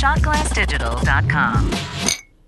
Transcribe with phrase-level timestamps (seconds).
[0.00, 1.70] shotglassdigital.com.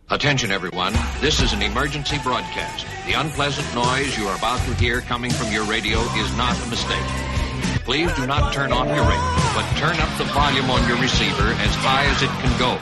[0.08, 0.94] Attention, everyone.
[1.20, 2.86] This is an emergency broadcast.
[3.06, 6.66] The unpleasant noise you are about to hear coming from your radio is not a
[6.70, 7.04] mistake.
[7.84, 11.52] Please do not turn off your radio, but turn up the volume on your receiver
[11.60, 12.78] as high as it can go.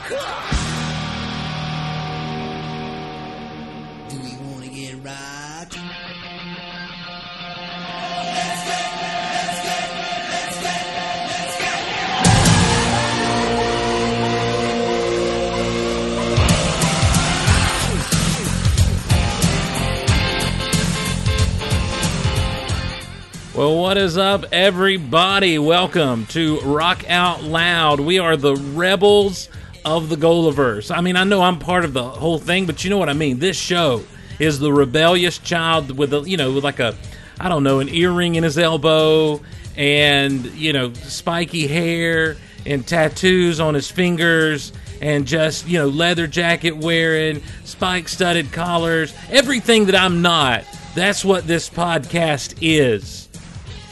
[23.74, 25.58] What is up, everybody?
[25.58, 28.00] Welcome to Rock Out Loud.
[28.00, 29.48] We are the rebels
[29.84, 30.94] of the Golaverse.
[30.94, 33.12] I mean, I know I'm part of the whole thing, but you know what I
[33.12, 33.38] mean.
[33.38, 34.02] This show
[34.40, 36.96] is the rebellious child with a, you know, with like a,
[37.38, 39.40] I don't know, an earring in his elbow
[39.76, 46.26] and you know, spiky hair and tattoos on his fingers and just you know, leather
[46.26, 50.64] jacket wearing, spike studded collars, everything that I'm not.
[50.94, 53.19] That's what this podcast is.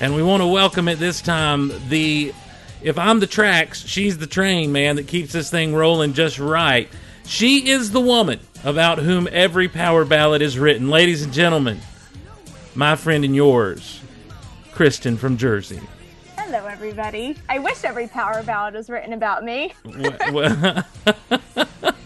[0.01, 2.33] And we want to welcome at this time the
[2.83, 6.89] if I'm the tracks, she's the train, man, that keeps this thing rolling just right.
[7.27, 10.89] She is the woman about whom every power ballad is written.
[10.89, 11.81] Ladies and gentlemen,
[12.77, 14.01] my friend and yours,
[14.73, 15.81] Kristin from Jersey.
[16.37, 17.37] Hello, everybody.
[17.49, 19.75] I wish every power ballad was written about me.
[20.33, 20.85] well,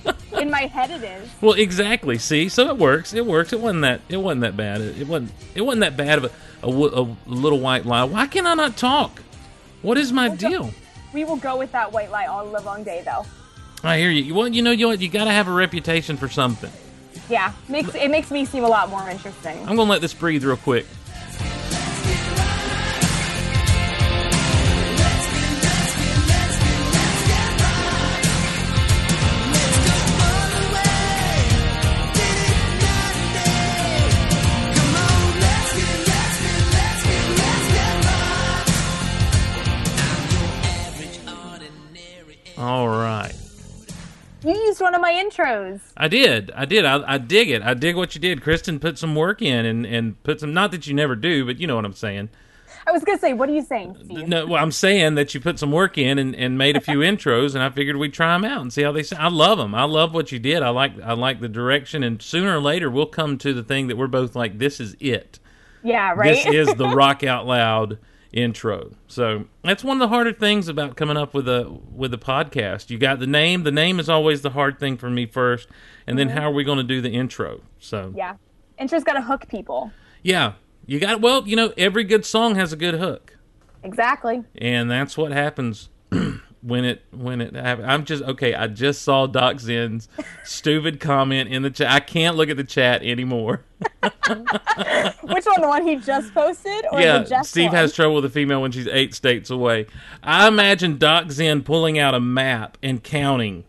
[0.42, 1.30] In my head, it is.
[1.40, 2.18] well, exactly.
[2.18, 3.14] See, so it works.
[3.14, 3.52] It works.
[3.52, 4.00] It wasn't that.
[4.08, 4.80] It wasn't that bad.
[4.80, 5.30] It, it wasn't.
[5.54, 8.02] It wasn't that bad of a, a, a little white lie.
[8.02, 9.22] Why can I not talk?
[9.82, 10.72] What is my deal?
[11.12, 13.24] We will go with that white lie all live long day, though.
[13.84, 14.34] I hear you.
[14.34, 16.72] Well, you know, you, you got to have a reputation for something.
[17.28, 19.58] Yeah, makes it makes me seem a lot more interesting.
[19.60, 20.86] I'm gonna let this breathe real quick.
[44.72, 45.80] Used one of my intros.
[45.98, 46.50] I did.
[46.56, 46.86] I did.
[46.86, 47.60] I, I dig it.
[47.60, 48.40] I dig what you did.
[48.40, 51.60] Kristin put some work in and, and put some, not that you never do, but
[51.60, 52.30] you know what I'm saying.
[52.86, 54.26] I was gonna say, what are you saying, Steve?
[54.26, 56.98] No, well, I'm saying that you put some work in and, and made a few
[57.00, 59.22] intros, and I figured we'd try them out and see how they sound.
[59.22, 59.74] I love them.
[59.74, 60.62] I love what you did.
[60.62, 63.88] I like I like the direction, and sooner or later we'll come to the thing
[63.88, 65.38] that we're both like, this is it.
[65.82, 66.34] Yeah, right.
[66.34, 67.98] This is the Rock Out Loud
[68.32, 68.92] intro.
[69.08, 72.90] So that's one of the harder things about coming up with a with a podcast.
[72.90, 73.62] You got the name.
[73.64, 75.68] The name is always the hard thing for me first,
[76.06, 77.60] and then how are we going to do the intro?
[77.78, 78.18] So Mm-hmm.
[78.18, 78.34] yeah,
[78.78, 79.92] intro's got to hook people.
[80.22, 80.52] yeah,
[80.86, 81.46] you got well.
[81.46, 83.36] You know, every good song has a good hook.
[83.84, 84.42] Exactly.
[84.56, 85.88] and that's what happens
[86.62, 87.88] when it when it happens.
[87.88, 88.54] I'm just okay.
[88.54, 90.08] I just saw Doc Zen's
[90.44, 91.90] stupid comment in the chat.
[91.90, 93.64] I can't look at the chat anymore.
[94.02, 95.60] Which one?
[95.60, 97.76] The one he just posted, or yeah, Steve one?
[97.76, 99.86] has trouble with a female when she's eight states away.
[100.22, 103.64] I imagine Doc Zen pulling out a map and counting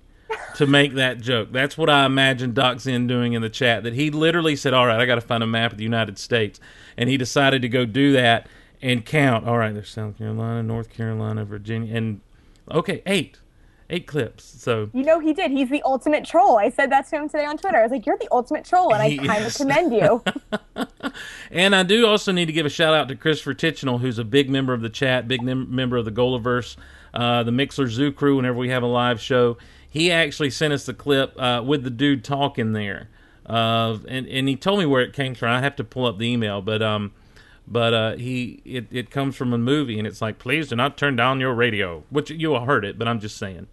[0.55, 1.51] to make that joke.
[1.51, 3.83] That's what I imagine Doc Zen doing in the chat.
[3.83, 6.19] That he literally said, "All right, I got to find a map of the United
[6.19, 6.59] States,"
[6.95, 8.47] and he decided to go do that
[8.83, 9.47] and count.
[9.47, 12.21] All right, there's South Carolina, North Carolina, Virginia, and
[12.72, 13.40] okay, eight,
[13.90, 14.44] eight clips.
[14.44, 15.51] So You know he did.
[15.51, 16.57] He's the ultimate troll.
[16.57, 17.78] I said that to him today on Twitter.
[17.78, 20.24] I was like, "You're the ultimate troll," and I kind of commend you.
[21.52, 24.23] And I do also need to give a shout out to Christopher Tichenal, who's a
[24.23, 26.75] big member of the chat, big mem- member of the Golaverse,
[27.13, 28.38] uh, the Mixlr Zoo crew.
[28.38, 29.57] Whenever we have a live show,
[29.88, 33.09] he actually sent us the clip uh, with the dude talking there,
[33.46, 35.50] uh, and and he told me where it came from.
[35.50, 37.12] I have to pull up the email, but um,
[37.68, 40.97] but uh, he it, it comes from a movie, and it's like, please do not
[40.97, 43.68] turn down your radio, which you all heard it, but I'm just saying,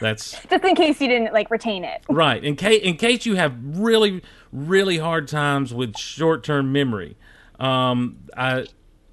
[0.00, 2.02] that's just in case you didn't like retain it.
[2.08, 2.42] right.
[2.42, 4.22] In case in case you have really
[4.52, 7.16] really hard times with short term memory
[7.60, 8.64] um i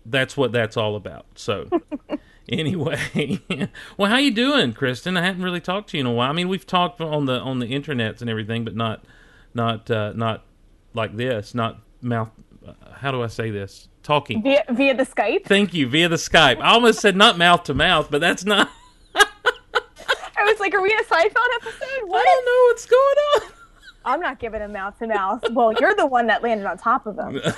[0.05, 1.25] that's what that's all about.
[1.35, 1.67] So
[2.49, 3.39] anyway
[3.97, 5.17] well how you doing kristin?
[5.17, 6.29] I haven't really talked to you in a while.
[6.29, 9.03] I mean we've talked on the on the internets and everything but not
[9.53, 10.43] not uh not
[10.93, 12.29] like this not mouth
[12.65, 15.43] uh, how do i say this talking Via via the Skype.
[15.45, 18.69] thank you via the skype i almost said not mouth to mouth but that's not
[20.37, 21.81] I was like, "Are we in a Seinfeld episode?
[21.81, 23.41] i don't know what's going on
[24.07, 25.43] I'm not giving him mouth to mouth.
[25.49, 27.41] Well, you're the one that landed on top of him.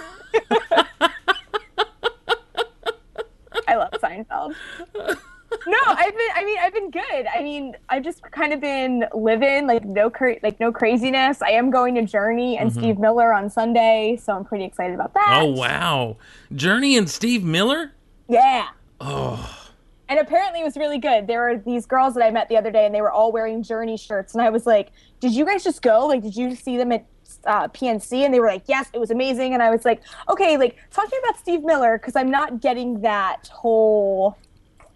[3.68, 4.56] I love Seinfeld.
[5.66, 6.30] No, I've been.
[6.36, 7.26] I mean, I've been good.
[7.34, 11.42] I mean, I've just kind of been living like no cra- like no craziness.
[11.42, 15.14] I am going to Journey and Steve Miller on Sunday, so I'm pretty excited about
[15.14, 15.40] that.
[15.42, 16.18] oh wow
[16.56, 17.94] journey and steve miller
[18.30, 18.68] Yeah.
[19.02, 19.70] Oh
[20.10, 21.28] And apparently it was really good.
[21.28, 23.62] There were these girls that I met the other day and they were all wearing
[23.64, 24.34] Journey shirts.
[24.34, 26.08] And I was like, did you guys just go?
[26.08, 27.06] Like, did you see them at
[27.46, 28.24] uh, PNC?
[28.24, 29.54] And they were like, yes, it was amazing.
[29.54, 32.62] And I was like, okay, like, talk to me about Steve Miller because I'm not
[32.62, 34.38] getting that whole,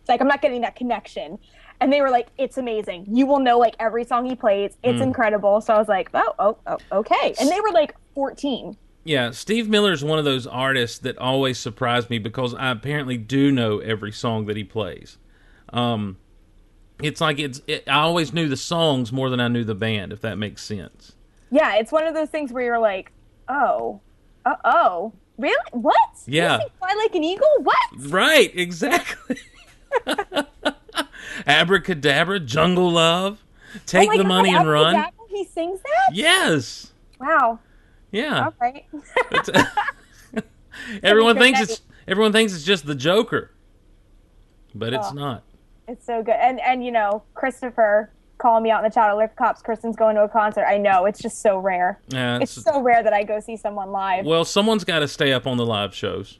[0.09, 1.39] like, I'm not getting that connection.
[1.79, 3.07] And they were like, it's amazing.
[3.09, 4.77] You will know, like, every song he plays.
[4.83, 5.61] It's incredible.
[5.61, 7.33] So I was like, oh, oh, oh, okay.
[7.39, 8.77] And they were like 14.
[9.03, 13.17] Yeah, Steve Miller is one of those artists that always surprise me because I apparently
[13.17, 15.17] do know every song that he plays.
[15.73, 16.17] Um,
[17.01, 20.13] it's like it's it, I always knew the songs more than I knew the band,
[20.13, 21.15] if that makes sense.
[21.49, 23.11] Yeah, it's one of those things where you're like,
[23.49, 24.01] oh,
[24.45, 25.55] uh oh, really?
[25.71, 25.95] What?
[26.27, 26.59] Yeah.
[26.77, 27.47] Fly like an eagle?
[27.63, 27.77] What?
[27.97, 29.37] Right, exactly.
[31.47, 33.43] Abracadabra, Jungle Love,
[33.85, 35.05] Take Oh the God, Money and Run.
[35.29, 36.13] He sings that?
[36.15, 36.91] Yes.
[37.19, 37.59] Wow.
[38.11, 38.45] Yeah.
[38.45, 38.85] All right.
[41.03, 43.51] everyone thinks it's everyone thinks it's just the Joker.
[44.75, 45.13] But it's Oh.
[45.13, 45.43] not.
[45.87, 46.35] it's so good.
[46.35, 50.15] And and you know, Christopher calling me out in the chat, alert cops, Kristin's going
[50.15, 50.65] to a concert.
[50.65, 51.99] I know, it's just so rare.
[52.09, 54.25] Yeah, It's it's, so rare that I go see someone live.
[54.25, 56.39] well, someone's got to stay up on the live shows.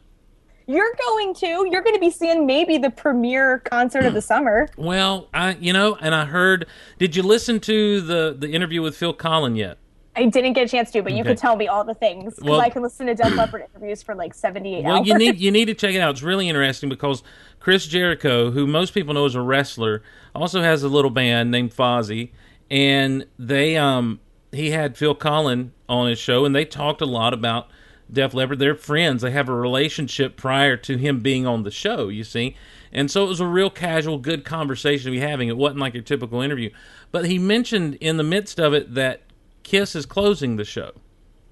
[0.68, 1.48] You're going to.
[1.70, 4.68] You're going to be seeing maybe the premier concert of the summer.
[4.78, 6.66] Well, I you know, and I heard.
[7.00, 9.78] Did you listen to the the interview with Phil Collen yet?
[10.14, 11.30] I didn't get a chance to, but you Okay.
[11.30, 14.04] could tell me all the things because Well- I can listen to Def Leppard interviews
[14.04, 15.08] for like 78 Well, hours.
[15.08, 16.12] you need you need to check it out.
[16.12, 17.24] It's really interesting because
[17.62, 20.04] Chris Jericho, who most people know as a wrestler,
[20.36, 22.32] also has a little band named Fozzy,
[22.70, 24.20] and they um
[24.52, 27.68] he had Phil Collen on his show, and they talked a lot about
[28.12, 28.60] Def Leppard.
[28.60, 29.22] They're friends.
[29.22, 32.08] They have a relationship prior to him being on the show.
[32.10, 32.56] You see.
[32.94, 35.48] And so it was a real casual, good conversation to be having.
[35.48, 36.72] It wasn't like your typical interview.
[37.12, 39.22] But he mentioned in the midst of it that
[39.64, 40.92] Kiss is closing the show.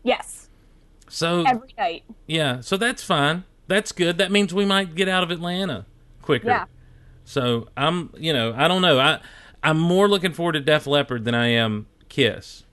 [0.04, 0.50] yes,
[1.08, 2.04] So every night.
[2.28, 3.46] yeah, so that's fine.
[3.68, 4.18] That's good.
[4.18, 5.86] That means we might get out of Atlanta
[6.22, 6.48] quicker.
[6.50, 6.66] Yeah.
[7.24, 9.00] So I'm, you know, I don't know.
[9.00, 9.20] I
[9.64, 12.64] I'm more looking forward to Def Leppard than I am Kiss.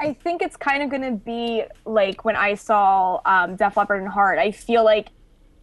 [0.00, 4.00] I think it's kind of going to be like when I saw um, Def Leppard
[4.00, 4.38] and Heart.
[4.38, 5.08] I feel like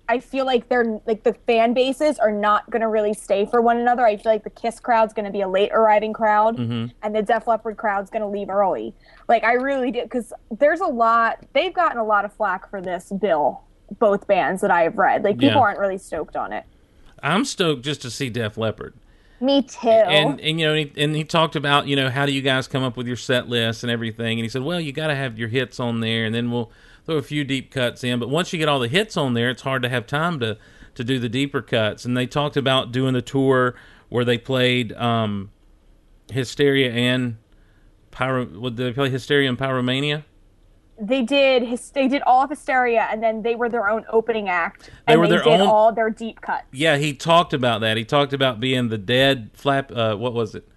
[0.08, 3.62] I feel like they're like the fan bases are not going to really stay for
[3.62, 4.06] one another.
[4.06, 6.88] I feel like the Kiss crowd's going to be a late arriving crowd, Mm-hmm.
[7.02, 8.94] and the Def Leppard crowd's going to leave early.
[9.28, 11.44] Like I really do because there's a lot.
[11.54, 13.62] They've gotten a lot of flack for this bill.
[14.00, 15.62] Both bands that I have read, like people Yeah.
[15.62, 16.66] aren't really stoked on it.
[17.24, 18.94] I'm stoked just to see Def Leppard.
[19.40, 19.90] Me too.
[19.90, 22.42] And and you know, and he, and he talked about you know how do you
[22.42, 25.08] guys come up with your set list and everything, and he said, well, you got
[25.08, 26.72] to have your hits on there, and then we'll
[27.06, 28.20] throw a few deep cuts in.
[28.20, 30.58] But once you get all the hits on there, it's hard to have time to
[30.96, 32.06] to do the deeper cuts.
[32.06, 33.76] And they talked about doing the tour
[34.10, 35.52] where they played um,
[36.32, 37.38] Hysteria and
[38.12, 38.46] Pyro.
[38.46, 39.10] Did they play?
[39.10, 40.24] Hysteria and Pyromania.
[41.00, 44.48] They did his, they did all of hysteria and then they were their own opening
[44.48, 47.54] act They and were they their did own- all their deep cuts Yeah, he talked
[47.54, 47.98] about that.
[47.98, 49.92] He talked about being the dead flap.
[49.92, 50.68] Uh, what was it?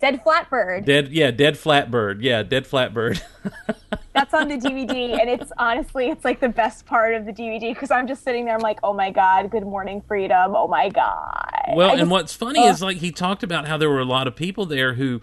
[0.00, 1.08] ded flatbird Dead.
[1.08, 2.18] Yeah, ded flatbird.
[2.20, 3.22] Yeah, ded flatbird.
[4.12, 7.74] that's on the dvd and it's honestly it's like the best part of the dvd
[7.74, 10.88] because i'm just sitting there i'm like oh my god good morning freedom oh my
[10.88, 14.00] god Well, I and just- what's funny is like he talked about how there were
[14.00, 15.20] a lot of people there who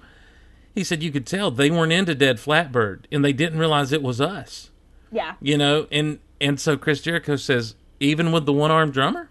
[0.75, 4.01] he said you could tell they weren't into Ded Flatbird and they didn't realize it
[4.01, 4.69] was us.
[5.11, 5.35] yeah.
[5.41, 9.29] You know, and and so Chris Jericho says even with the one armed drummer,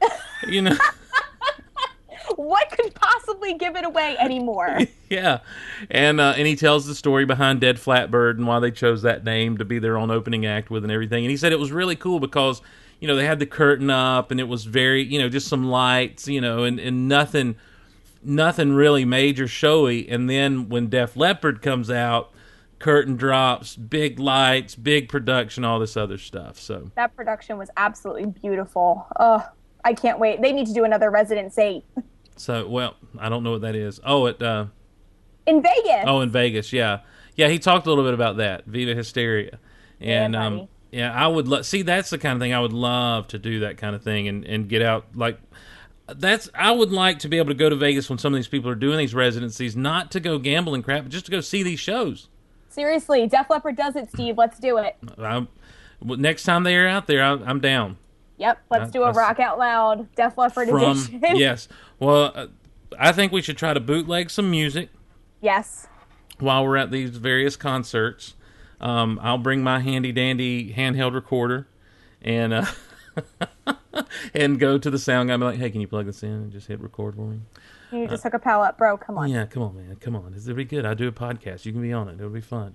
[0.48, 0.76] you know,
[2.36, 4.78] what could possibly give it away anymore?
[5.10, 5.40] Yeah,
[5.90, 9.24] and uh, and he tells the story behind Ded Flatbird and why they chose that
[9.24, 11.24] name to be their own opening act with and everything.
[11.24, 12.62] And he said it was really cool because
[13.00, 15.68] you know they had the curtain up and it was very you know just some
[15.68, 17.56] lights you know and and nothing
[18.22, 20.08] nothing really major showy.
[20.08, 22.32] And then when Def Leppard comes out,
[22.78, 26.58] curtain drops, big lights, big production, all this other stuff.
[26.58, 29.46] So that production was absolutely beautiful oh
[29.84, 31.82] i can't wait they need to do another residence 8
[32.36, 33.98] so well I don't know what that is.
[34.04, 34.42] Oh it.
[34.42, 34.66] Uh,
[35.46, 37.00] in vegas Oh, in Vegas, yeah,
[37.34, 37.48] yeah.
[37.48, 39.58] He talked a little bit about that, Viva Hysteria,
[40.00, 41.82] and Yeah, um, yeah, I would lo- see.
[41.82, 43.60] That's the kind of thing I would love to do.
[43.60, 45.38] That kind of thing, and and get out like.
[46.16, 48.48] That's I would like to be able to go to Vegas when some of these
[48.48, 51.62] people are doing these residencies, not to go gambling crap, but just to go see
[51.62, 52.28] these shows.
[52.68, 55.46] seriously def leppard does it steve let's do it I,
[56.02, 57.98] well, next time they are out there, I, I'm down.
[58.38, 61.20] Yep, let's I- do a I rock out loud Def Leppard From edition.
[61.36, 62.46] yes, well, uh,
[62.98, 64.88] I think we should try to bootleg some music.
[65.42, 65.86] yes.
[66.38, 68.34] while we're at these various concerts.
[68.80, 71.68] Um, I'll bring my handy dandy handheld recorder
[72.22, 72.64] and uh,
[74.34, 76.30] and go to the sound guy and be like, "Hey, can you plug this in
[76.30, 77.40] and just hit record for me?"
[77.92, 78.96] You just hook a pal up, bro.
[78.96, 79.28] Come on.
[79.30, 80.34] Yeah, come on, man, come on.
[80.34, 80.86] It'll be good.
[80.86, 81.64] I do a podcast.
[81.64, 82.14] You can be on it.
[82.14, 82.74] It'll be fun.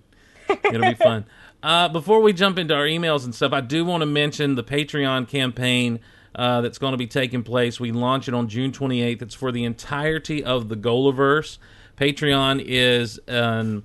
[0.50, 1.26] It'll be fun.
[1.64, 4.64] Uh, before we jump into our emails and stuff, I do want to mention the
[4.64, 6.00] Patreon campaign
[6.36, 7.80] uh, that's going to be taking place.
[7.80, 9.24] We launch it on June 28th.
[9.24, 11.58] It's for the entirety of the Golaverse.
[11.98, 13.82] Patreon is an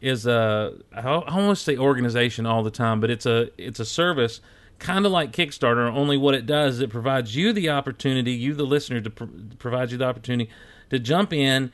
[0.00, 4.40] is a I almost say organization all the time, but it's a it's a service
[4.78, 5.90] kind of like Kickstarter.
[5.90, 9.24] Only what it does is it provides you the opportunity, you the listener, to pr-
[9.58, 10.50] provide you the opportunity
[10.90, 11.72] to jump in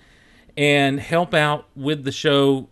[0.57, 2.69] and help out with the show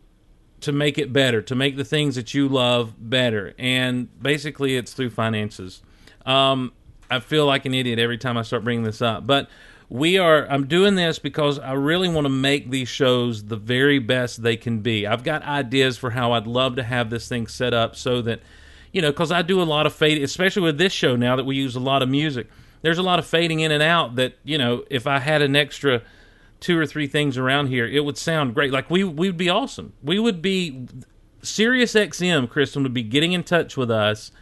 [0.60, 3.54] to make it better, to make the things that you love better.
[3.58, 5.82] And basically, it's through finances.
[6.26, 6.72] Um,
[7.10, 9.48] I feel like an idiot every time I start bringing this up, but
[9.90, 13.98] we are i'm doing this because i really want to make these shows the very
[13.98, 17.46] best they can be i've got ideas for how i'd love to have this thing
[17.46, 18.40] set up so that
[18.98, 21.44] you know because i do a lot of fade especially with this show now that
[21.44, 22.48] we use a lot of music
[22.82, 25.54] there's a lot of fading in and out that you know if i had an
[25.54, 26.02] extra
[26.58, 29.48] two or three things around here it would sound great like we we would be
[29.48, 30.84] awesome we would be
[31.40, 34.32] Sirius XM Kristin would be getting in touch with us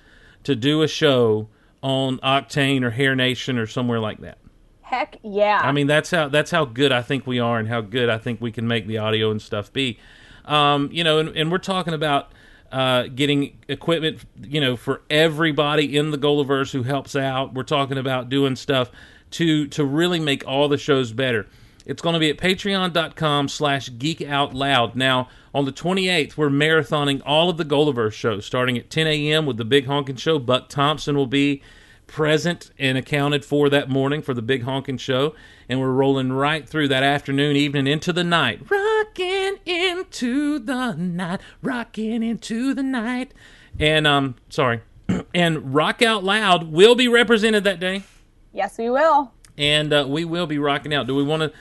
[0.44, 1.50] to do a show
[1.82, 4.38] on Octane or Hair Nation or somewhere like that
[4.80, 5.60] Heck yeah.
[5.64, 8.18] I mean, that's how that's how good I think we are, and how good I
[8.18, 9.98] think we can make the audio and stuff be.
[10.44, 12.30] Um, you know, and, and, we're talking about
[12.72, 17.54] uh, getting equipment, you know, for everybody in the Golaverse who helps out.
[17.54, 18.90] We're talking about doing stuff
[19.32, 21.46] to to really make all the shows better.
[21.84, 24.96] It's going to be at patreon.com slash geek out loud.
[24.96, 29.46] Now, on the 28th, we're marathoning all of the Golaverse shows starting at 10 a.m.
[29.46, 30.40] with the Big Honkin' Show.
[30.40, 31.62] Buck Thompson will be
[32.06, 35.34] present and accounted for that morning for the big honking show.
[35.68, 38.70] And we're rolling right through that afternoon evening into the night.
[38.70, 41.40] Rocking into the night.
[41.62, 43.34] Rocking into the night.
[43.78, 44.82] And um sorry.
[45.34, 48.04] And rock out loud will be represented that day.
[48.52, 49.32] Yes we will.
[49.58, 51.06] And uh, we will be rocking out.
[51.06, 51.52] Do we want to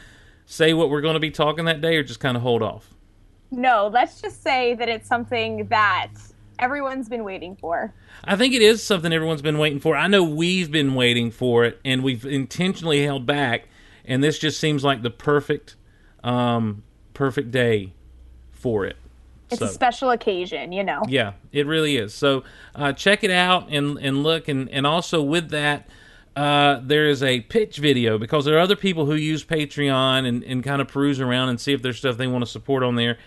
[0.45, 2.93] say what we're going to be talking that day or just kind of hold off?
[3.51, 6.11] No let's just say that it's something that
[6.59, 7.93] everyone's been waiting for.
[8.23, 9.95] I think it is something everyone's been waiting for.
[9.95, 13.67] I know we've been waiting for it, and we've intentionally held back.
[14.05, 15.75] And this just seems like the perfect,
[16.23, 16.83] um,
[17.13, 17.93] perfect day
[18.51, 18.97] for it.
[19.49, 21.01] It's so, a special occasion, you know.
[21.07, 22.13] Yeah, it really is.
[22.13, 22.43] So
[22.73, 25.87] uh, check it out and and look, and and also with that.
[26.35, 30.43] Uh, there is a pitch video because there are other people who use Patreon and,
[30.43, 32.95] and kind of peruse around and see if there's stuff they want to support on
[32.95, 33.17] there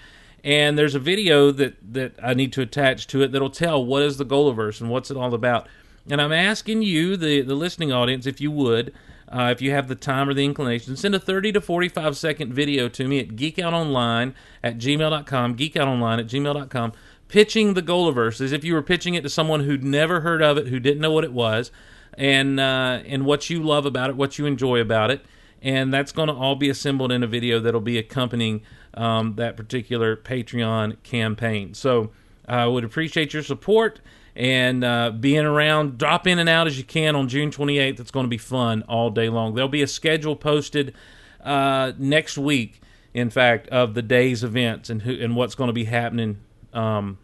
[0.49, 4.02] and there's a video that that I need to attach to it that'll tell what
[4.02, 5.69] is the Golaverse and what's it all about.
[6.09, 8.95] And I'm asking you, the the listening audience, if you would,
[9.28, 12.55] uh, if you have the time or the inclination, send a 30 to 45 second
[12.55, 14.33] video to me at geekoutonline
[14.64, 16.93] at gmail.com, geekoutonline at gmail.com,
[17.28, 20.57] pitching the Golaverse as if you were pitching it to someone who'd never heard of
[20.57, 21.71] it, who didn't know what it was,
[22.14, 25.26] and uh, and what you love about it, what you enjoy about it.
[25.61, 28.62] And that's going to all be assembled in a video that'll be accompanying
[28.99, 31.73] um, that particular Patreon campaign.
[31.73, 32.11] So
[32.47, 34.00] I would appreciate your support
[34.35, 35.99] and uh, being around.
[35.99, 38.00] Drop in and out as you can on June 28th.
[38.00, 39.55] It's going to be fun all day long.
[39.55, 40.95] There'll be a schedule posted
[41.43, 42.81] uh, next week,
[43.14, 46.38] in fact, of the day's events and who and what's going to be happening,
[46.73, 47.19] um,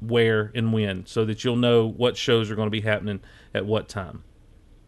[0.00, 3.20] where and when, so that you'll know what shows are going to be happening
[3.54, 4.24] at what time.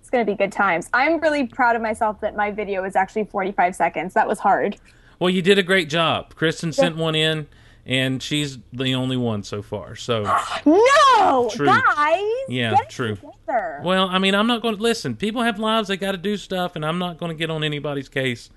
[0.00, 0.90] It's going to be good times.
[0.92, 4.14] I'm really proud of myself that my video was actually 45 seconds.
[4.14, 4.76] That was hard.
[5.18, 6.34] Well, you did a great job.
[6.34, 7.46] Kristin sent one in,
[7.86, 9.94] and she's the only one so far.
[9.94, 10.22] So
[10.66, 11.66] no, true.
[11.66, 13.16] guys, yeah, true.
[13.16, 13.80] Together.
[13.84, 15.16] Well, I mean, I'm not going to listen.
[15.16, 17.62] People have lives; they got to do stuff, and I'm not going to get on
[17.64, 18.50] anybody's case.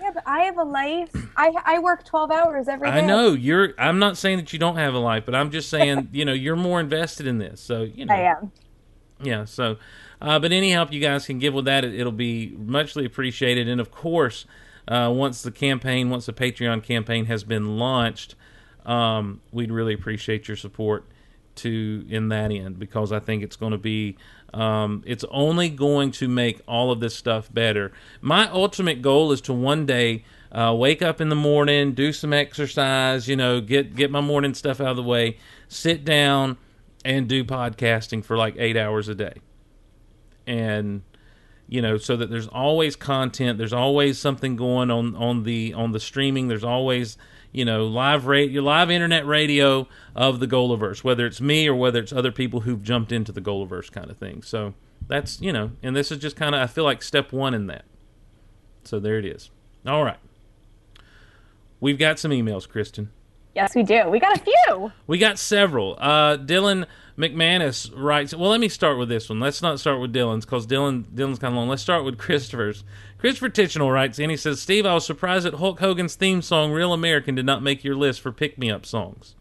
[0.00, 1.10] Yeah, but I have a life.
[1.36, 2.98] I I work 12 hours every day.
[2.98, 3.74] I know you're.
[3.78, 6.32] I'm not saying that you don't have a life, but I'm just saying, you know,
[6.34, 7.60] you're more invested in this.
[7.60, 8.52] So you know, I am.
[9.22, 9.46] Yeah.
[9.46, 9.78] So,
[10.20, 13.68] uh, but any help you guys can give with that, it, it'll be muchly appreciated,
[13.68, 14.44] and of course
[14.88, 18.34] uh, once the campaign, once the Patreon campaign has been launched,
[18.84, 21.06] um, we'd really appreciate your support
[21.56, 24.16] to in that end because I think it's going to be
[24.52, 27.92] um, it's only going to make all of this stuff better.
[28.20, 32.32] My ultimate goal is to one day uh, wake up in the morning, do some
[32.32, 35.38] exercise, you know, get get my morning stuff out of the way,
[35.68, 36.56] sit down
[37.04, 39.34] and do podcasting for like eight hours a day,
[40.46, 41.02] and
[41.66, 45.92] you know so that there's always content there's always something going on on the on
[45.92, 46.48] the streaming.
[46.48, 47.16] There's always
[47.52, 51.74] you know live rate your live internet radio of the Golaverse whether it's me or
[51.74, 54.42] whether it's other people who've jumped into the Golaverse kind of thing.
[54.42, 54.74] So
[55.06, 57.66] that's you know and this is just kind of I feel like step 1 in
[57.68, 57.84] that.
[58.84, 59.50] So there it is.
[59.86, 60.18] All right.
[61.80, 63.08] We've got some emails Kristin.
[63.54, 64.08] Yes we do.
[64.08, 64.92] We got a few.
[65.06, 65.96] We got several.
[65.98, 68.34] Uh Dylan McManus writes.
[68.34, 69.38] Well, let me start with this one.
[69.38, 71.68] Let's not start with Dylan's because Dylan Dylan's kind of long.
[71.68, 72.82] Let's start with Christopher's.
[73.18, 76.72] Christopher Tichenor writes and he says, "Steve, I was surprised that Hulk Hogan's theme song,
[76.72, 79.36] Real American, did not make your list for pick me up songs."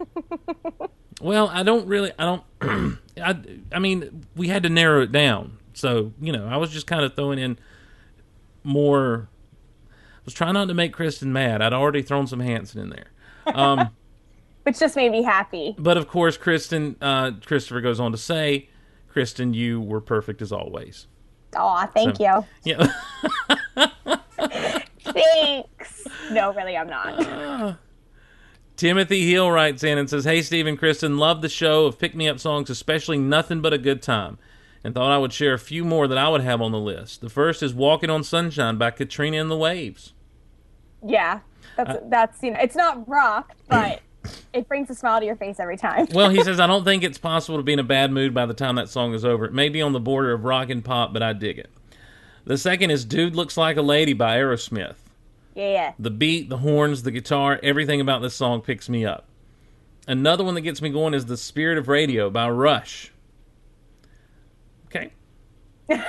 [1.20, 2.12] well, I don't really.
[2.18, 2.24] I
[2.60, 2.98] don't.
[3.20, 3.36] I.
[3.72, 7.04] I mean, we had to narrow it down So you know, I was just kind
[7.04, 7.58] of throwing in
[8.62, 9.28] more.
[9.90, 11.62] I was trying not to make Kristin mad.
[11.62, 13.10] I'd already thrown some Hanson in there.
[13.46, 13.90] Um,
[14.64, 15.74] Which just made me happy.
[15.78, 18.68] but of course, Kristin uh, Christopher goes on to say,
[19.12, 21.06] "Kristin, you were perfect as always."
[21.56, 22.72] Aw, thank So- you.
[23.76, 23.86] Yeah.
[25.00, 26.06] Thanks.
[26.30, 27.78] No, really, I'm not.
[28.76, 32.28] Timothy Hill writes in and says, Hey, Stephen Kristin, love the show of pick me
[32.28, 34.38] up songs, especially Nothing But a Good Time,
[34.82, 37.20] and thought I would share a few more that I would have on the list.
[37.20, 40.14] The first is Walking on Sunshine by Katrina and the Waves.
[41.06, 41.40] Yeah,
[41.76, 44.00] that's Uh, that's you know, it's not rock, but
[44.52, 46.06] it brings a smile to your face every time.
[46.12, 48.46] Well, he says, I don't think it's possible to be in a bad mood by
[48.46, 49.44] the time that song is over.
[49.44, 51.70] It may be on the border of rock and pop, but I dig it.
[52.44, 54.96] The second is Dude Looks Like a Lady by Aerosmith.
[55.54, 55.92] Yeah, yeah.
[55.98, 59.26] The beat, the horns, the guitar, everything about this song picks me up.
[60.08, 63.12] Another one that gets me going is The Spirit of Radio by Rush.
[64.86, 65.12] Okay.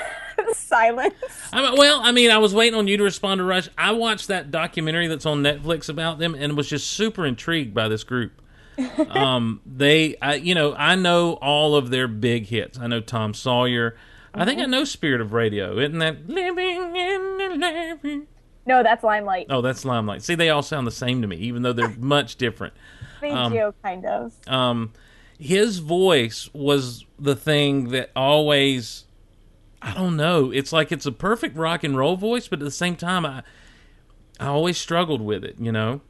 [0.73, 1.13] Silence.
[1.51, 3.69] I well, I mean, I was waiting on you to respond to Rush.
[3.77, 7.87] I watched that documentary that's on Netflix about them and was just super intrigued by
[7.87, 8.41] this group.
[9.09, 12.79] um, they, I, you know, I know all of their big hits.
[12.79, 13.95] I know Tom Sawyer.
[14.33, 15.77] I think I know Spirit of Radio.
[15.77, 18.27] Isn't that living in the living?
[18.65, 19.47] No, that's limelight.
[19.49, 20.23] Oh, that's Limelight.
[20.23, 22.73] See, they all sound the same to me, even though they're much different.
[23.19, 24.33] Thank um, you, kind of.
[24.47, 24.93] Um,
[25.37, 29.05] his voice was the thing that always,
[29.85, 30.49] I don't know.
[30.51, 33.43] It's like it's a perfect rock and roll voice, but at the same time, I,
[34.39, 35.55] I always struggled with it.
[35.59, 36.01] You know.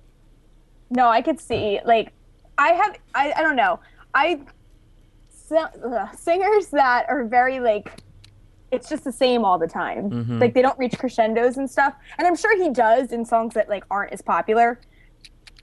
[0.90, 2.14] No, I could see like
[2.58, 3.80] I have I, I don't know.
[4.14, 4.40] I
[5.32, 8.00] si- ugh, singers that are very like
[8.72, 10.10] it's just the same all the time.
[10.10, 10.40] Mm-hmm.
[10.40, 11.94] Like they don't reach crescendos and stuff.
[12.18, 14.80] And I'm sure he does in songs that like aren't as popular.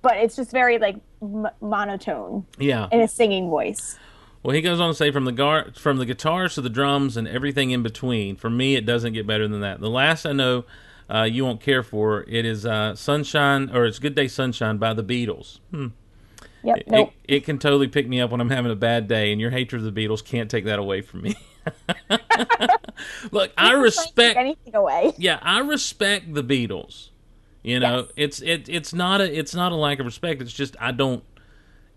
[0.03, 2.89] But it's just very like m- monotone Yeah.
[2.91, 3.99] in a singing voice.
[4.43, 7.17] Well, he goes on to say from the gar- from the guitars to the drums
[7.17, 8.37] and everything in between.
[8.37, 9.81] For me, it doesn't get better than that.
[9.81, 10.65] The last I know,
[11.13, 14.95] uh, you won't care for it is uh, "Sunshine" or it's "Good Day Sunshine" by
[14.95, 15.59] the Beatles.
[15.71, 15.89] Hmm.
[16.63, 16.77] Yep.
[16.77, 17.13] It, nope.
[17.25, 19.85] it can totally pick me up when I'm having a bad day, and your hatred
[19.85, 21.35] of the Beatles can't take that away from me.
[23.31, 24.37] Look, I Don't take respect.
[24.39, 25.13] anything away.
[25.19, 27.09] Yeah, I respect the Beatles.
[27.63, 28.13] You know, Yes.
[28.17, 30.41] it's it it's not a it's not a lack of respect.
[30.41, 31.23] It's just I don't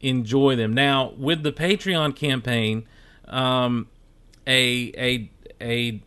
[0.04, 0.74] enjoy them.
[0.74, 2.86] Now with the Patreon campaign,
[3.28, 3.88] um,
[4.46, 6.04] a a a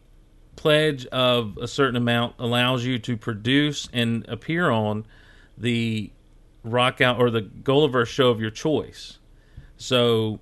[0.54, 5.04] pledge of a certain amount allows you to produce and appear on
[5.58, 6.10] the
[6.64, 9.18] rock out or the Gulliver show of your choice.
[9.76, 10.40] So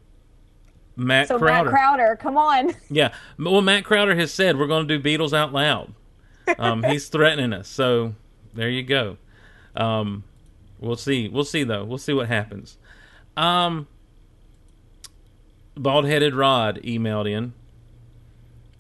[0.97, 1.71] Matt So Crowder.
[1.71, 2.75] Matt Crowder, come on.
[2.91, 3.13] Yeah.
[3.39, 5.93] Well, Matt Crowder has said we're going to do Beatles out loud.
[6.59, 7.69] Um, he's threatening us.
[7.69, 8.15] So
[8.55, 9.17] there you go.
[9.77, 10.25] Um,
[10.79, 11.29] we'll see.
[11.29, 11.85] We'll see though.
[11.85, 12.79] We'll see what happens.
[13.37, 13.87] Um,
[15.77, 17.53] bald headed Rod emailed in.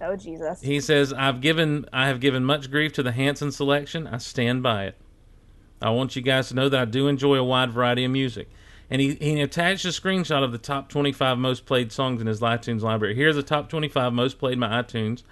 [0.00, 0.60] Oh Jesus.
[0.60, 4.06] He says, "I've given I have given much grief to the Hanson selection.
[4.06, 4.96] I stand by it.
[5.80, 8.48] I want you guys to know that I do enjoy a wide variety of music."
[8.90, 12.40] And he, he attached a screenshot of the top 25 most played songs in his
[12.40, 13.14] iTunes library.
[13.14, 15.22] Here's the top 25 most played in my iTunes.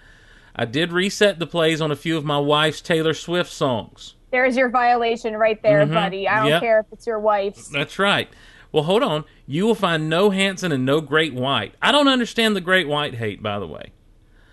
[0.56, 4.14] I did reset the plays on a few of my wife's Taylor Swift songs.
[4.30, 5.92] There's your violation right there, Mhm.
[5.92, 6.26] buddy.
[6.26, 6.62] I don't Yep.
[6.62, 7.68] care if it's your wife's.
[7.68, 8.28] That's right.
[8.72, 9.24] Well, hold on.
[9.46, 11.74] You will find no Hanson and no Great White.
[11.82, 13.92] I don't understand the Great White hate, by the way.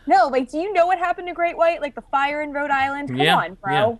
[0.05, 1.81] No, like, do you know what happened to Great White?
[1.81, 3.09] Like the fire in Rhode Island?
[3.09, 3.71] Come Yeah, on, bro.
[3.71, 3.95] yeah.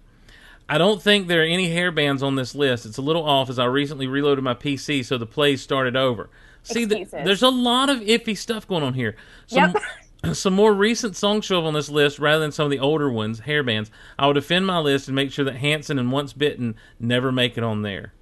[0.68, 2.86] I don't think there are any hair bands on this list.
[2.86, 6.30] It's a little off as I recently reloaded my PC, so the plays started over.
[6.62, 9.16] See, the, there's a lot of iffy stuff going on here.
[9.48, 9.74] Some,
[10.34, 13.10] some more recent songs show up on this list rather than some of the older
[13.10, 13.90] ones, hair bands.
[14.20, 17.58] I will defend my list and make sure that Hanson and Once Bitten never make
[17.58, 18.14] it on there.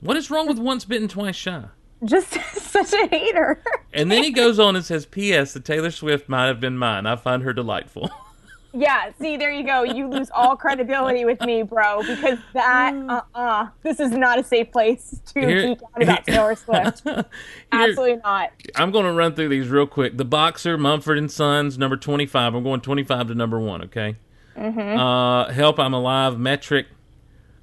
[0.00, 1.64] What is wrong with Once Bitten, Twice Shy?
[2.04, 3.62] Just such a hater.
[3.92, 5.52] And then he goes on and says, P.S.
[5.54, 7.06] The Taylor Swift might have been mine.
[7.06, 8.10] I find her delightful.
[8.74, 9.82] yeah, see, there you go.
[9.82, 14.44] You lose all credibility with me, bro, because that, uh uh this is not a
[14.44, 17.02] safe place to Here- geek out about Taylor Swift.
[17.04, 17.24] Here-
[17.72, 18.50] Absolutely not.
[18.74, 20.18] I'm going to run through these real quick.
[20.18, 22.54] The Boxer, Mumford and Sons, number 25.
[22.54, 23.84] I'm going 25 to number one.
[23.84, 24.16] Okay.
[24.56, 24.98] Mm-hmm.
[24.98, 26.86] Uh, Help, I'm Alive, Metric,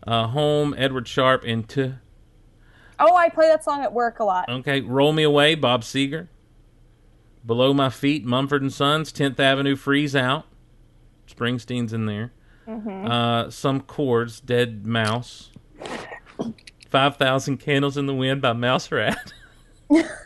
[0.08, 1.94] uh, Home, Edward Sharpe, and T.
[3.06, 4.48] Oh, I play that song at work a lot.
[4.50, 6.28] Okay, Roll Me Away, Bob Seger.
[7.46, 10.46] Below My Feet, Mumford and Sons, 10th Avenue, Freeze Out.
[11.28, 12.32] Springsteen's in there.
[12.66, 15.50] Uh, some chords, deadmau5.
[16.90, 19.34] 5,000 Candles in the Wind by Mouse Rat.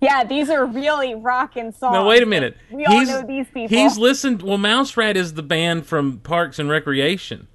[0.00, 1.94] Yeah, these are really rocking songs.
[1.94, 2.56] Now wait a minute.
[2.70, 3.76] We all know these people.
[3.76, 4.42] He's listened.
[4.42, 7.48] Well, Mouse Rat is the band from Parks and Recreation.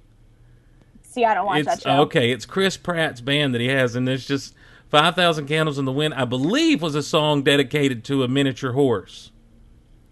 [1.12, 2.00] See, I don't watch that show.
[2.02, 2.30] okay.
[2.30, 4.54] It's Chris Pratt's band that he has, and it's just
[4.88, 6.14] five thousand candles in the wind.
[6.14, 9.30] I believe was a song dedicated to a miniature horse.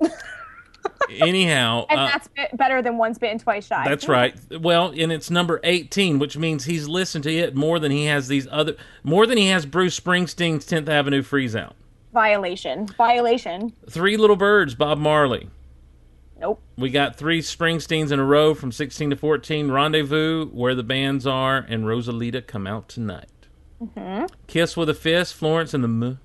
[1.11, 3.85] Anyhow, And uh, that's bit better than once bitten, twice shy.
[3.89, 4.35] That's right.
[4.61, 8.29] Well, and it's number 18, which means he's listened to it more than he has
[8.29, 11.75] these other, more than he has Bruce Springsteen's 10th Avenue Freeze Out.
[12.13, 12.87] Violation.
[12.97, 13.73] Violation.
[13.89, 15.49] Three Little Birds, Bob Marley.
[16.40, 16.62] Nope.
[16.79, 19.70] We got three Springsteens in a row from 16 to 14.
[19.70, 23.29] Rendezvous, Where the Bands Are, and Rosalita Come Out Tonight.
[23.83, 24.24] Mm-hmm.
[24.46, 26.20] Kiss with a Fist, Florence and the M-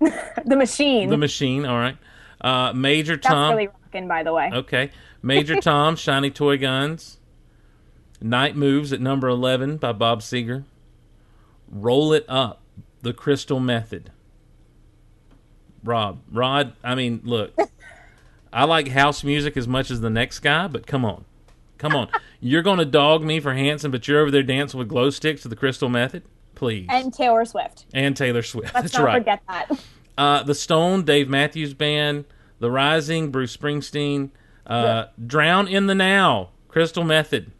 [0.46, 1.10] The machine.
[1.10, 1.66] the Machine.
[1.66, 1.98] All right.
[2.40, 3.54] Uh, Major That's Tom.
[3.54, 4.50] really rocking, by the way.
[4.52, 4.90] Okay.
[5.22, 7.18] Major Tom, Shiny Toy Guns.
[8.22, 10.64] Night Moves at number 11 by Bob Seger.
[11.70, 12.62] Roll It Up,
[13.02, 14.12] The Crystal Method.
[15.84, 17.54] Rob, Rod, I mean, look,
[18.52, 21.24] I like house music as much as the next guy, but come on.
[21.78, 22.08] Come on.
[22.40, 25.42] You're going to dog me for Hanson, but you're over there dancing with glow sticks
[25.42, 26.22] to the Crystal Method?
[26.54, 26.86] Please.
[26.88, 27.84] And Taylor Swift.
[27.92, 28.72] And Taylor Swift.
[28.74, 29.18] Let's That's not right.
[29.18, 29.70] forget that.
[30.16, 32.24] Uh, the Stone, Dave Matthews Band,
[32.58, 34.30] The Rising, Bruce Springsteen,
[34.66, 37.52] uh, Drown in the Now, Crystal Method.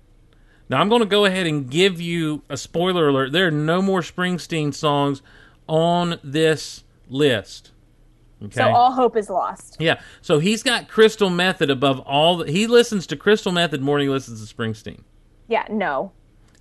[0.70, 3.33] Now I'm going to go ahead and give you a spoiler alert.
[3.33, 5.20] There are no more Springsteen songs
[5.66, 7.72] on this list.
[8.42, 8.55] Okay.
[8.55, 9.76] So all hope is lost.
[9.79, 10.00] yeah.
[10.22, 12.38] So he's got Crystal Method above all.
[12.38, 15.03] The, he listens to Crystal Method more than he listens to Springsteen.
[15.46, 16.12] Yeah, no.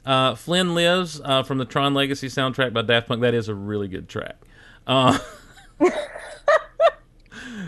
[0.05, 3.21] Uh, Flynn Lives uh, from the Tron Legacy soundtrack by Daft Punk.
[3.21, 4.37] That is a really good track.
[4.87, 5.19] Uh,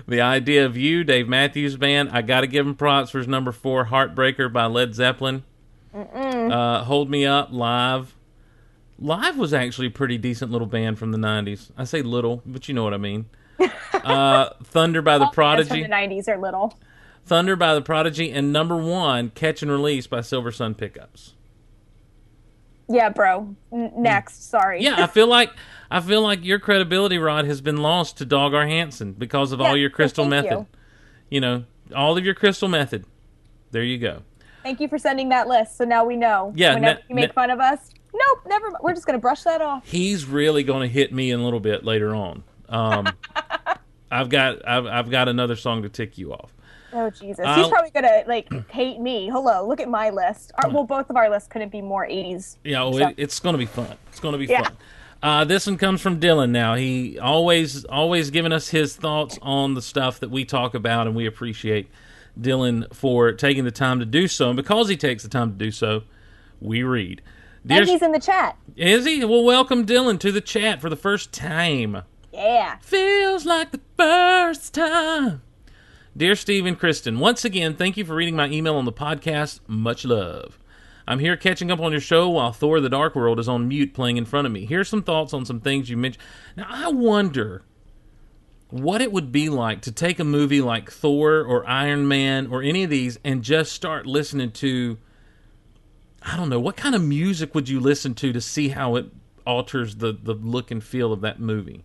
[0.07, 2.09] the idea of you, Dave Matthews Band.
[2.11, 5.43] I got to give him props for his number four, Heartbreaker by Led Zeppelin.
[5.93, 8.15] Uh, Hold Me Up live.
[8.97, 11.71] Live was actually a pretty decent little band from the '90s.
[11.77, 13.25] I say little, but you know what I mean.
[13.93, 15.83] Uh, Thunder by the Prodigy.
[15.83, 16.79] The 90s are little.
[17.23, 21.35] Thunder by the Prodigy, and number one, Catch and Release by Silver Sun Pickups.
[22.89, 23.55] Yeah, bro.
[23.71, 24.49] N- next.
[24.49, 24.81] Sorry.
[24.83, 25.51] Yeah, I feel like
[25.89, 28.65] I feel like your credibility, Rod, has been lost to Dog R.
[28.67, 30.51] Hanson because of all your crystal method.
[30.51, 30.67] you.
[31.29, 31.41] You.
[31.41, 31.63] know,
[31.95, 33.05] all of your crystal method.
[33.71, 34.23] There you go.
[34.63, 35.77] Thank you for sending that list.
[35.77, 36.53] So now we know.
[36.55, 38.71] Yeah, Whenever ne- you make ne- fun of us, nope, never.
[38.81, 39.87] We're just gonna brush that off.
[39.87, 42.43] He's really going to hit me in a little bit later on.
[42.71, 43.07] Um,
[44.11, 46.53] I've got I've, I've got another song to tick you off.
[46.93, 49.27] Oh Jesus, I'll- he's probably gonna like hate me.
[49.29, 50.51] Hello, look at my list.
[50.63, 52.57] Our, well, both of our lists couldn't be more 80s.
[52.63, 53.95] Yeah, well, So- it, it's going to be fun.
[54.09, 54.63] It's going to be Yeah.
[54.63, 54.77] fun.
[55.23, 56.49] Uh, this one comes from Dylan.
[56.49, 61.05] Now he always always giving us his thoughts on the stuff that we talk about,
[61.07, 61.89] and we appreciate
[62.39, 64.47] Dylan for taking the time to do so.
[64.49, 66.03] And because he takes the time to do so,
[66.59, 67.21] we read.
[67.65, 68.57] Dear, And he's in the chat.
[68.75, 69.23] is he?
[69.23, 72.01] Well, welcome Dylan to the chat for the first time.
[72.31, 72.77] Yeah.
[72.81, 75.41] Feels like the first time.
[76.15, 79.59] Dear Steve and Kristin, once again, thank you for reading my email on the podcast.
[79.67, 80.59] Much love.
[81.07, 83.93] I'm here catching up on your show while Thor the Dark World is on mute
[83.93, 84.65] playing in front of me.
[84.65, 86.23] Here's some thoughts on some things you mentioned.
[86.55, 87.63] Now, I wonder
[88.69, 92.61] what it would be like to take a movie like Thor or Iron Man or
[92.61, 94.97] any of these and just start listening to,
[96.21, 99.07] I don't know, what kind of music would you listen to to see how it
[99.45, 101.83] alters the, the look and feel of that movie?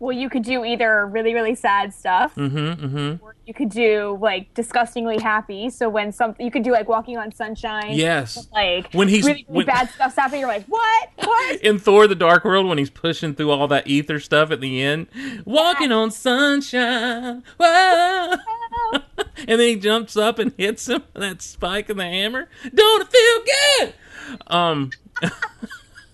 [0.00, 3.22] Well, you could do either really, really sad stuff, Mm-hmm, mm-hmm.
[3.24, 5.68] or you could do like disgustingly happy.
[5.68, 7.92] So when something, you could do like Walking on Sunshine.
[7.92, 8.48] Yes.
[8.50, 11.10] Like When he's- really, really when- bad stuff's happening, you're like, what?
[11.18, 11.60] What?
[11.62, 14.82] in Thor: The Dark World when he's pushing through all that ether stuff at the
[14.82, 15.06] end,
[15.44, 18.34] walking on sunshine, whoa.
[19.36, 22.48] and then he jumps up and hits him with that spike and the hammer.
[22.74, 23.94] Don't it feel good?
[24.46, 24.90] Um,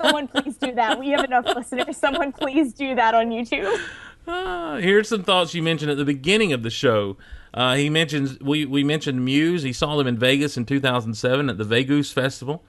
[0.00, 0.98] Someone please do that.
[0.98, 1.96] We have enough listeners.
[1.96, 3.80] Someone please do that on YouTube.
[4.28, 7.16] ah, here's some thoughts you mentioned at the beginning of the show.
[7.54, 9.62] Uh, he mentions we we mentioned Muse.
[9.62, 12.62] He saw them in Vegas in 2007 at the Vegoose Festival.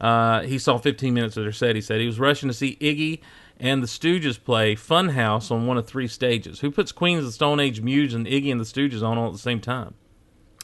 [0.00, 1.76] Uh, he saw 15 minutes of their set.
[1.76, 3.20] He said he was rushing to see Iggy
[3.60, 6.58] and the Stooges play Funhouse on one of three stages.
[6.60, 9.28] Who puts Queens of the Stone Age, Muse, and Iggy and the Stooges on all
[9.28, 9.94] at the same time?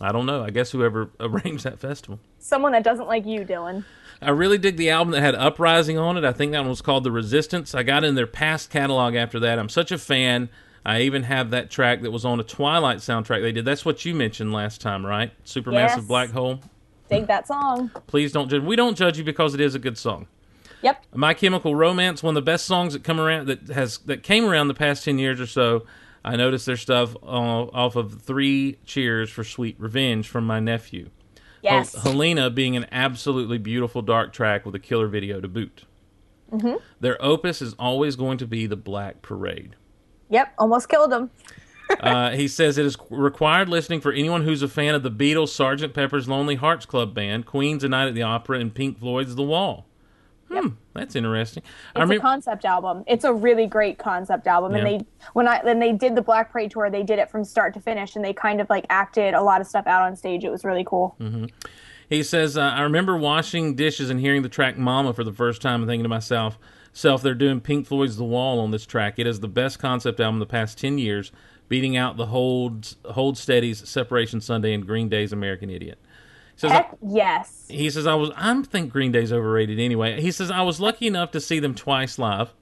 [0.01, 0.43] I don't know.
[0.43, 2.19] I guess whoever arranged that festival.
[2.41, 3.85] Someone that doesn't like you, Dylan.
[4.21, 6.25] I really dig the album that had Uprising on it.
[6.25, 7.75] I think that one was called The Resistance.
[7.75, 9.59] I got in their past catalog after that.
[9.59, 10.49] I'm such a fan.
[10.85, 13.65] I even have that track that was on a Twilight soundtrack they did.
[13.65, 15.33] That's what you mentioned last time, right?
[15.45, 16.05] Supermassive Yes.
[16.05, 16.61] Black Hole.
[17.11, 17.91] Dig that song.
[18.07, 18.63] Please don't judge.
[18.63, 20.27] We don't judge you because it is a good song.
[20.83, 21.05] Yep.
[21.15, 24.45] My Chemical Romance, one of the best songs that come around that has that came
[24.45, 25.85] around the past ten years or so.
[26.25, 31.11] I noticed their stuff uh, off of Three Cheers for Sweet Revenge from my nephew.
[31.63, 31.95] Yes.
[31.95, 35.85] Hel- Helena being an absolutely beautiful dark track with a killer video to boot.
[36.53, 36.77] Mm-hmm.
[37.01, 39.77] Their opus is always going to be the Black Parade.
[40.31, 40.55] Yep.
[40.59, 41.31] Almost killed him.
[42.01, 45.49] Uh, he says it is required listening for anyone who's a fan of the Beatles,
[45.49, 45.95] Sgt.
[45.95, 49.43] Pepper's Lonely Hearts Club Band, Queen's A Night at the Opera, and Pink Floyd's The
[49.43, 49.87] Wall.
[50.49, 51.63] Hmm, that's interesting.
[51.65, 52.21] I It's a remember.
[52.23, 53.05] concept album.
[53.07, 54.75] It's a really great concept album.
[54.75, 57.45] And they when I when they did the Black Parade tour, they did it from
[57.45, 60.17] start to finish, and they kind of like acted a lot of stuff out on
[60.17, 60.45] stage.
[60.45, 61.17] It was really cool.
[62.09, 65.61] He says, uh, I remember washing dishes and hearing the track Mama for the first
[65.61, 66.59] time and thinking to myself,
[66.95, 69.19] self, they're doing Pink Floyd's The Wall on this track.
[69.19, 71.33] It is the best concept album the past 10 years,
[71.69, 75.99] beating out the Hold, Hold Steady's Separation Sunday and Green Day's American Idiot.
[76.59, 77.67] Says, Heck yes.
[77.69, 80.21] he says, I was, I'm think Green Day's overrated anyway.
[80.21, 82.53] He says, I was lucky enough to see them twice live.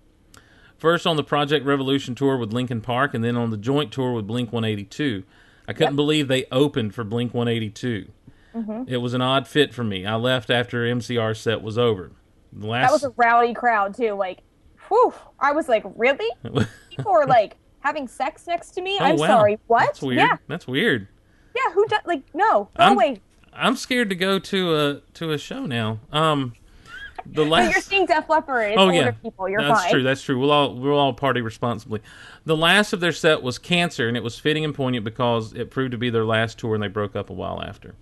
[0.76, 4.12] First on the Project Revolution tour with Linkin Park, and then on the joint tour
[4.12, 5.24] with Blink 182.
[5.66, 8.12] I couldn't believe they opened for Blink 182.
[8.54, 8.82] Mm-hmm.
[8.86, 10.04] It was an odd fit for me.
[10.04, 12.12] I left after MCR set was over.
[12.52, 14.12] The last That was a rowdy crowd too.
[14.12, 14.40] Like,
[14.88, 15.14] whew.
[15.40, 16.28] I was like, really?
[16.90, 18.98] People were like having sex next to me.
[19.00, 19.26] Oh, I'm wow.
[19.26, 19.58] sorry.
[19.68, 19.86] What?
[19.86, 20.18] That's weird.
[20.18, 20.36] Yeah.
[20.48, 21.08] That's weird.
[21.54, 21.72] Yeah.
[21.72, 22.00] Who does?
[22.04, 22.68] Like, no.
[22.76, 23.22] Go I'm- away.
[23.56, 26.00] I'm scared to go to a to a show now.
[26.12, 26.54] Um,
[27.24, 28.72] the But last you're seeing Def Leppard.
[28.72, 29.48] It's Oh older yeah, people.
[29.48, 29.92] You're that's fine.
[29.92, 30.02] true.
[30.02, 30.38] That's true.
[30.38, 32.00] We'll all we'll all party responsibly.
[32.44, 35.70] The last of their set was Cancer, and it was fitting and poignant because it
[35.70, 37.94] proved to be their last tour, and they broke up a while after.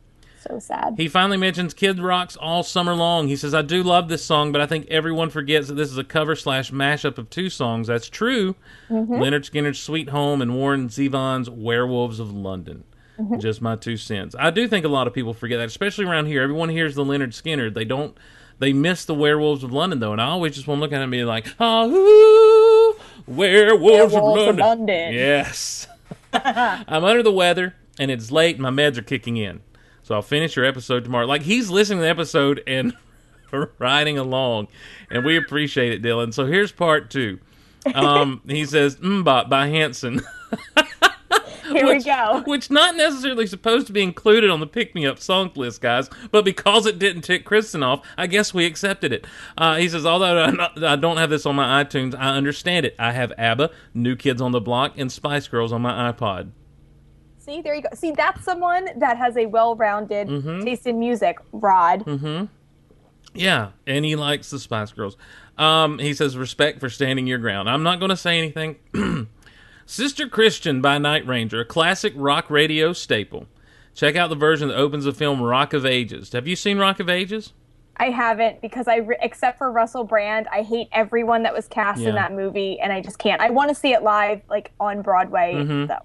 [0.46, 0.96] So sad.
[0.98, 3.28] He finally mentions Kid Rock's All Summer Long.
[3.28, 5.96] He says, I do love this song, but I think everyone forgets that this is
[5.96, 7.86] a cover slash mashup of two songs.
[7.86, 8.54] That's true.
[8.90, 9.14] Mm-hmm.
[9.14, 12.84] Lynyrd Skynyrd's Sweet Home and Warren Zevon's Werewolves of London.
[13.18, 13.38] Mm-hmm.
[13.38, 14.34] Just my two cents.
[14.38, 16.42] I do think a lot of people forget that, especially around here.
[16.42, 17.74] Everyone hears the Lynyrd Skynyrd.
[17.74, 18.16] They don't.
[18.58, 20.96] They miss the Werewolves of London though, and I always just want to look at
[20.96, 25.14] him and be like, "Oh, Werewolves, Werewolves of of London." London.
[25.14, 25.86] Yes.
[26.32, 28.58] I'm under the weather, and it's late.
[28.58, 29.60] My meds are kicking in,
[30.02, 31.26] so I'll finish your episode tomorrow.
[31.26, 32.96] Like he's listening to the episode and
[33.78, 34.68] riding along,
[35.10, 36.34] and we appreciate it, Dylan.
[36.34, 37.38] So here's part two.
[37.94, 40.22] Um, he says "MMMBop" by Hanson,
[41.78, 42.42] Here we go.
[42.46, 46.08] which not necessarily supposed to be included on the pick me up song list, guys,
[46.30, 49.26] but because it didn't tick Kristin off, I guess we accepted it.
[49.58, 52.94] Uh, he says, although not, I don't have this on my iTunes, I understand it.
[52.98, 56.50] I have ABBA, New Kids on the Block, and Spice Girls on my iPod.
[57.38, 57.88] See, there you go.
[57.94, 60.64] See, that's someone that has a well-rounded Mm-hmm.
[60.64, 61.36] taste in music.
[61.52, 62.04] Rod.
[62.06, 62.46] Mm-hmm.
[63.34, 65.16] Yeah, and he likes the Spice Girls.
[65.58, 67.68] Um, he says respect for standing your ground.
[67.68, 68.76] I'm not going to say anything.
[69.86, 73.46] Sister Christian by Night Ranger, a classic rock radio staple.
[73.94, 76.32] Check out the version that opens the film Rock of Ages.
[76.32, 77.52] Have you seen Rock of Ages?
[77.96, 82.08] I haven't because I, except for Russell Brand, I hate everyone that was cast Yeah.
[82.08, 83.40] in that movie, and I just can't.
[83.40, 85.54] I want to see it live, like on Broadway.
[85.54, 85.86] Mm-hmm.
[85.86, 86.02] Though.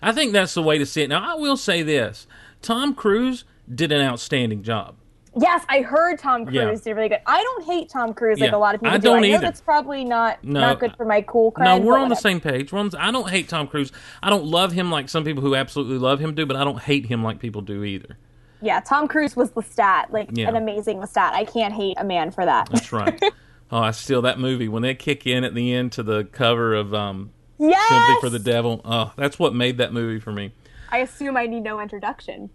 [0.00, 1.08] I think that's the way to see it.
[1.08, 2.26] Now, I will say this
[2.60, 4.94] Tom Cruise did an outstanding job.
[5.34, 6.74] Yes, I heard Tom Cruise Yeah.
[6.74, 7.20] did really good.
[7.26, 9.02] I don't hate Tom Cruise like a lot of people I do.
[9.08, 9.38] don't I know either.
[9.38, 11.64] that's probably not No, not good for my cool cred.
[11.64, 12.70] No, we're on the same page.
[12.72, 13.92] We're on the- I don't hate Tom Cruise.
[14.22, 16.80] I don't love him like some people who absolutely love him do, but I don't
[16.80, 18.18] hate him like people do either.
[18.60, 20.48] Yeah, Tom Cruise was the stat, like Yeah.
[20.48, 21.32] an amazing Lestat.
[21.32, 22.68] I can't hate a man for that.
[22.70, 23.18] That's right.
[23.72, 26.74] oh, I steal that movie when they kick in at the end to the cover
[26.74, 28.82] of um, yes, Sympathy for the Devil.
[28.84, 30.52] Oh, that's what made that movie for me.
[30.90, 32.50] I assume I need no introduction.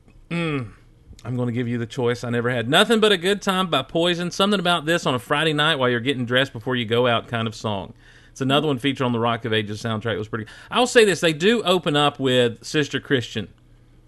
[1.25, 2.69] I'm going to give you the choice I never had.
[2.69, 4.31] Nothing but a good time by Poison.
[4.31, 7.27] Something about this on a Friday night while you're getting dressed before you go out
[7.27, 7.93] kind of song.
[8.31, 10.13] It's another one featured on the Rock of Ages soundtrack.
[10.13, 10.45] It was pretty.
[10.69, 13.47] I'll say this: they do open up with "Sister Christian"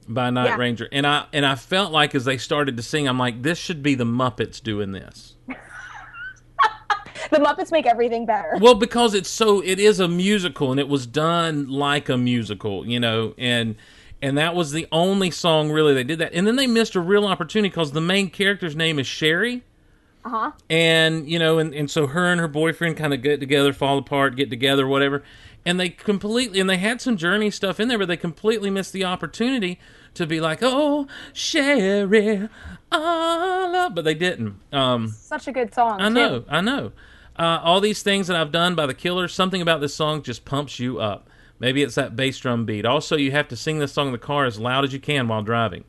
[0.08, 0.56] by Night Yeah.
[0.58, 3.58] Ranger, and I and I felt like as they started to sing, I'm like, this
[3.58, 5.36] should be the Muppets doing this.
[7.32, 8.58] The Muppets make everything better.
[8.60, 12.88] Well, because it's so it is a musical and it was done like a musical,
[12.88, 13.76] you know, and
[14.21, 16.34] and that was the only song really they did that.
[16.34, 19.63] And then they missed a real opportunity because the main character's name is Sherry.
[20.25, 20.51] Uh huh.
[20.69, 23.97] And you know, and, and so her and her boyfriend kind of get together, fall
[23.97, 25.23] apart, get together, whatever.
[25.65, 28.93] And they completely and they had some journey stuff in there, but they completely missed
[28.93, 29.79] the opportunity
[30.15, 32.49] to be like, "Oh, Sherry,
[32.91, 34.55] I love," but they didn't.
[34.73, 36.01] Um, Such a good song.
[36.01, 36.13] I too.
[36.13, 36.91] know, I know.
[37.38, 40.43] Uh, all these things that I've done by the Killers, something about this song just
[40.43, 41.29] pumps you up.
[41.60, 42.86] Maybe it's that bass drum beat.
[42.86, 45.28] Also, you have to sing this song in the car as loud as you can
[45.28, 45.84] while driving.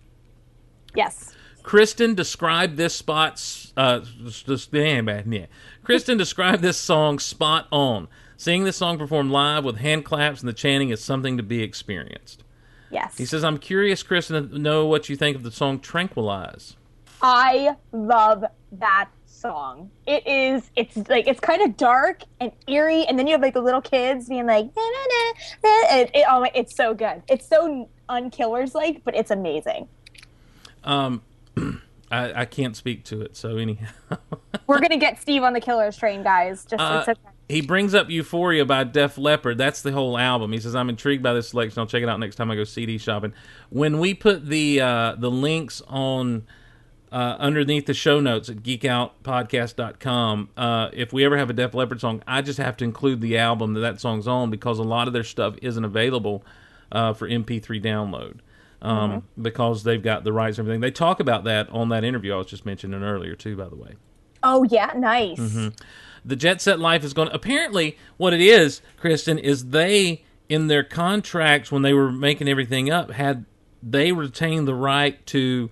[0.95, 1.35] Yes.
[1.63, 3.35] Kristin described this spot.
[3.77, 5.47] Uh, s- s- damn, man, yeah.
[5.85, 8.09] Kristin described this song spot on.
[8.37, 11.63] Seeing this song performed live with hand claps and the chanting is something to be
[11.63, 12.43] experienced.
[12.91, 13.17] Yes.
[13.19, 16.75] He says, "I'm curious, Kristin, to know what you think of the song Tranquilize."
[17.23, 19.91] I love that song.
[20.07, 20.71] It is.
[20.77, 23.81] It's like it's kind of dark and eerie, and then you have like the little
[23.81, 27.23] kids being like, "Na, na, na, na," and it, oh, it's so good.
[27.29, 29.89] It's so unkillers like, but it's amazing.
[30.85, 31.23] Um,
[32.11, 33.89] I, I can't speak to it, so anyhow.
[34.67, 36.65] We're gonna get Steve on the Killers train, guys.
[36.65, 37.15] Just Uh, okay.
[37.49, 39.59] he brings up Euphoria by Def Leppard.
[39.59, 40.53] That's the whole album.
[40.53, 41.81] He says, "I'm intrigued by this selection.
[41.81, 43.33] I'll check it out next time I go CD shopping."
[43.71, 46.47] When we put the uh, the links on
[47.13, 50.51] uh, underneath the show notes at geekoutpodcast.com.
[50.57, 53.39] Uh, if we ever have a Def Leppard song, I just have to include the
[53.39, 56.45] album that that song's on because a lot of their stuff isn't available
[56.93, 58.39] uh, for MP3 download
[58.83, 60.81] um, because they've got the rights and everything.
[60.81, 63.77] They talk about that on that interview I was just mentioning earlier, too, by the
[63.77, 63.95] way.
[64.43, 65.39] Oh yeah, nice.
[65.39, 65.69] Mm-hmm.
[66.25, 67.35] The Jet Set Life is going to.
[67.35, 72.91] Apparently, what it is, Kristin, is they, in their contracts when they were making everything
[72.91, 73.45] up, had
[73.83, 75.71] they retained the right to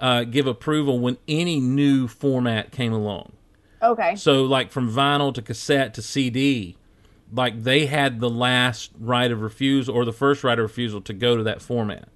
[0.00, 3.32] uh, give approval when any new format came along.
[3.82, 4.16] Okay.
[4.16, 6.76] So, like from vinyl to cassette to CD,
[7.32, 11.12] like they had the last right of refusal or the first right of refusal to
[11.12, 12.08] go to that format.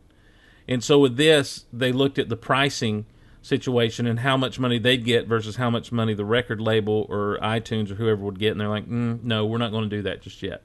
[0.66, 3.06] And so with this, they looked at the pricing
[3.42, 7.38] situation and how much money they'd get versus how much money the record label or
[7.42, 10.02] iTunes or whoever would get, and they're like, mm, no, we're not going to do
[10.02, 10.62] that just yet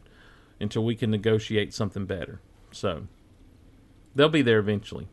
[0.59, 2.39] until we can negotiate something better.
[2.71, 3.07] So
[4.15, 5.07] they'll be there eventually.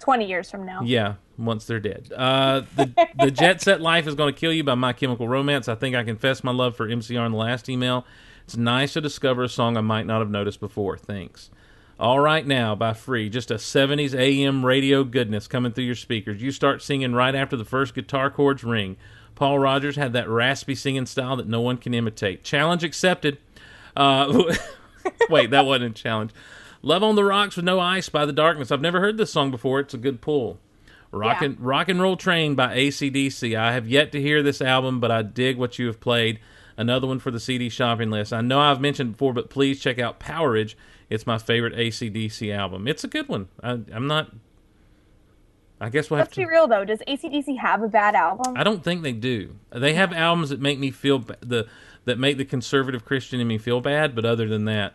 [0.00, 0.80] Twenty years from now.
[0.82, 2.10] Yeah, once they're dead.
[2.14, 5.68] Uh, the the Jet Set Life is going to kill you by My Chemical Romance.
[5.68, 8.06] I think I confessed my love for MCR in the last email.
[8.44, 10.96] It's nice to discover a song I might not have noticed before.
[10.96, 11.50] Thanks.
[12.00, 16.40] All right now by Free, just a 70s AM radio goodness coming through your speakers.
[16.40, 18.96] You start singing right after the first guitar chords ring.
[19.34, 22.42] Paul Rodgers had that raspy singing style that no one can imitate.
[22.42, 23.36] Challenge accepted.
[23.94, 24.44] Uh,
[25.30, 26.32] wait, that wasn't a challenge.
[26.82, 28.70] Love on the Rocks with No Ice by The Darkness.
[28.70, 29.80] I've never heard this song before.
[29.80, 30.58] It's a good pull.
[31.12, 31.48] Rock, Yeah.
[31.48, 33.56] and, Rock and Roll Train by ACDC.
[33.56, 36.38] I have yet to hear this album, but I dig what you have played.
[36.76, 38.32] Another one for the CD shopping list.
[38.32, 40.74] I know I've mentioned before, but please check out Powerage.
[41.10, 42.86] It's my favorite ACDC album.
[42.88, 43.48] It's a good one.
[43.62, 44.30] I, I'm not.
[45.82, 46.40] I guess we'll have Let's to.
[46.42, 46.84] be real though.
[46.84, 48.54] Does ACDC have a bad album?
[48.56, 49.56] I don't think they do.
[49.70, 51.66] They have albums that make me feel the
[52.04, 54.94] that make the conservative Christian in me feel bad, but other than that,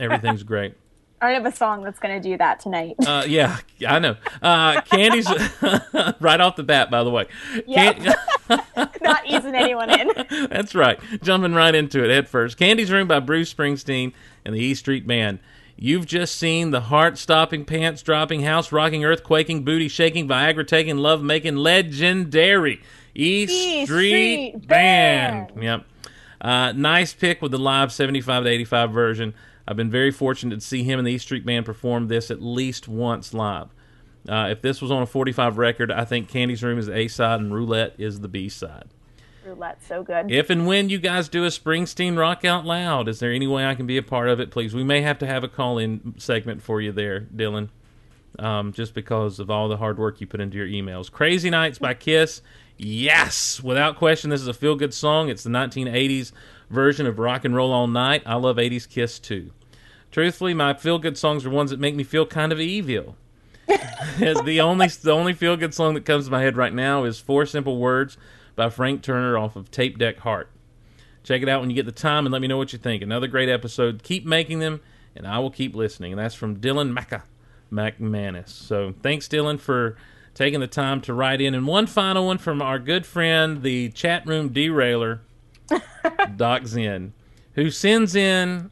[0.00, 0.74] everything's great.
[1.22, 2.96] I have a song that's going to do that tonight.
[3.06, 4.16] Uh, yeah, I know.
[4.40, 5.28] Uh, Candy's
[6.20, 7.26] right off the bat, by the way.
[7.66, 8.16] Yep.
[9.02, 10.10] Not easing anyone in.
[10.50, 10.98] That's right.
[11.22, 12.56] Jumping right into it head first.
[12.56, 14.12] Candy's Room by Bruce Springsteen
[14.44, 15.40] and the E Street Band.
[15.76, 20.98] You've just seen the heart stopping, pants dropping, house rocking, earthquaking, booty shaking, Viagra taking,
[20.98, 22.82] love making, legendary
[23.16, 25.48] E E Street Street Band.
[25.48, 25.62] Band.
[25.62, 25.84] Yep.
[26.40, 29.34] Uh, nice pick with the live 75 to 85 version.
[29.66, 32.42] I've been very fortunate to see him and the East Street Band perform this at
[32.42, 33.68] least once live.
[34.28, 37.08] Uh, if this was on a 45 record, I think Candy's Room is the A
[37.08, 38.88] side and Roulette is the B side.
[39.44, 40.30] Roulette's so good.
[40.30, 43.66] If and when you guys do a Springsteen Rock Out Loud, is there any way
[43.66, 44.74] I can be a part of it, please?
[44.74, 47.70] We may have to have a call in segment for you there, Dylan,
[48.38, 51.10] um, just because of all the hard work you put into your emails.
[51.10, 52.42] Crazy Nights by Kiss.
[52.76, 55.28] Yes, without question, this is a feel good song.
[55.28, 56.32] It's the 1980s
[56.70, 58.22] version of Rock and Roll All Night.
[58.24, 59.50] I love 80s Kiss too.
[60.10, 63.16] Truthfully, my feel good songs are ones that make me feel kind of evil.
[64.18, 67.20] the only the only feel good song that comes to my head right now is
[67.20, 68.16] Four Simple Words
[68.56, 70.50] by Frank Turner off of Tape Deck Heart.
[71.22, 73.02] Check it out when you get the time and let me know what you think.
[73.02, 74.02] Another great episode.
[74.02, 74.80] Keep making them,
[75.14, 76.12] and I will keep listening.
[76.12, 77.22] And that's from Dylan Macca
[77.70, 78.48] McManus.
[78.48, 79.96] So thanks, Dylan, for
[80.34, 81.54] taking the time to write in.
[81.54, 85.20] And one final one from our good friend, the chat room derailer,
[86.36, 87.12] Doc Zen,
[87.54, 88.70] who sends in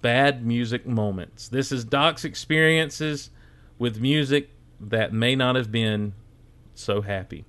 [0.00, 1.48] bad music moments.
[1.48, 3.30] This is Doc's experiences
[3.78, 6.14] with music that may not have been
[6.74, 7.44] so happy.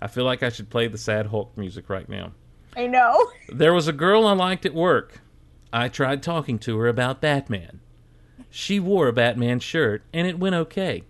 [0.00, 2.32] I feel like I should play the sad Hulk music right now.
[2.76, 3.30] I know.
[3.52, 5.20] There was a girl I liked at work.
[5.72, 7.80] I tried talking to her about Batman.
[8.50, 11.04] She wore a Batman shirt and it went okay.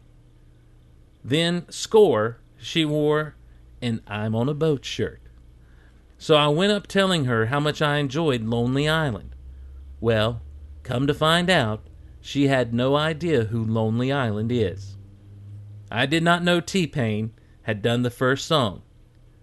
[1.25, 3.35] Then, score, she wore
[3.81, 5.21] an I'm on a boat shirt.
[6.25, 9.37] So I went up telling her how much I enjoyed Lonely Island.
[10.01, 10.41] Well,
[10.83, 11.87] come to find out,
[12.19, 14.97] she had no idea who Lonely Island is.
[15.93, 17.35] I did not know T Pain
[17.65, 18.81] had done the first song.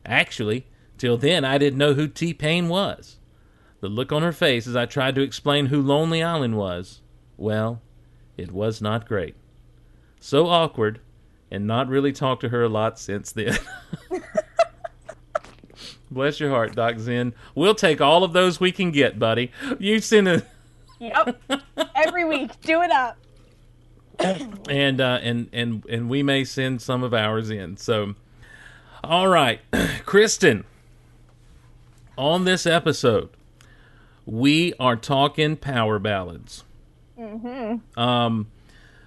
[0.08, 0.66] Actually,
[0.98, 3.20] till then I didn't know who T Pain was.
[3.82, 7.04] The look on her face as I tried to explain who Lonely Island was,
[7.38, 7.84] well,
[8.38, 9.36] it was not great.
[10.20, 11.00] So awkward,
[11.52, 13.60] and not really talked to her a lot since then.
[16.12, 17.34] Bless your heart, Doc Zen.
[17.56, 19.52] We'll take all of those we can get, buddy.
[19.80, 20.44] You send a
[21.00, 21.42] Yep.
[21.96, 22.52] Every week.
[22.62, 23.18] Do it up.
[24.70, 27.78] and uh, and and and we may send some of ours in.
[27.78, 28.14] So,
[29.04, 29.62] all right,
[30.06, 30.66] Kristen.
[32.18, 33.30] On this episode,
[34.28, 36.66] we are talking power ballads.
[37.18, 38.00] Mm-hmm.
[38.00, 38.52] Um,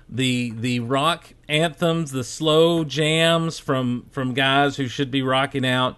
[0.09, 5.97] the the rock anthems, the slow jams from from guys who should be rocking out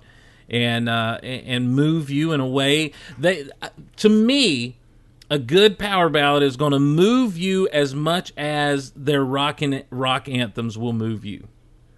[0.48, 3.48] and uh, and move you in a way they
[3.96, 4.76] to me
[5.30, 9.84] a good power ballad is going to move you as much as their rock and
[9.90, 11.48] rock anthems will move you.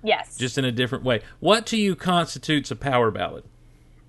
[0.03, 0.37] Yes.
[0.37, 1.21] just in a different way.
[1.41, 3.45] What to you constitutes a power ballad?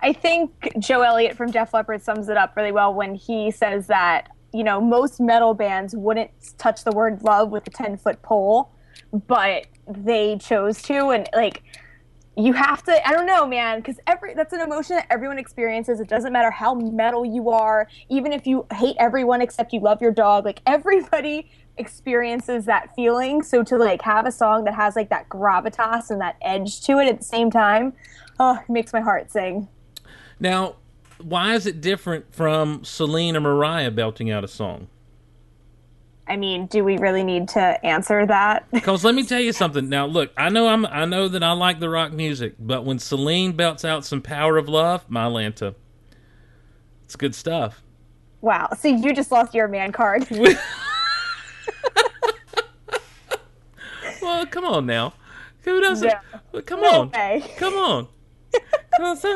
[0.01, 3.87] I think Joe Elliott from Def Leppard sums it up really well when he says
[3.87, 8.21] that, you know, most metal bands wouldn't touch the word love with a 10 foot
[8.21, 8.71] pole,
[9.27, 11.09] but they chose to.
[11.09, 11.63] And like,
[12.45, 15.99] you have to, I don't know, man, because every, that's an emotion that everyone experiences.
[15.99, 20.01] It doesn't matter how metal you are, even if you hate everyone except you love
[20.01, 23.41] your dog, like everybody experiences that feeling.
[23.41, 26.99] So to like have a song that has like that gravitas and that edge to
[26.99, 27.93] it at the same time,
[28.39, 29.67] oh, it makes my heart sing.
[30.39, 30.75] Now,
[31.21, 34.87] why is it different from Celine or Mariah belting out a song?
[36.29, 38.65] I mean, do we really need to answer that?
[38.71, 39.89] Because let me tell you something.
[39.89, 42.99] Now, look, I know I'm, I know that I like the rock music, but when
[42.99, 45.75] Celine belts out some "Power of Love," my Lanta,
[47.05, 47.81] it's good stuff.
[48.41, 48.69] wow.
[48.77, 50.27] See, you just lost your man card.
[54.21, 55.13] Well, come on now,
[55.61, 56.13] who doesn't?
[56.53, 56.61] No.
[56.61, 57.53] Come No on, way.
[57.57, 58.07] come on.
[58.97, 59.33] 'Cause I'm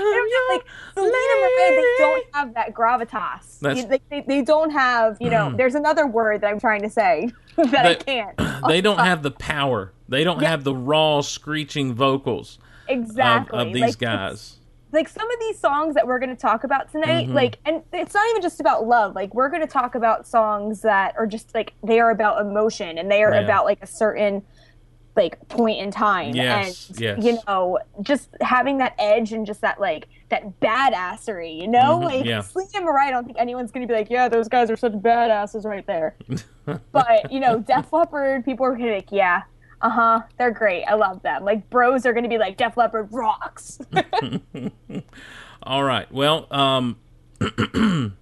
[0.50, 3.60] like Selena Mariah, they don't have that gravitas.
[3.60, 5.54] They, they, they don't have, you know.
[5.56, 8.40] there's another word that I'm trying to say that I They- can't.
[8.68, 9.92] They don't have the power.
[10.08, 12.60] They don't have the raw, screeching vocals
[12.90, 14.58] of, exactly of these Like, guys.
[14.94, 17.34] like some of these songs that we're going to talk about tonight Mm-hmm.
[17.36, 20.82] like and it's not even just about love like we're going to talk about songs
[20.82, 23.42] that are just like they are about emotion and they are Yeah.
[23.42, 24.44] about like a certain
[25.16, 27.24] like point in time Yes, and yes.
[27.24, 32.04] you know just having that edge and just that like that badassery you know Mhm,
[32.06, 32.42] like yeah.
[32.76, 34.94] And Mariah I don't think anyone's going to be like yeah those guys are such
[34.94, 36.16] badasses right there
[36.92, 39.44] but you know Def Leppard people are going to be like yeah
[39.82, 43.10] uh-huh they're great I love them like bros are going to be like Def Leppard
[43.12, 43.80] rocks
[45.66, 46.12] All right.
[46.12, 46.98] Well, um,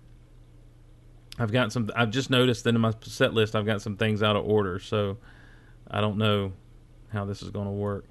[1.40, 1.90] I've got some.
[1.96, 4.78] I've just noticed that in my set list, I've got some things out of order.
[4.80, 5.18] So
[5.90, 6.54] I don't know
[7.12, 8.06] how this is going to work.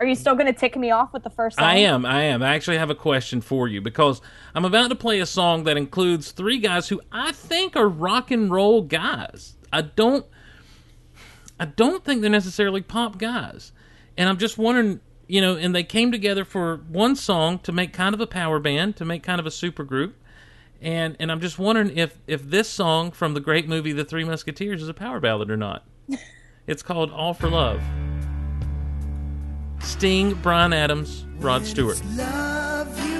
[0.00, 1.66] Are you still going to tick me off with the first song?
[1.66, 2.06] I am.
[2.06, 2.42] I am.
[2.42, 4.22] I actually have a question for you because
[4.54, 8.30] I'm about to play a song that includes three guys who I think are rock
[8.30, 9.56] and roll guys.
[9.70, 10.24] I don't.
[11.58, 13.72] I don't think they're necessarily pop guys,
[14.16, 15.00] and I'm just wondering.
[15.28, 18.58] You know, and they came together for one song to make kind of a power
[18.58, 20.16] band, to make kind of a super group,
[20.80, 24.24] and and I'm just wondering if if this song from the great movie The Three
[24.24, 25.84] Musketeers is a power ballad or not.
[26.66, 27.80] it's called All for Love.
[29.82, 32.00] Sting, Bryan Adams, Rod Stewart.
[32.16, 33.10] Love you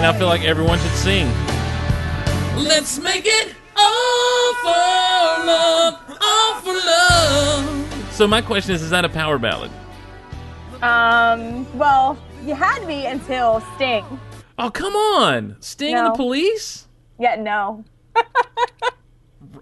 [0.00, 0.12] Yeah.
[0.12, 1.26] I feel like everyone should sing.
[2.56, 8.12] Let's make it all for love, all for love.
[8.14, 9.70] So my question is: Is that a power ballad?
[10.80, 14.04] Um, well, you had me until Sting.
[14.58, 16.86] Oh come on, Sting and the Police.
[17.18, 17.84] Yeah, no.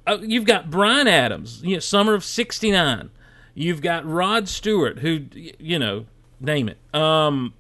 [0.07, 3.11] Uh, you've got Bryan Adams, you know, summer of '69.
[3.55, 5.27] You've got Rod Stewart, who
[5.59, 6.07] you know,
[6.41, 6.79] name it.
[6.95, 7.53] Um,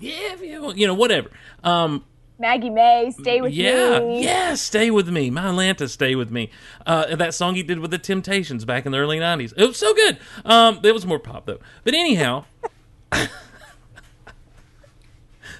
[0.00, 1.30] yeah, you, you know, whatever.
[1.62, 2.04] Um,
[2.42, 4.24] Maggie May, stay with yeah, me.
[4.24, 6.50] yeah, stay with me, my Atlanta, stay with me.
[6.84, 9.76] Uh, that song he did with the Temptations back in the early '90s, it was
[9.76, 10.18] so good.
[10.44, 11.60] Um, it was more pop though.
[11.84, 12.44] But anyhow,
[13.12, 13.28] this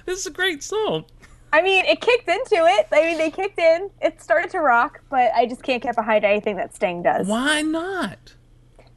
[0.07, 1.05] is a great song.
[1.53, 2.87] I mean, it kicked into it.
[2.91, 3.89] I mean, they kicked in.
[4.01, 7.27] It started to rock, but I just can't get behind anything that Sting does.
[7.27, 8.35] Why not?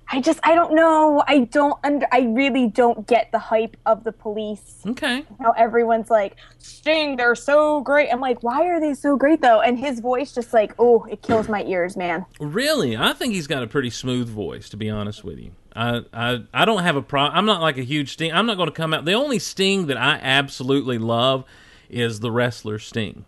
[0.09, 1.23] I just, I don't know.
[1.27, 2.07] I don't under.
[2.13, 4.79] I really don't get the hype of the police.
[4.87, 8.11] Okay, How everyone's like, Sting, they're so great.
[8.13, 9.61] I'm like, why are they so great though?
[9.61, 12.25] And his voice just like, oh, it kills my ears, man.
[12.39, 14.69] really, I think he's got a pretty smooth voice.
[14.69, 17.37] To be honest with you, I I, I don't have a problem.
[17.37, 18.33] I'm not like a huge Sting.
[18.33, 19.05] I'm not going to come out.
[19.07, 21.45] The only Sting that I absolutely love
[21.91, 23.25] is the wrestler Sting.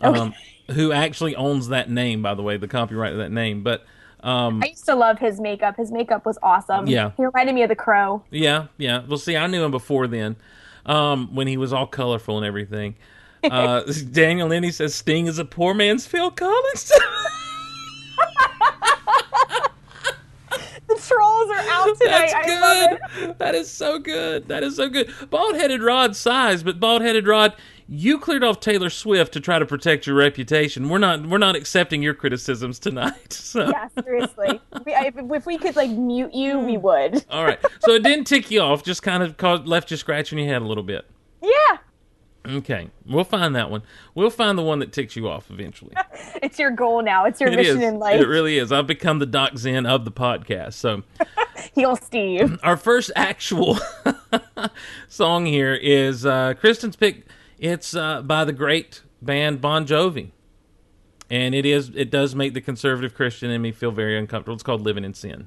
[0.00, 0.34] um,
[0.70, 3.62] who actually owns that name, by the way, the copyright of that name.
[3.64, 3.84] But
[4.22, 5.76] um, I used to love his makeup.
[5.76, 6.86] His makeup was awesome.
[6.86, 8.22] Yeah, he reminded me of the Crow.
[8.30, 9.02] Yeah, yeah.
[9.06, 10.36] Well, see, I knew him before then,
[10.86, 12.96] um, when he was all colorful and everything.
[13.42, 13.80] Uh,
[14.12, 16.92] Daniel Lenny says Sting is a poor man's Phil Collins.
[20.88, 22.32] the trolls are out tonight.
[22.32, 23.38] That's good.
[23.38, 24.48] That is so good.
[24.48, 25.10] That is so good.
[25.30, 27.54] Bald headed Rod size, but bald headed Rod,
[27.92, 30.88] you cleared off Taylor Swift to try to protect your reputation.
[30.88, 31.26] We're not.
[31.26, 33.32] We're not accepting your criticisms tonight.
[33.50, 33.68] So.
[33.68, 34.60] Yeah, seriously.
[34.86, 37.24] We, I, if we could like mute you, we would.
[37.28, 37.58] All right.
[37.80, 38.84] So it didn't tick you off.
[38.84, 41.04] Just kind of caused, left you scratching your head a little bit.
[41.42, 41.78] Yeah,
[42.48, 43.82] Okay, we'll find that one.
[44.14, 45.94] We'll find the one that ticks you off eventually.
[46.42, 47.24] it's your goal now.
[47.26, 47.88] It's your It mission is.
[47.88, 48.18] in life.
[48.20, 48.72] It really is.
[48.72, 50.74] I've become the Doc Zen of the podcast.
[50.74, 51.02] So
[51.74, 52.58] Heal Steve.
[52.62, 53.78] our first actual
[55.08, 57.26] song here is uh, Kristen's pick.
[57.60, 60.30] It's uh, by the great band Bon Jovi,
[61.28, 61.90] and it is.
[61.94, 64.54] It does make the conservative Christian in me feel very uncomfortable.
[64.54, 65.46] It's called "Living in Sin."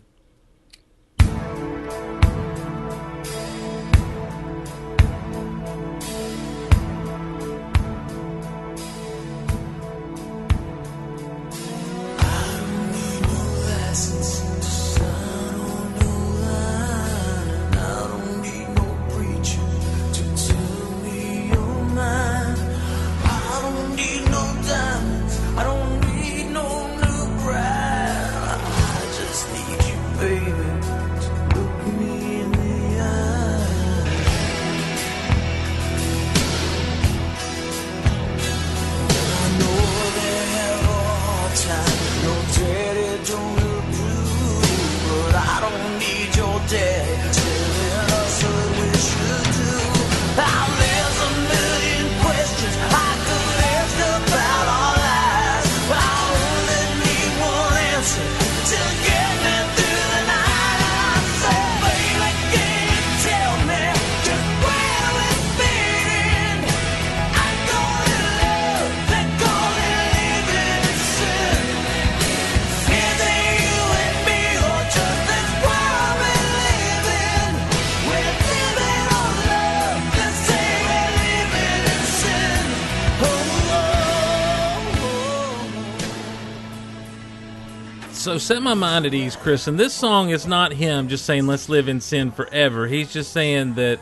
[88.43, 89.67] Set my mind at ease, Chris.
[89.67, 93.31] And this song is not him just saying "Let's live in sin forever." He's just
[93.31, 93.99] saying that,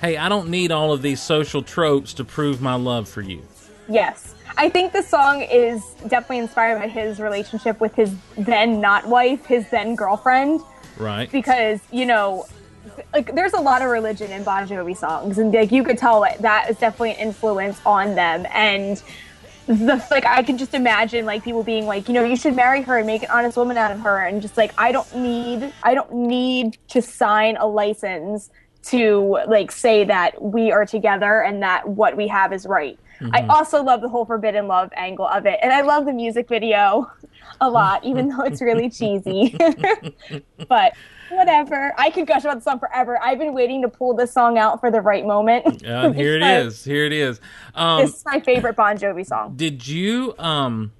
[0.00, 3.42] "Hey, I don't need all of these social tropes to prove my love for you."
[3.88, 4.34] Yes.
[4.56, 9.44] I think the song is definitely inspired by his relationship with his then not wife,
[9.46, 10.60] his then girlfriend,
[10.96, 11.30] Right?
[11.32, 12.46] because, you know,
[13.12, 16.24] like there's a lot of religion in Bon Jovi songs, and like you could tell
[16.40, 18.46] that is definitely an influence on them.
[18.52, 19.02] And
[19.66, 22.82] the like, I can just imagine like people being like, you know, you should marry
[22.82, 25.72] her and make an honest woman out of her, and just like I don't need,
[25.82, 28.50] I don't need to sign a license
[28.84, 32.98] to like say that we are together and that what we have is right.
[33.32, 33.50] I mm-hmm.
[33.50, 37.10] also love the whole forbidden love angle of it, and I love the music video
[37.60, 39.56] a lot, even though it's really cheesy.
[40.68, 40.94] but
[41.30, 43.18] whatever, I could gush about the song forever.
[43.22, 45.84] I've been waiting to pull this song out for the right moment.
[45.84, 46.84] Uh, here it is.
[46.84, 47.40] Here it is.
[47.74, 49.54] Um, This is my favorite Bon Jovi song.
[49.56, 50.92] did you um?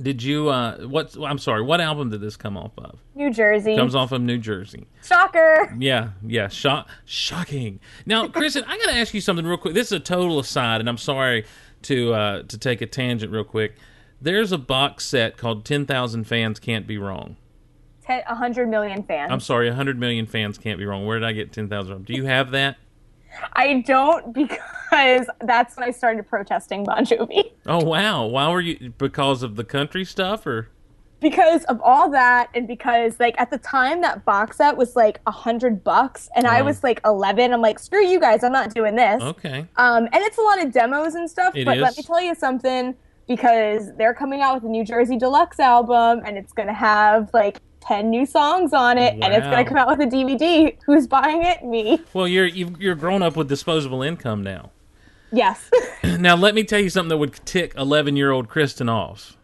[0.00, 0.76] Did you uh?
[0.86, 1.16] What?
[1.24, 1.62] I'm sorry.
[1.62, 2.98] What album did this come off of?
[3.14, 3.76] New Jersey.
[3.76, 4.86] Comes off of New Jersey.
[5.02, 5.74] Shocker.
[5.78, 7.80] Yeah, yeah, shock, shocking.
[8.04, 9.72] Now, Kristen, I got to ask you something real quick.
[9.72, 11.46] This is a total aside, and I'm sorry
[11.82, 13.76] to uh, to take a tangent real quick.
[14.20, 17.36] There's a box set called "Ten Thousand Fans Can't Be Wrong."
[18.04, 19.32] Ten, 100 million fans.
[19.32, 21.06] I'm sorry, 100 million fans can't be wrong.
[21.06, 22.04] Where did I get 10,000 from?
[22.04, 22.76] Do you have that?
[23.54, 27.52] I don't because that's when I started protesting Bon Jovi.
[27.66, 28.26] Oh wow!
[28.26, 28.92] Why were you?
[28.96, 30.70] Because of the country stuff, or
[31.20, 35.20] because of all that and because like at the time that box set was like
[35.26, 38.74] a hundred bucks and I was like 11 I'm like screw you guys I'm not
[38.74, 39.66] doing this okay?
[39.76, 42.34] um and it's a lot of demos and stuff It but let me tell you
[42.34, 42.94] something
[43.28, 47.60] because they're coming out with a New Jersey Deluxe album and it's gonna have like
[47.80, 51.44] 10 new songs on it and it's gonna come out with a DVD who's buying
[51.44, 54.70] it me Well, you're you've, you're grown up with disposable income now.
[55.32, 55.70] yes
[56.18, 59.36] Now, let me tell you something that would tick 11 year old Kristen off.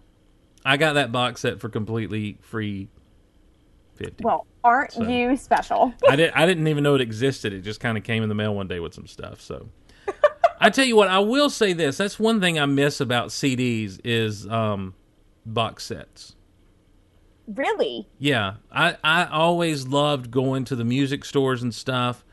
[0.64, 2.88] I got that box set for completely free.
[3.96, 4.24] Fifty.
[4.24, 5.02] well aren't So.
[5.06, 6.36] you special I didn't.
[6.36, 7.52] I didn't even know it existed.
[7.52, 9.40] It just kind of came in the mail one day with some stuff.
[9.40, 9.68] So,
[10.62, 11.96] I tell you what, I will say this.
[11.96, 14.94] That's one thing I miss about CDs is um,
[15.44, 16.36] box sets.
[17.48, 22.24] really Yeah, I I always loved going to the music stores and stuff,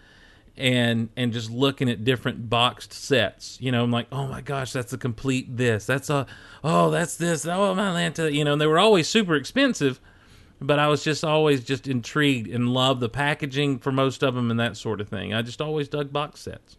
[0.56, 3.58] and and just looking at different boxed sets.
[3.60, 5.88] You know, I'm like, oh my gosh, that's a complete this.
[5.88, 6.28] That's a
[6.64, 7.48] oh that's this.
[7.48, 8.32] Oh my Lanta.
[8.32, 10.00] You know, and they were always super expensive,
[10.62, 14.52] but I was just always just intrigued and loved the packaging for most of them
[14.52, 15.34] and that sort of thing.
[15.34, 16.78] I just always dug box sets.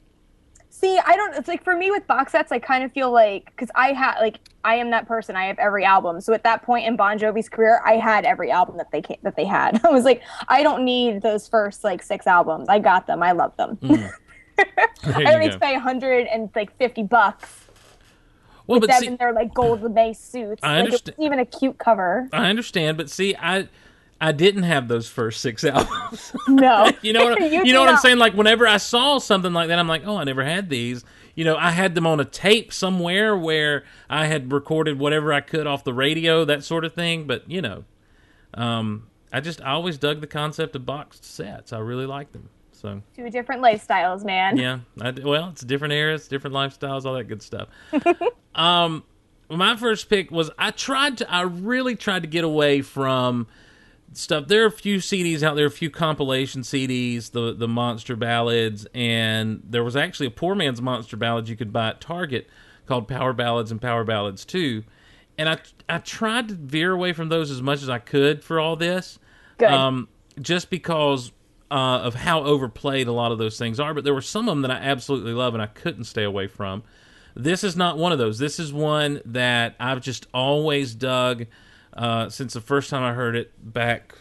[0.81, 1.35] See, I don't.
[1.35, 4.18] It's like for me with box sets, I kind of feel like because I had
[4.20, 5.37] like I am that person.
[5.37, 6.20] I have every album.
[6.22, 9.18] So at that point in Bon Jovi's career, I had every album that they ca-
[9.22, 9.81] that they had.
[9.85, 12.68] I was like, I don't need those first like six albums.
[12.70, 13.22] I got them.
[13.22, 13.76] I love them.
[13.83, 14.11] Mm.
[15.03, 15.53] There I don't need go.
[15.55, 17.66] to pay a hundred and like fifty bucks
[18.66, 20.61] Well, with but them see, in their like gold lame suits.
[20.62, 22.28] I like, understand- even a cute cover.
[22.31, 23.68] I understand, but see, I
[24.21, 26.33] I didn't have those first six albums.
[26.49, 28.18] No, you know what you, do know what I'm saying?
[28.18, 31.05] Like whenever I saw something like that, I'm like, oh, I never had these.
[31.35, 35.41] You know, I had them on a tape somewhere where I had recorded whatever I
[35.41, 37.27] could off the radio, that sort of thing.
[37.27, 37.85] But you know,
[38.55, 41.73] um, I just I always dug the concept of boxed sets.
[41.73, 42.51] I really liked them.
[42.73, 44.57] So Two different lifestyles, man.
[44.57, 47.68] yeah, I, well, it's different eras, different lifestyles, all that good stuff.
[48.55, 49.05] um,
[49.51, 53.49] my first pick was I tried to, I really tried to get away from
[54.12, 54.48] stuff.
[54.48, 58.86] There are a few CDs out there, a few compilation CDs, the the monster ballads,
[58.94, 62.48] and there was actually a poor man's monster ballads you could buy at Target
[62.86, 64.84] called Power Ballads and Power Ballads Two,
[65.38, 65.58] and I
[65.88, 69.18] I tried to veer away from those as much as I could for all this
[69.86, 70.08] um,
[70.40, 71.32] just because
[71.70, 73.94] uh, of how overplayed a lot of those things are.
[73.94, 76.46] But there were some of them that I absolutely love and I couldn't stay away
[76.46, 76.82] from.
[77.36, 78.38] This is not one of those.
[78.38, 81.46] This is one that I've just always dug
[81.95, 84.14] uh, since the first time I heard it back.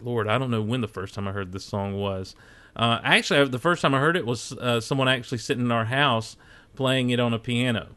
[0.00, 2.36] Lord, I don't know when the first time I heard this song was.
[2.76, 5.86] Uh, actually, the first time I heard it was uh, someone actually sitting in our
[5.86, 6.36] house
[6.76, 7.88] playing it on a piano.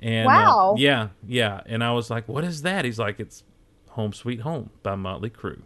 [0.00, 0.74] And, uh, Wow.
[0.78, 1.60] yeah, yeah.
[1.66, 3.42] And I was like, "What is that?" He's like, "It's
[3.90, 5.62] Home Sweet Home by Motley Crue."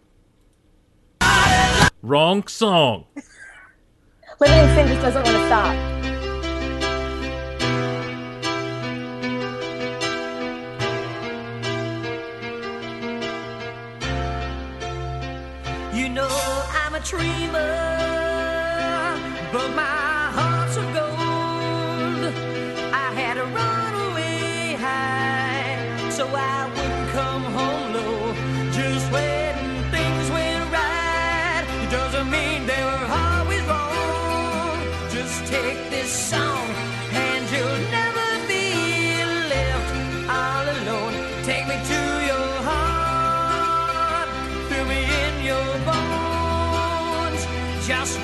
[2.01, 3.05] Wrong song.
[4.39, 5.98] Living in Sin just doesn't want to stop.
[17.09, 17.88] Dreamer,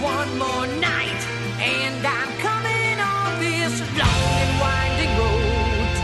[0.06, 1.22] one more night,
[1.60, 5.96] and I'm coming on this long and winding road.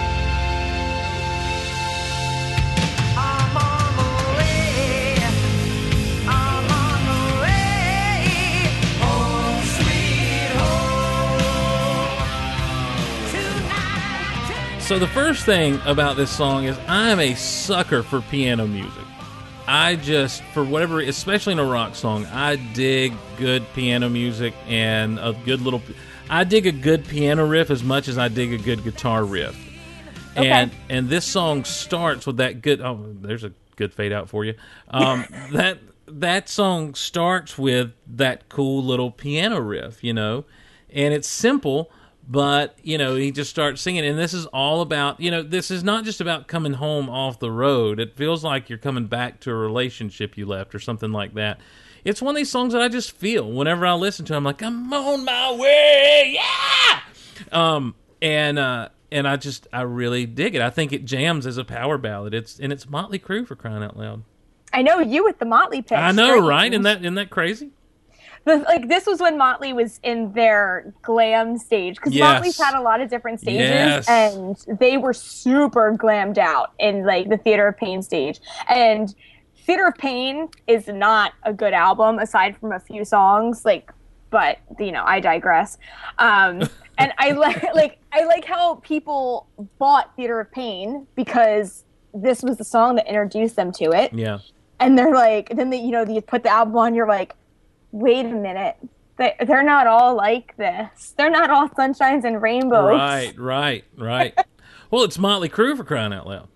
[3.16, 3.94] I'm on
[4.38, 5.18] way.
[6.28, 7.02] I'm on
[7.42, 8.24] way.
[9.04, 11.46] Home, sweet home.
[13.32, 14.82] Tonight.
[14.82, 19.06] So the first thing about this song is I'm a sucker for piano music.
[19.68, 25.20] I just, for whatever, especially in a rock song, I dig good piano music and
[25.20, 25.82] a good little.
[26.30, 29.58] I dig a good piano riff as much as I dig a good guitar riff.
[30.36, 32.82] And and this song starts with that good.
[32.82, 34.56] Oh, there's a good fade out for you.
[34.90, 40.46] Um, that that song starts with that cool little piano riff, you know,
[40.90, 41.92] and it's simple,
[42.28, 45.72] but you know he just starts singing, and this is all about you know this
[45.72, 48.00] is not just about coming home off the road.
[48.00, 51.60] It feels like you're coming back to a relationship you left or something like that.
[52.04, 54.34] It's one of these songs that I just feel whenever I listen to.
[54.34, 57.00] it, I'm like I'm on my way, yeah
[57.52, 61.58] um and uh and i just i really dig it i think it jams as
[61.58, 64.24] a power ballad it's and it's motley crue for crying out loud
[64.74, 65.98] I know you with the Motley pick.
[65.98, 67.72] i know right isn't that isn't that crazy
[68.46, 72.34] The- like this was when Motley was in their glam stage because Yes.
[72.34, 74.10] Motley's had a lot of different stages Yes.
[74.10, 79.14] and they were super glammed out in like the Theater of Pain stage and
[79.66, 83.92] Theater of Pain is not a good album aside from a few songs like
[84.32, 85.78] but you know I digress
[86.18, 86.64] um
[86.98, 91.84] and I like like I like how people bought Theater of Pain because
[92.14, 94.40] this was the song that introduced them to it yeah
[94.80, 97.36] and they're like then they you know you put the album on you're like
[97.92, 98.78] wait a minute.
[99.18, 101.14] They, they're not all like this.
[101.18, 102.98] They're not all sunshines and rainbows.
[102.98, 104.38] Right right right.
[104.90, 106.50] Well it's motley crue for crying out loud.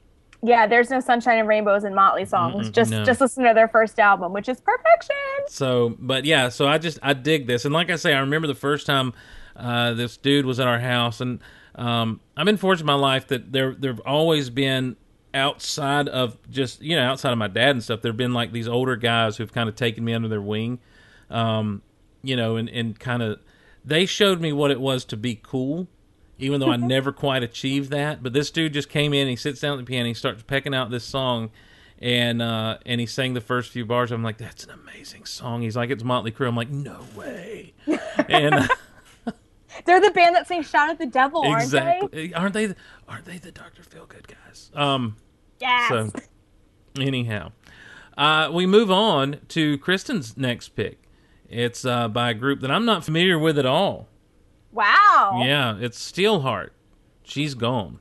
[0.43, 2.67] Yeah there's no sunshine and rainbows in motley songs.
[2.67, 3.05] Mm-mm, just no.
[3.05, 5.15] just listen to their first album which is perfection.
[5.47, 7.63] So but yeah so i just i dig this.
[7.63, 9.13] And like i say i remember the first time
[9.55, 11.21] uh, this dude was at our house.
[11.21, 11.39] And
[11.75, 14.97] um, i've been fortunate in my life that there there've always been
[15.33, 18.67] outside of just you know outside of my dad and stuff there've been like these
[18.67, 20.79] older guys who've kind of taken me under their wing
[21.29, 21.81] um,
[22.23, 23.39] you know and, and kind of
[23.83, 25.87] they showed me what it was to be cool
[26.37, 29.61] even though i never quite achieved that but this dude just came in he sits
[29.61, 31.49] down at the piano he starts pecking out this song
[31.99, 34.11] and uh, and he sang the first few bars.
[34.11, 35.61] I'm like, that's an amazing song.
[35.61, 36.45] He's like, it's Motley Crue.
[36.49, 37.73] I'm like, no way.
[38.27, 38.67] and uh,
[39.85, 42.33] They're the band that sings "Shout at the Devil," aren't exactly.
[42.33, 42.65] Aren't they?
[42.67, 42.75] the-
[43.07, 44.71] Aren't they the Doctor Feelgood guys?
[44.73, 45.15] Um.
[45.59, 45.89] Yes.
[45.89, 46.11] So,
[46.99, 47.51] anyhow,
[48.17, 50.99] uh, we move on to Kristen's next pick.
[51.49, 54.07] It's uh, by a group that I'm not familiar with at all.
[54.71, 55.41] wow.
[55.43, 56.69] Yeah, it's Steelheart.
[57.23, 57.99] She's gone.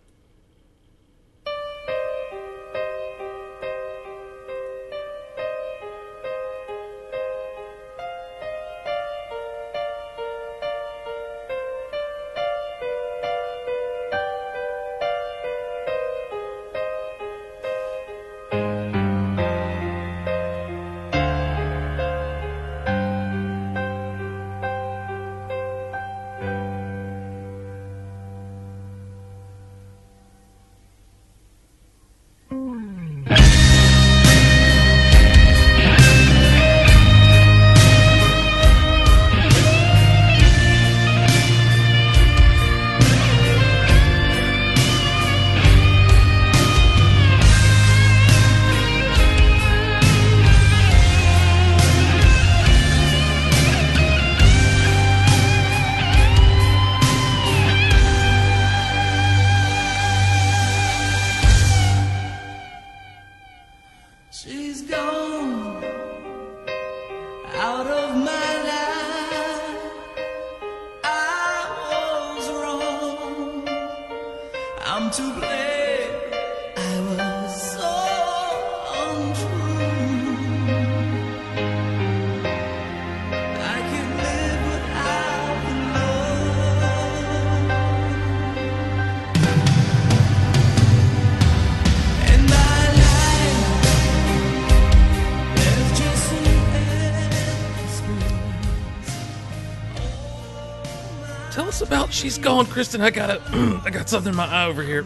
[102.46, 103.00] About Kristen.
[103.00, 105.04] I got a, I got something in my eye over here.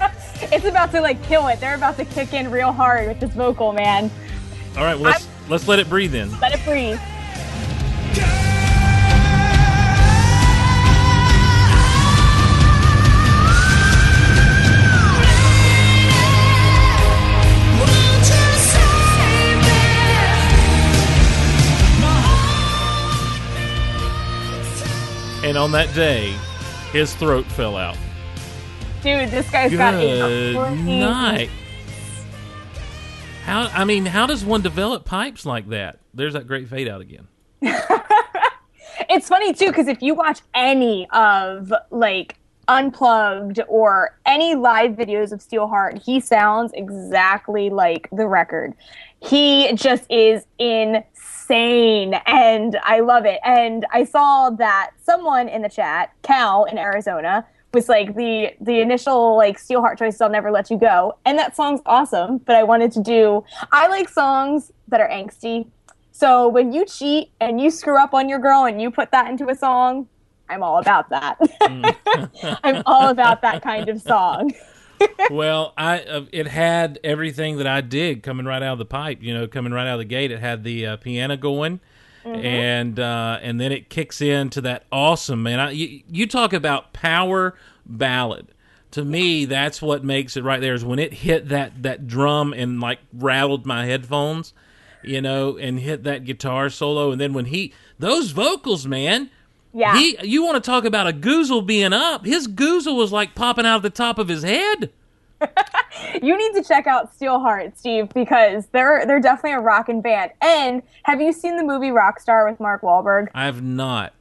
[0.52, 1.60] It's about to like kill it.
[1.60, 4.10] They're about to kick in real hard with this vocal, man.
[4.74, 6.40] All right, well, let's let's let it breathe in.
[6.40, 6.98] Let it breathe.
[25.44, 26.34] And on that day,
[26.92, 27.96] his throat fell out.
[29.02, 31.50] Dude, this guy's got a Good crazy- night.
[33.44, 33.62] How?
[33.72, 35.98] I mean, how does one develop pipes like that?
[36.14, 37.26] There's that great fade out again.
[39.12, 42.36] It's funny too because if you watch any of like
[42.68, 48.72] unplugged or any live videos of Steelheart, he sounds exactly like the record.
[49.20, 50.46] He just is
[51.50, 53.40] insane and I love it.
[53.44, 58.80] And I saw that someone in the chat, Cal in Arizona, was like the the
[58.80, 61.16] initial like Steelheart choices I'll never let you go.
[61.24, 65.68] And that song's awesome, but I wanted to do I like songs that are angsty.
[66.12, 69.30] So when you cheat and you screw up on your girl and you put that
[69.30, 70.08] into a song,
[70.48, 71.38] I'm all about that.
[71.62, 72.58] Mm.
[72.64, 74.52] I'm all about that kind of song.
[75.30, 79.22] well, I uh, it had everything that I dig coming right out of the pipe.
[79.22, 81.80] You know, coming right out of the gate, it had the uh, piano going,
[82.24, 85.60] and uh, and then it kicks into that awesome man.
[85.60, 87.54] I, you, you talk about power
[87.86, 88.48] ballad.
[88.92, 90.74] To me, that's what makes it right there.
[90.74, 94.52] Is when it hit that that drum and like rattled my headphones,
[95.02, 99.30] you know, and hit that guitar solo, and then when he those vocals, man.
[99.72, 99.96] Yeah.
[99.96, 102.24] He, you want to talk about a goozle being up?
[102.24, 104.90] His goozle was like popping out of the top of his head.
[106.22, 110.32] you need to check out Steelheart, Steve, because they're they're definitely a rockin' band.
[110.42, 113.28] And have you seen the movie Rockstar with Mark Wahlberg?
[113.34, 114.12] I have not.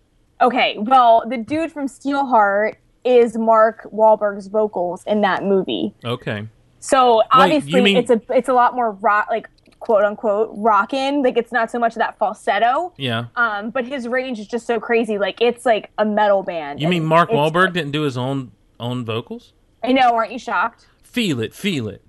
[0.42, 5.94] Okay, well, the dude from Steelheart is Mark Wahlberg's vocals in that movie.
[6.06, 6.48] Okay.
[6.80, 11.24] So obviously, mean- it's a it's a lot more rock, like quote unquote rocking.
[11.24, 12.94] Like it's not so much that falsetto.
[12.98, 13.26] Yeah.
[13.36, 15.18] Um, but his range is just so crazy.
[15.18, 16.82] Like it's like a metal band.
[16.82, 19.54] You mean Mark Wahlberg didn't do his own own vocals?
[19.84, 20.14] I know.
[20.16, 20.88] Aren't you shocked?
[21.04, 22.04] Feel it, feel it.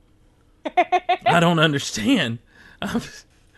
[1.27, 2.39] I don't understand.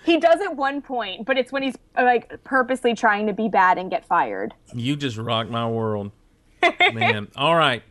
[0.04, 3.78] He does at one point, but it's when he's like purposely trying to be bad
[3.78, 4.52] and get fired.
[4.74, 6.10] you just rock my world,
[6.92, 7.28] man.
[7.36, 7.84] All right.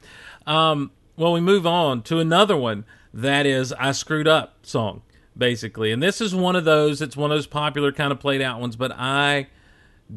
[0.46, 5.04] Um, well, we move on to another one that is "I Screwed Up" song,
[5.38, 7.02] basically, and this is one of those.
[7.02, 9.48] It's one of those popular kind of played out ones, but I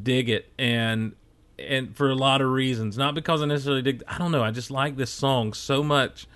[0.03, 1.15] dig it and
[1.59, 2.99] and for a lot of reasons.
[2.99, 4.03] Not because I necessarily dig.
[4.09, 4.43] I don't know.
[4.43, 6.27] I just like this song so much,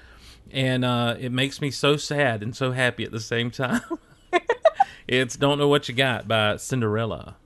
[0.51, 3.83] and uh, it makes me so sad and so happy at the same time.
[5.07, 7.37] it's "Don't Know What You Got" by Cinderella.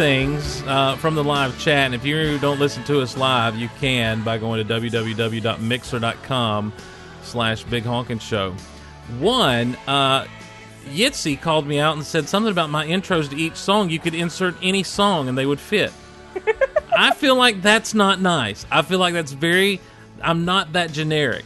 [0.00, 1.84] Things uh, from the live chat.
[1.84, 6.72] And if you don't listen to us live, you can by going to www.mixlr.com
[7.22, 8.54] slash Big Honkin' Show.
[9.18, 10.24] One, uh,
[10.86, 13.90] Yitzy called me out and said something about my intros to each song.
[13.90, 15.92] You could insert any song and they would fit.
[16.96, 18.64] I feel like that's not nice.
[18.70, 19.82] I feel like that's very.
[20.22, 21.44] I'm not that generic.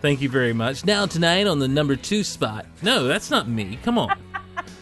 [0.00, 0.84] Thank you very much.
[0.84, 2.66] Now tonight on the number two spot.
[2.82, 3.78] No, that's not me.
[3.84, 4.18] Come on,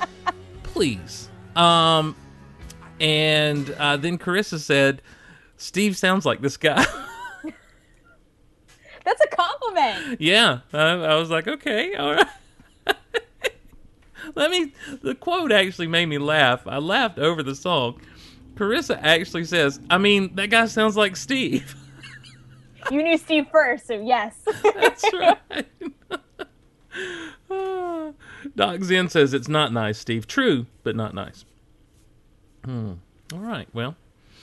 [0.63, 1.29] please.
[1.55, 2.17] Um,
[3.01, 5.03] and uh, then Carissa said,
[5.57, 6.85] "Steve sounds like this guy."
[9.05, 10.21] That's a compliment.
[10.21, 12.27] yeah, I, I was like, okay, all right.
[14.35, 14.73] Let me.
[15.03, 16.67] The quote actually made me laugh.
[16.67, 18.01] I laughed over the song.
[18.55, 21.77] Carissa actually says, "I mean, that guy sounds like Steve."
[22.91, 24.37] You knew Steve first, so yes.
[24.63, 25.67] That's right.
[28.55, 30.27] Doc Zen says it's not nice, Steve.
[30.27, 31.47] True, but not nice.
[32.65, 32.93] Hmm.
[33.33, 33.69] All right.
[33.73, 33.97] Well.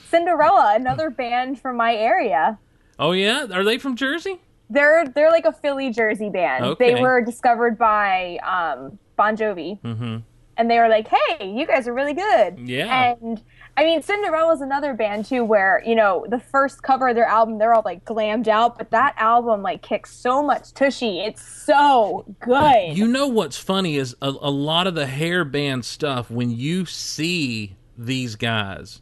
[0.08, 2.58] Cinderella, another band from my area.
[2.98, 4.40] Oh yeah, are they from Jersey?
[4.68, 6.64] They're they're like a Philly Jersey band.
[6.64, 6.94] Okay.
[6.94, 10.18] They were discovered by um, Bon Jovi, Mm-hmm.
[10.56, 13.14] and they were like, "Hey, you guys are really good." Yeah.
[13.22, 13.42] And
[13.76, 17.56] I mean, Cinderella's another band too, where you know the first cover of their album,
[17.58, 21.20] they're all like glammed out, but that album like kicks so much tushy.
[21.20, 22.96] It's so good.
[22.96, 26.30] You know what's funny is a, a lot of the hair band stuff.
[26.30, 27.76] When you see
[28.06, 29.00] these guys,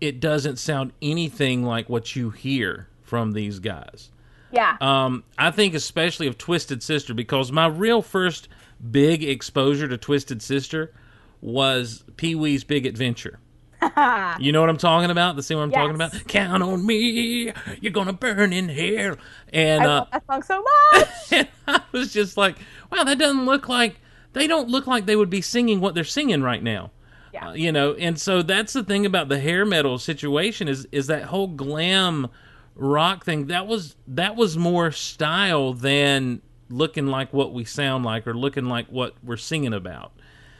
[0.00, 4.10] it doesn't sound anything like what you hear from these guys.
[4.52, 4.76] yeah.
[4.80, 8.48] Um, I think especially of Twisted Sister because my real first
[8.90, 10.92] big exposure to Twisted Sister
[11.40, 13.40] was Pee Wee's Big Adventure.
[14.38, 15.36] you know what I'm talking about?
[15.36, 16.12] The scene what I'm talking about?
[16.28, 19.16] Count on me, you're gonna burn in hell.
[19.52, 21.08] And I uh, that song so much.
[21.32, 22.58] and I was just like,
[22.92, 23.96] wow, that doesn't look like
[24.32, 26.90] they don't look like they would be singing what they're singing right now.
[27.32, 27.48] Yeah.
[27.48, 31.06] Uh, you know, and so that's the thing about the hair metal situation is is
[31.06, 32.28] that whole glam
[32.74, 38.26] rock thing that was that was more style than looking like what we sound like
[38.26, 40.12] or looking like what we're singing about.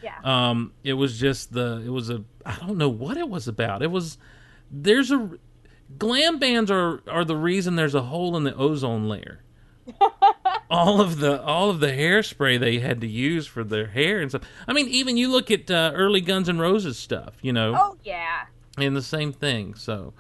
[0.03, 0.19] yeah.
[0.25, 3.83] Um, it was just the it was a I don't know what it was about.
[3.83, 4.19] It was
[4.71, 5.31] there's a
[5.99, 9.41] glam bands are are the reason there's a hole in the ozone layer.
[10.71, 14.31] all of the all of the hairspray they had to use for their hair and
[14.31, 14.43] stuff.
[14.69, 17.97] I mean, even you look at uh, early Guns N' Roses stuff, you know, oh
[18.05, 18.45] yeah.
[18.79, 19.75] and the same thing.
[19.75, 20.13] So,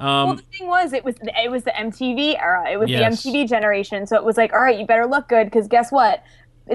[0.00, 2.70] Well, um, the thing was, it was it was the MTV era.
[2.70, 3.22] It was Yes.
[3.22, 4.06] the MTV generation.
[4.06, 6.22] So it was like, all right, you better look good because guess what?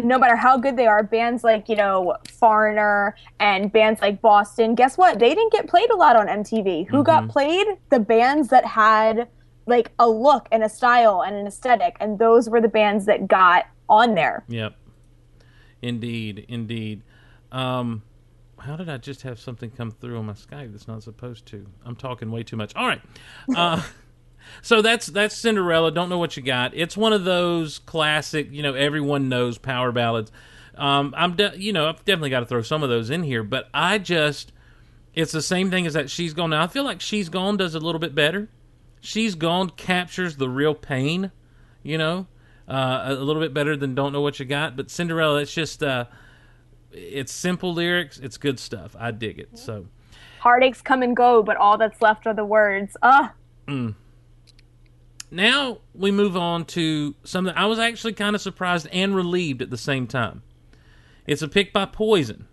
[0.04, 4.76] No matter how good they are, bands like you know Foreigner and bands like Boston,
[4.76, 5.18] guess what?
[5.20, 6.88] They didn't get played a lot on MTV.
[6.90, 7.04] Who Mm-hmm.
[7.04, 7.68] got played?
[7.90, 9.28] The bands that had
[9.68, 13.28] like a look and a style and an aesthetic, and those were the bands that
[13.28, 14.44] got on there.
[14.48, 14.76] Yep.
[15.82, 17.04] Indeed, indeed.
[17.52, 18.04] Um,
[18.60, 21.66] how did I just have something come through on my Skype that's not supposed to?
[21.86, 22.76] I'm talking way too much.
[22.76, 23.02] All right.
[23.56, 23.84] Uh,
[24.62, 25.92] so that's that's Cinderella.
[25.92, 26.74] Don't know what you got.
[26.74, 30.32] It's one of those classic, you know, everyone knows power ballads.
[30.76, 33.44] Um, I'm, de- you know, I've definitely got to throw some of those in here,
[33.44, 34.52] but I just,
[35.16, 36.52] it's the same thing as that She's Gone.
[36.52, 38.50] Now I feel like She's Gone does a little bit better.
[39.02, 41.32] She's Gone captures the real pain,
[41.84, 42.28] you know,
[42.68, 44.76] uh, a little bit better than Don't Know What You Got.
[44.76, 46.06] But Cinderella, it's just, uh,
[46.92, 48.18] it's simple lyrics.
[48.20, 48.96] It's good stuff.
[49.00, 49.58] I dig it.
[49.58, 49.86] So,
[50.40, 52.96] Heartaches come and go, but all that's left are the words.
[53.02, 53.34] Ah,
[55.30, 59.70] now we move on to something I was actually kind of surprised and relieved at
[59.70, 60.44] the same time.
[61.26, 62.48] It's a pick by Poison.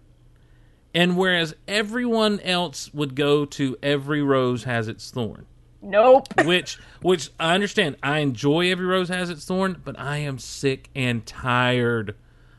[0.92, 5.46] And whereas everyone else would go to Every Rose Has Its Thorn,
[5.84, 6.26] nope.
[6.44, 7.96] which which I understand.
[8.02, 12.16] I enjoy Every Rose Has Its Thorn, but I am sick and tired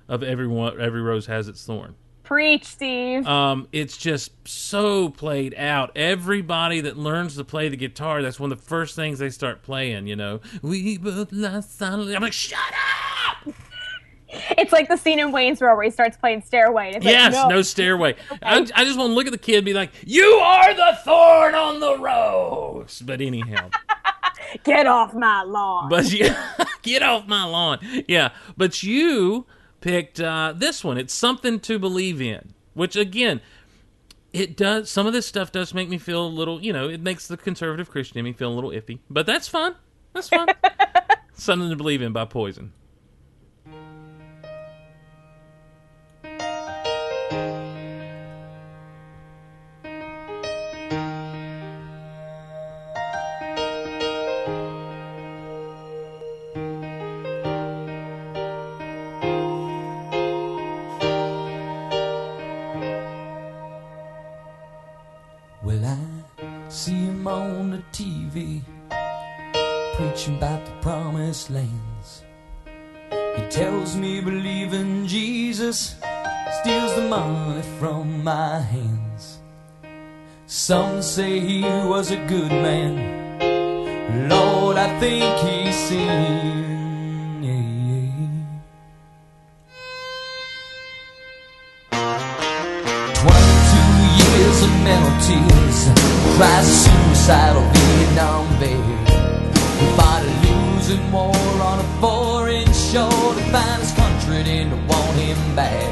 [0.07, 1.95] of everyone Every Rose Has Its Thorn.
[2.23, 3.27] Preach, Steve.
[3.27, 5.91] Um, it's just so played out.
[5.95, 9.61] Everybody that learns to play the guitar, that's one of the first things they start
[9.61, 10.07] playing.
[10.07, 12.15] You know, we both lie silently.
[12.15, 13.14] I'm like, shut up!
[14.57, 16.93] It's like the scene in Wayne's World where he starts playing Stairway.
[16.95, 18.15] It's yes, like, no, stairway.
[18.41, 20.97] I, I just want to look at the kid and be like, you are the
[21.03, 23.01] thorn on the rose.
[23.05, 23.69] But anyhow,
[24.63, 25.89] get off my lawn.
[25.89, 27.79] but yeah, get off my lawn.
[28.07, 29.45] Yeah, but you
[29.81, 30.97] picked uh, this one.
[30.97, 33.41] It's something to believe in, which again.
[34.33, 34.91] It does.
[34.91, 37.37] Some of this stuff does make me feel a little, you know, it makes the
[37.37, 38.99] conservative Christian in me feel a little iffy.
[39.09, 39.75] But that's fun.
[40.11, 40.49] That's fun.
[41.35, 42.73] Something to believe in by Poison.
[71.49, 72.23] Lands.
[73.35, 75.95] He tells me believing Jesus,
[76.61, 79.39] steals the money from my hands.
[80.47, 84.29] Some say he was a good man.
[84.29, 87.43] Lord, I think he sinned.
[87.43, 88.11] Yeah.
[93.21, 93.91] Twenty-two
[94.21, 95.89] years of mental tears,
[96.37, 98.54] cries suicidal Vietnam
[100.87, 105.89] losing war on a foreign shore to find his country to want him back.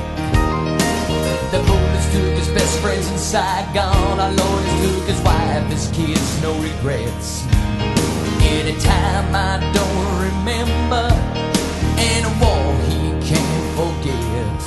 [1.52, 4.20] The bullets took his best friends in Saigon.
[4.20, 7.44] Our Lord took his wife, his kids, no regrets.
[8.42, 11.06] Anytime I don't remember,
[11.98, 14.62] and a war he can't forget.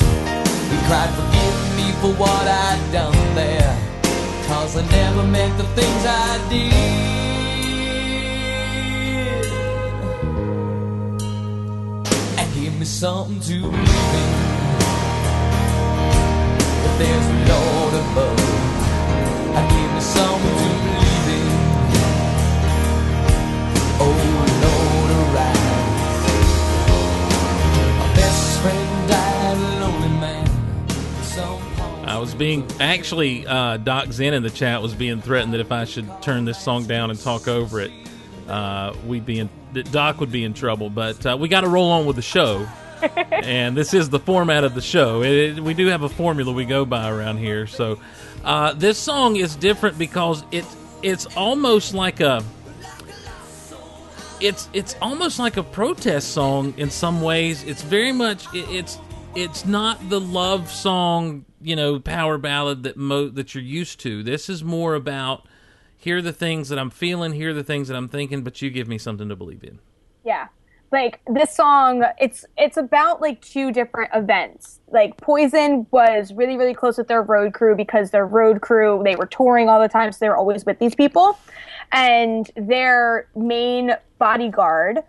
[0.70, 3.78] He cried, forgive me for what I'd done there.
[4.48, 7.15] Cause I never meant the things I did.
[12.96, 13.84] Something to believe in.
[16.96, 18.40] There's a Lord above,
[19.54, 21.48] and give me something to believe in.
[24.00, 24.16] Oh
[24.64, 26.24] Lord, arise.
[27.98, 30.48] My best friend died, a lonely man.
[32.08, 35.70] I was being actually uh, Doc Zen in the chat was being threatened that if
[35.70, 37.90] I should turn this song down and talk over it,
[38.48, 40.88] uh, we'd be in that Doc would be in trouble.
[40.88, 42.66] But uh, we got to roll on with the show,
[43.32, 45.22] and this is the format of the show.
[45.22, 47.66] It, it- we do have a formula we go by around here.
[47.66, 47.98] So
[48.44, 50.64] uh, this song is different because it
[51.02, 52.42] it's almost like a
[54.40, 57.62] it's it's almost like a protest song in some ways.
[57.64, 58.98] It's very much it, it's
[59.34, 64.22] it's not the love song, you know, power ballad that mo- that you're used to.
[64.22, 65.46] This is more about
[65.96, 68.60] here are the things that I'm feeling, here are the things that I'm thinking, but
[68.62, 69.78] you give me something to believe in.
[70.24, 70.48] Yeah.
[70.92, 74.80] Like this song, it's it's about like two different events.
[74.88, 79.16] Like Poison was really really close with their road crew because their road crew they
[79.16, 81.38] were touring all the time, so they were always with these people.
[81.92, 85.00] And their main bodyguard,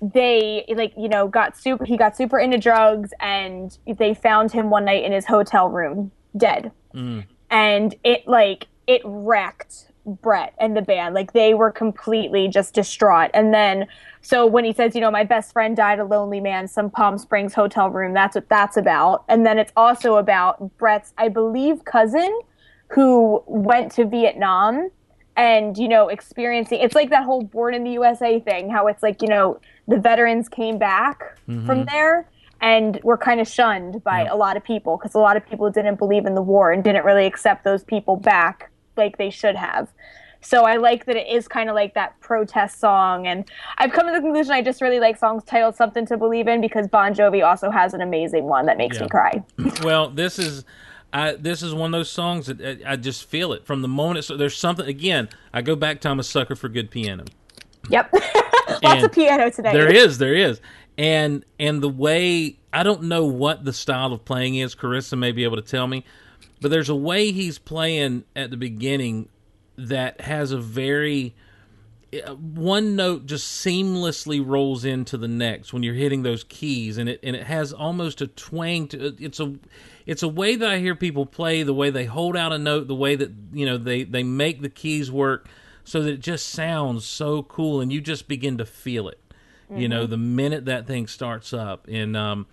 [0.00, 4.70] they like you know got super he got super into drugs, and they found him
[4.70, 7.24] one night in his hotel room dead mm.
[7.50, 11.14] and it like it wrecked Bret and the band.
[11.14, 13.30] Like they were completely just distraught.
[13.34, 13.86] And then
[14.20, 17.18] so when he says, you know, my best friend died a lonely man, some Palm
[17.18, 19.24] Springs hotel room, that's what that's about.
[19.28, 22.40] And then it's also about Bret's, I believe, cousin
[22.88, 24.90] who went to Vietnam
[25.36, 29.02] and you know experiencing it's like that whole born in the usa thing how it's
[29.02, 31.66] like you know the veterans came back mm-hmm.
[31.66, 32.28] from there
[32.60, 35.68] and were kind of shunned by a lot of people because a lot of people
[35.70, 39.56] didn't believe in the war and didn't really accept those people back like they should
[39.56, 39.88] have
[40.40, 43.44] so i like that it is kind of like that protest song and
[43.78, 46.60] i've come to the conclusion i just really like songs titled something to believe in
[46.60, 49.02] because bon jovi also has an amazing one that makes Yeah.
[49.04, 49.42] me cry
[49.84, 50.64] well, this is
[51.12, 53.88] I, this is one of those songs that I, I just feel it from the
[53.88, 54.24] moment.
[54.24, 55.28] So there's something again.
[55.52, 57.24] I go back to I'm a sucker for good piano.
[57.88, 58.12] yep
[58.82, 60.60] lots of piano today There is, there is,
[60.98, 64.74] and and the way I don't know what the style of playing is.
[64.74, 66.04] Carissa may be able to tell me,
[66.64, 69.28] but there's a way he's playing at the beginning
[69.76, 71.34] that has a very
[72.26, 77.10] uh, one note just seamlessly rolls into the next when you're hitting those keys and
[77.10, 79.54] it and it has almost a twang to it's a
[80.06, 82.88] it's a way that I hear people play the way they hold out a note
[82.88, 85.46] the way that you know they they make the keys work
[85.84, 89.20] so that it just sounds so cool and you just begin to feel it
[89.76, 91.88] you know the minute that thing starts up.
[91.88, 92.46] And um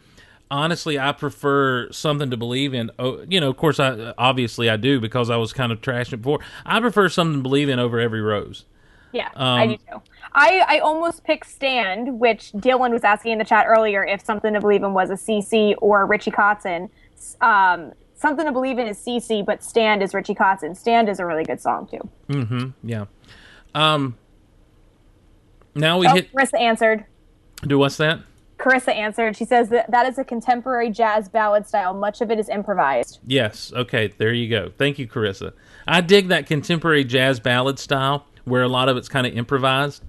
[0.52, 4.78] honestly i prefer something to believe in oh, you know of course i obviously i
[4.78, 7.80] do because i was kind of trashing it before i prefer something to believe in
[7.80, 8.66] over every rose
[9.14, 10.02] Yeah, I Um, do too.
[10.34, 14.54] I, I almost picked Stand, which Dylan was asking in the chat earlier if Something
[14.54, 16.89] to Believe in was a CC or Richie Kotzen.
[17.41, 20.78] Um, Something to Believe in is CC, but Stand is Richie Kotzen.
[20.78, 22.10] Stand is a really good song too.
[22.30, 22.70] Mm-hmm.
[22.88, 23.06] Yeah
[23.76, 24.16] um
[25.76, 27.06] now we Oh, hit Carissa answered.
[27.68, 28.20] do what's that
[28.62, 29.36] Carissa answered.
[29.36, 31.93] She says that that is a contemporary jazz ballad style.
[31.93, 33.20] Much of it is improvised.
[33.26, 33.74] Yes.
[33.76, 34.14] Okay.
[34.18, 34.72] There you go.
[34.78, 35.53] Thank you, Carissa.
[35.88, 40.03] I dig that contemporary jazz ballad style where a lot of it's kind of improvised.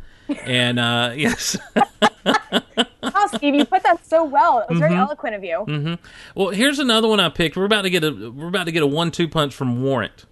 [0.45, 1.57] And uh, yes.
[1.75, 4.61] Wow, Steve, you put that so well.
[4.61, 4.79] It was Mm-hmm.
[4.81, 5.65] very eloquent of you.
[5.67, 5.95] Mm-hmm.
[6.35, 7.57] well, here's another one I picked.
[7.57, 10.27] We're about to get a we're about to get a one-two punch from Warrant.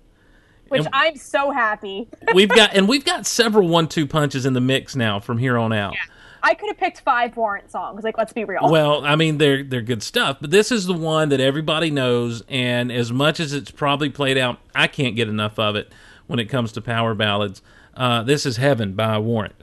[0.68, 2.08] Which and- I'm so happy.
[2.34, 5.72] We've got and we've got several one-two punches in the mix now from here on
[5.72, 5.94] out.
[6.42, 8.02] I could have picked five Warrant songs.
[8.04, 8.70] Like, let's be real.
[8.70, 12.42] Well, I mean they're they're good stuff, but this is the one that everybody knows
[12.48, 15.92] and as much as it's probably played out, I can't get enough of it.
[16.26, 17.60] when it comes to power ballads.
[17.94, 19.56] Uh, this is Heaven by Warrant.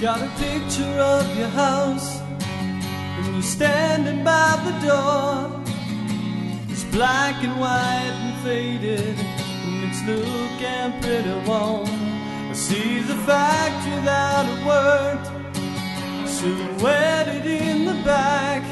[0.00, 5.62] Got a picture of your house, and you're standing by the door.
[6.92, 11.88] Black and white and faded, and it's looking pretty warm.
[12.50, 15.26] I see the factory that it worked,
[16.28, 18.62] silhouetted in the back.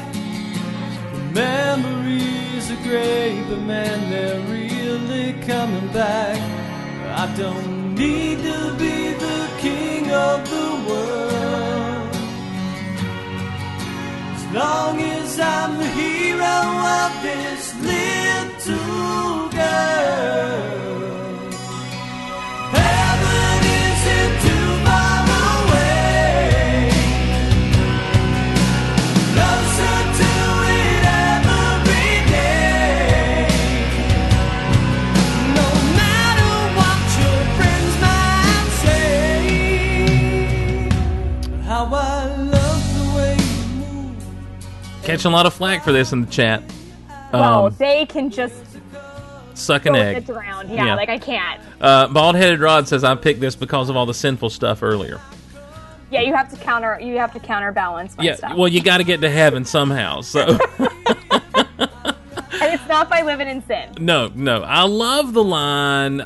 [1.13, 6.37] The memories are great, but man, they're really coming back.
[7.17, 11.70] I don't need to be the king of the world.
[14.53, 21.00] Long as I'm the hero of this little girl.
[45.11, 46.63] Catching a lot of flack for this in the chat.
[47.33, 48.55] Well, Um, they can just
[49.55, 50.29] suck an egg.
[50.29, 50.69] around.
[50.69, 50.95] Yeah, Yeah.
[50.95, 51.59] like I can't.
[51.81, 55.19] Uh, Bald headed Rod says I picked this because of all the sinful stuff earlier.
[56.11, 56.97] Yeah, you have to counter.
[57.01, 58.55] You have to counterbalance my Yeah, stuff.
[58.55, 60.21] well, you got to get to heaven somehow.
[60.21, 60.39] So.
[60.79, 63.89] and it's not by living in sin.
[63.99, 64.61] No, no.
[64.63, 66.21] I love the line.
[66.21, 66.25] Uh,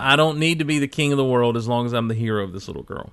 [0.00, 2.14] I don't need to be the king of the world as long as I'm the
[2.14, 3.10] hero of this little girl.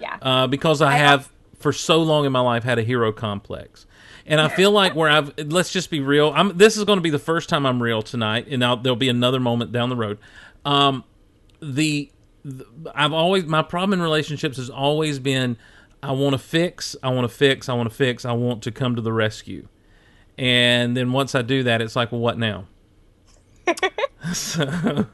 [0.00, 0.16] Yeah.
[0.22, 3.86] Uh, because I, I have, for so long in my life, had a hero complex.
[4.28, 6.32] And I feel like where I've, let's just be real.
[6.36, 8.94] I'm, this is going to be the first time I'm real tonight, and now there'll
[8.94, 10.18] be another moment down the road.
[10.64, 11.02] Um,
[11.60, 12.10] the,
[12.44, 15.56] the, I've always, my problem in relationships has always been
[16.02, 18.70] I want to fix, I want to fix, I want to fix, I want to
[18.70, 19.66] come to the rescue.
[20.36, 22.66] And then once I do that, it's like, well, what now?
[24.32, 25.06] so,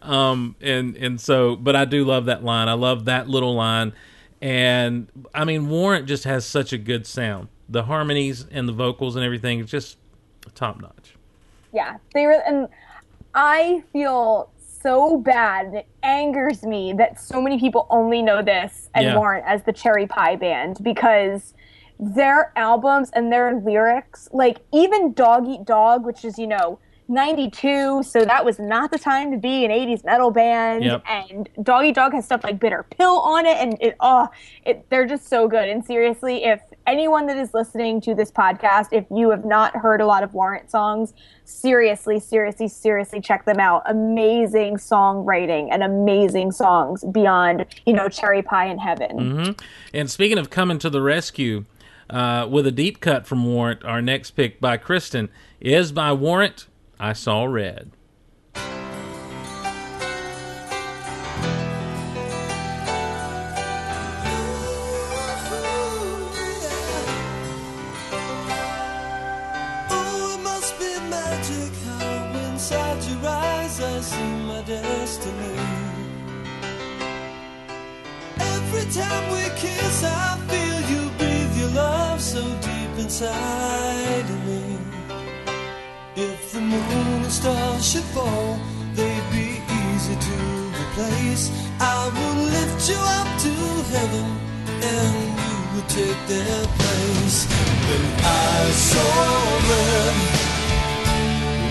[0.00, 2.68] um, and and so, but I do love that line.
[2.68, 3.92] I love that little line,
[4.40, 7.48] and I mean, Warrant just has such a good sound.
[7.68, 9.98] The harmonies and the vocals and everything is just
[10.54, 11.14] top notch.
[11.72, 12.68] Yeah, they were, and
[13.34, 15.66] I feel so bad.
[15.66, 19.16] and It angers me that so many people only know this and Yeah.
[19.16, 21.54] Warrant as the Cherry Pie Band because
[21.98, 26.78] their albums and their lyrics, like even Dog Eat Dog, which is you know.
[27.08, 30.84] 92, so that was not the time to be an 80s metal band.
[30.84, 31.02] Yep.
[31.08, 34.28] And Doggy Dog has stuff like Bitter Pill on it, and it, oh,
[34.64, 35.68] it, they're just so good.
[35.68, 40.00] And seriously, if anyone that is listening to this podcast, if you have not heard
[40.00, 41.12] a lot of Warrant songs,
[41.44, 43.82] seriously, seriously, seriously check them out.
[43.86, 49.56] Amazing songwriting and amazing songs beyond, you know, Cherry Pie in Heaven.
[49.92, 51.64] And speaking of coming to the rescue,
[52.10, 55.28] uh, with a deep cut from Warrant, our next pick by Kristin
[55.60, 56.66] is by Warrant.
[57.02, 57.90] I saw red.
[78.92, 84.01] Time we kiss, I feel you breathe your love so deep inside
[87.42, 88.56] stars should fall,
[88.94, 89.48] they'd be
[89.82, 90.38] easy to
[90.80, 91.44] replace.
[91.80, 93.52] I would lift you up to
[93.94, 94.26] heaven,
[94.94, 97.38] and you would take their place.
[97.88, 98.04] Then
[98.54, 98.58] I
[98.90, 99.14] saw
[99.70, 100.16] red.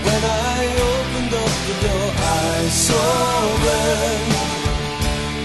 [0.06, 0.22] When
[0.52, 0.60] I
[0.92, 2.08] opened up the door,
[2.52, 3.10] I saw
[3.66, 4.22] red.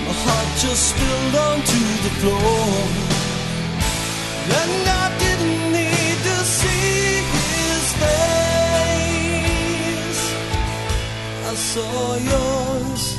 [0.07, 2.67] My heart just spilled onto the floor.
[4.59, 5.86] And I didn't need
[11.57, 13.17] saw yours.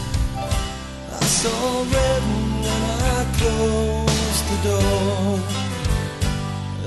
[1.10, 5.40] I saw red and I closed the door.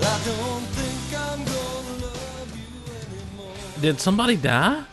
[0.01, 3.81] I don't think I'm gonna love you anymore.
[3.81, 4.83] Did somebody die?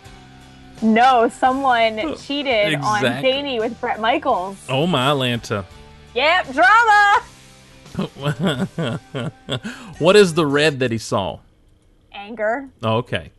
[0.83, 3.33] No, someone oh, cheated on Exactly.
[3.33, 4.57] Danny with Bret Michaels.
[4.69, 5.65] Oh my Atlanta.
[6.15, 7.23] Yep, drama!
[9.99, 11.41] What is the red that he saw?
[12.13, 12.69] Anger.
[12.83, 13.31] Oh, okay.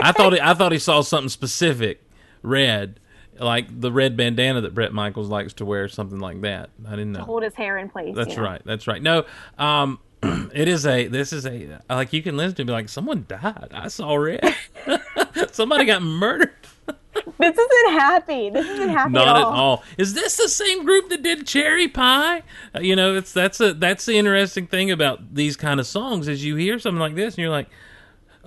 [0.00, 2.01] I thought he, I thought he saw something specific,
[2.42, 3.00] red,
[3.38, 6.70] like the red bandana that Bret Michaels likes to wear, something like that.
[6.86, 7.24] I didn't know.
[7.24, 8.14] Hold his hair in place.
[8.14, 8.42] That's know?
[8.42, 8.62] right.
[8.64, 9.02] That's right.
[9.02, 9.24] No,
[9.58, 11.06] um, it is a.
[11.08, 13.68] This is a like you can listen to and be like, someone died.
[13.72, 14.54] I saw red.
[15.52, 16.54] Somebody got murdered.
[17.38, 18.50] This isn't happy.
[18.50, 19.52] This isn't happy Not at at all.
[19.52, 19.84] all.
[19.98, 22.42] Is this the same group that did Cherry Pie?
[22.74, 26.26] Uh, you know, it's that's a that's the interesting thing about these kind of songs
[26.26, 27.68] is you hear something like this and you're like,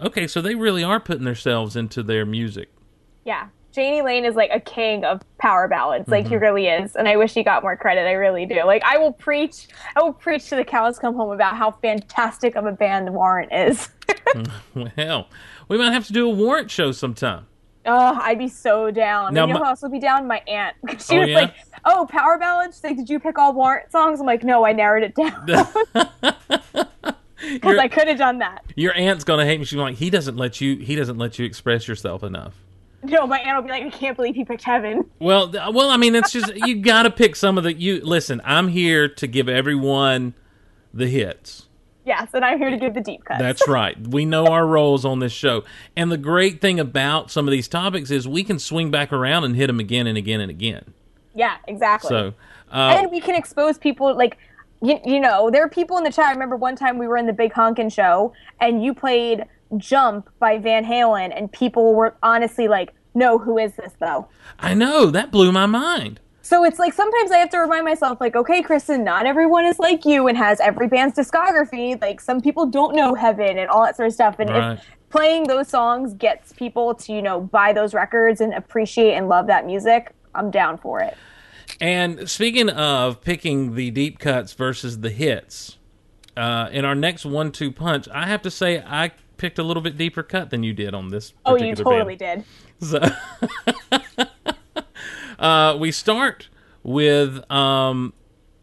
[0.03, 2.69] Okay, so they really are putting themselves into their music.
[3.23, 3.47] Yeah.
[3.75, 6.07] Jani Lane is like a king of power ballads.
[6.07, 6.33] Like Mm-hmm.
[6.33, 6.95] he really is.
[6.95, 8.01] And I wish he got more credit.
[8.07, 8.63] I really do.
[8.63, 12.55] Like I will preach I will preach to the cows come home about how fantastic
[12.55, 13.89] of a band Warrant is.
[14.97, 15.27] Well,
[15.67, 17.47] we might have to do a warrant show sometime.
[17.87, 19.33] Oh, I'd be so down.
[19.33, 20.27] Now you know my- who else would be down?
[20.27, 20.75] My aunt.
[21.01, 21.35] she Oh, was yeah?
[21.39, 21.53] like,
[21.85, 22.77] "Oh, power ballads.
[22.77, 25.45] She's Like, did you pick all Warrant songs?" I'm like, "No, I narrowed it down
[27.53, 29.65] because I could have done that." Your aunt's gonna hate me.
[29.65, 30.77] She's like, he doesn't let you.
[30.77, 32.55] He doesn't let you express yourself enough.
[33.05, 35.97] No, my aunt will be like, "I can't believe he picked Heaven." Well, well, I
[35.97, 37.73] mean, it's just you got to pick some of the.
[37.73, 38.41] You listen.
[38.43, 40.33] I'm here to give everyone
[40.93, 41.67] the hits.
[42.05, 43.39] Yes, and I'm here to give the deep cuts.
[43.39, 43.97] That's right.
[43.99, 45.63] We know our roles on this show.
[45.95, 49.43] And the great thing about some of these topics is we can swing back around
[49.43, 50.93] and hit them again and again and again.
[51.33, 52.09] yeah, exactly.
[52.09, 52.33] So,
[52.71, 54.37] uh, and we can expose people like
[54.81, 57.15] you, you know there are people in the chat i remember one time we were
[57.17, 59.45] in the big honkin show and you played
[59.77, 64.27] jump by van halen and people were honestly like no who is this though
[64.59, 66.19] I know that blew my mind.
[66.41, 69.79] so it's like sometimes i have to remind myself like okay kristin not everyone is
[69.79, 73.83] like you and has every band's discography like some people don't know heaven and all
[73.83, 74.73] that sort of stuff and Right.
[74.77, 79.27] if playing those songs gets people to you know buy those records and appreciate and
[79.27, 81.15] love that music i'm down for it
[81.81, 85.77] And speaking of picking the deep cuts versus the hits,
[86.37, 89.97] uh, in our next one-two punch, I have to say I picked a little bit
[89.97, 91.33] deeper cut than you did on this.
[91.45, 92.45] oh you totally band.
[92.79, 92.99] did So,
[95.39, 96.49] uh, we start
[96.83, 98.13] with um,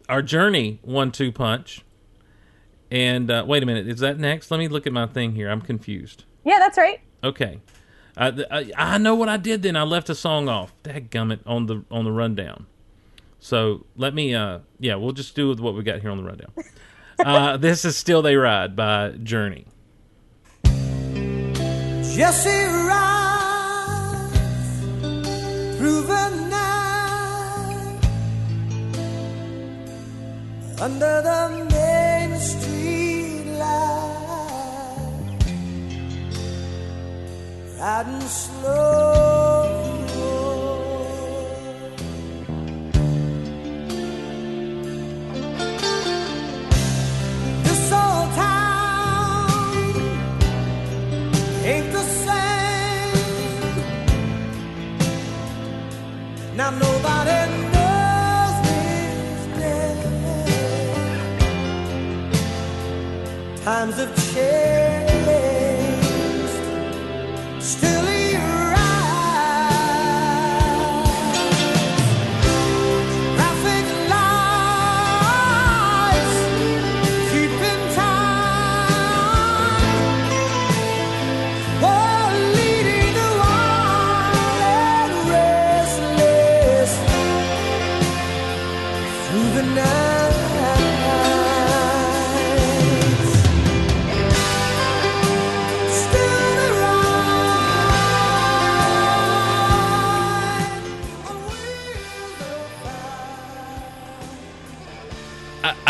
[0.09, 1.85] our journey one-two punch.
[2.91, 4.51] And uh, wait a minute, is that next?
[4.51, 5.51] Let me look at my thing here.
[5.51, 6.25] I'm confused.
[6.45, 7.61] yeah that's right Okay,
[8.17, 9.63] uh, I, I know what I did.
[9.63, 10.75] Then I left a song off.
[10.83, 12.67] Dadgummit on the on the rundown.
[13.39, 14.35] So let me.
[14.35, 16.53] Uh, yeah, we'll just do with what we got here on the rundown.
[17.25, 19.67] uh, this is "Still They Ride" by Journey.
[22.15, 24.39] Jesse rides
[25.79, 28.01] through the night
[30.79, 31.41] under the
[31.73, 35.39] main street light,
[37.81, 39.32] riding slow.
[56.63, 57.41] Now nobody
[57.73, 58.57] knows.
[63.65, 64.92] Times have changed.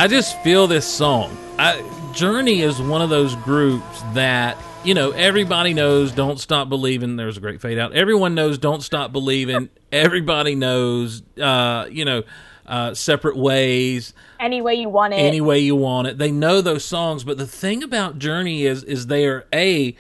[0.02, 1.36] I, just feel this song.
[1.60, 1.80] I,
[2.12, 6.10] Journey is one of those groups that you know everybody knows.
[6.10, 7.14] Don't stop believing.
[7.14, 7.92] There's a great fade out.
[7.92, 8.58] Everyone knows.
[8.58, 9.68] Don't stop believing.
[9.92, 11.22] Everybody knows.
[11.40, 12.24] Uh, you know,
[12.66, 14.12] uh, separate ways.
[14.40, 16.18] any way you want it any way you want it.
[16.18, 19.94] They know those songs, but the thing about Journey is is they are a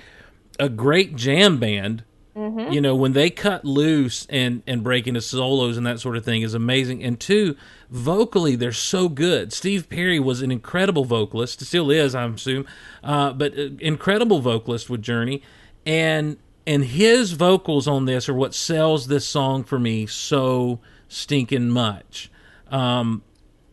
[0.58, 2.02] a great jam band.
[2.34, 6.24] You know, when they cut loose and and break into solos and that sort of
[6.24, 7.02] thing is amazing.
[7.02, 7.56] And two,
[7.90, 9.52] vocally they're so good.
[9.52, 12.66] Steve Perry was an incredible vocalist, still is, I'm assuming,
[13.04, 15.42] uh, but uh, incredible vocalist with Journey,
[15.84, 21.68] and and his vocals on this are what sells this song for me so stinking
[21.68, 22.30] much.
[22.70, 23.22] Um,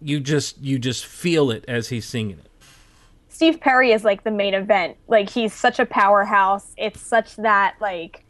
[0.01, 2.49] you just you just feel it as he's singing it.
[3.29, 4.97] Steve Perry is like the main event.
[5.07, 6.73] Like he's such a powerhouse.
[6.77, 8.25] It's such that like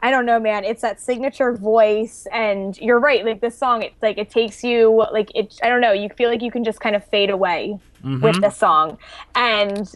[0.00, 0.64] I don't know, man.
[0.64, 3.24] It's that signature voice, and you're right.
[3.24, 5.58] Like this song, it's like it takes you like it.
[5.62, 5.92] I don't know.
[5.92, 8.20] You feel like you can just kind of fade away mm-hmm.
[8.20, 8.98] with the song,
[9.34, 9.90] and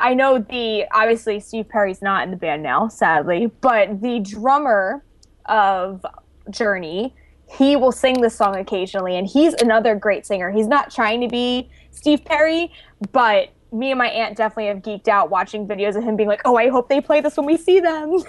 [0.00, 5.02] I know the obviously Steve Perry's not in the band now, sadly, but the drummer
[5.46, 6.06] of
[6.50, 7.14] Journey.
[7.50, 10.50] He will sing this song occasionally, and he's another great singer.
[10.50, 12.70] He's not trying to be Steve Perry,
[13.10, 16.42] but me and my aunt definitely have geeked out watching videos of him being like,
[16.44, 18.18] "Oh, I hope they play this when we see them."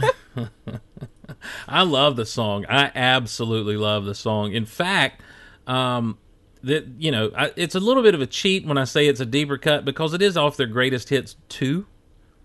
[1.68, 2.66] I love the song.
[2.68, 4.52] I absolutely love the song.
[4.52, 5.22] In fact,
[5.66, 6.18] um,
[6.62, 9.20] that you know, I, it's a little bit of a cheat when I say it's
[9.20, 11.86] a deeper cut because it is off their greatest hits two.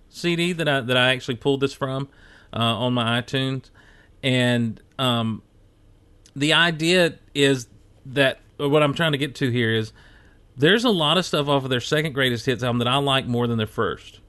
[0.10, 2.07] CD that I that I actually pulled this from
[2.53, 3.70] uh, on my iTunes,
[4.24, 5.41] and um,
[6.36, 7.68] the idea is
[8.06, 9.91] that what I'm trying to get to here is
[10.56, 13.26] there's a lot of stuff off of their second greatest hits album that I like
[13.28, 14.22] more than their first.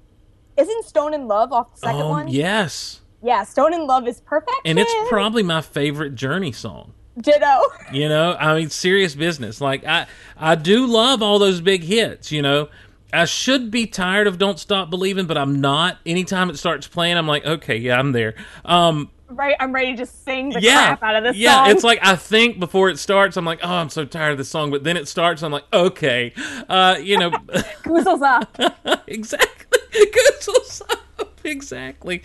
[0.56, 2.28] Isn't Stone in Love off the second Um, one?
[2.28, 4.52] yes, Yeah, Stone in Love is perfect.
[4.64, 6.92] and it's probably my favorite Journey song.
[7.20, 7.62] Ditto.
[7.92, 9.60] You know, I mean, serious business.
[9.60, 10.06] Like I,
[10.36, 12.30] I do love all those big hits.
[12.30, 12.68] You know,
[13.12, 15.98] I should be tired of "Don't Stop Believing," but I'm not.
[16.04, 18.34] Anytime it starts playing, I'm like, okay, yeah, I'm there.
[18.64, 21.64] Um, Right, I'm ready to just sing the yeah, crap out of this yeah.
[21.64, 21.70] song.
[21.70, 24.48] It's like I think before it starts, I'm like, oh, I'm so tired of this
[24.48, 24.70] song.
[24.70, 26.32] But then it starts, I'm like, okay,
[26.68, 27.30] uh, you know,
[27.82, 28.56] Goozles up.
[29.08, 29.80] exactly.
[29.92, 31.00] Goozles up.
[31.46, 32.22] Exactly.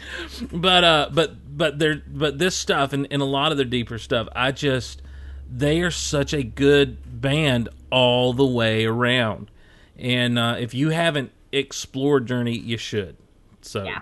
[0.51, 3.97] But uh but but they're but this stuff and, and a lot of their deeper
[3.97, 5.01] stuff, I just
[5.49, 9.51] they are such a good band all the way around.
[9.97, 13.15] And uh if you haven't explored Journey, you should.
[13.61, 14.01] So Yeah.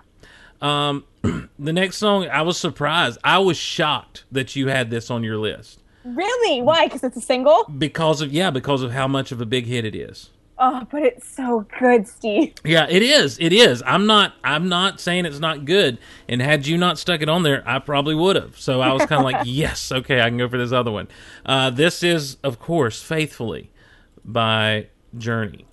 [0.61, 3.19] um the next song I was surprised.
[3.23, 5.81] I was shocked that you had this on your list.
[6.05, 6.61] Really?
[6.61, 6.85] Why?
[6.87, 7.65] Because it's a single?
[7.65, 10.29] Because of yeah, because of how much of a big hit it is.
[10.61, 12.53] Oh, but it's so good, Steve.
[12.65, 13.38] Yeah, it is.
[13.40, 13.81] It is.
[13.86, 14.34] I'm not.
[14.44, 15.98] I'm not saying it's not good.
[16.27, 18.60] And had you not stuck it on there, I probably would have.
[18.60, 21.07] So I was kind of like, yes, okay, I can go for this other one.
[21.45, 23.72] Uh, this is, of course, "Faithfully"
[24.26, 24.88] by
[25.18, 25.65] Journey.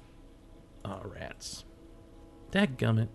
[0.85, 1.65] Oh, rats!
[2.53, 3.09] Dadgummit.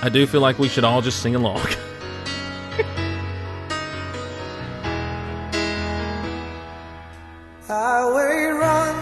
[0.00, 1.64] I do feel like we should all just sing along.
[7.68, 8.96] highway run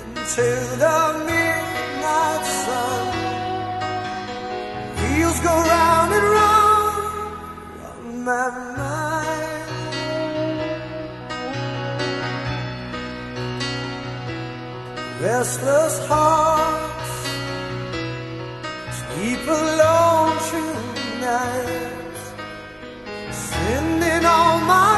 [0.00, 0.46] into
[0.82, 3.04] the midnight sun.
[4.96, 6.96] Wheels go round and round
[7.88, 8.48] on my
[8.78, 9.02] mind.
[15.20, 17.12] Restless hearts
[18.98, 22.18] sleep alone tonight
[23.32, 24.91] sending all my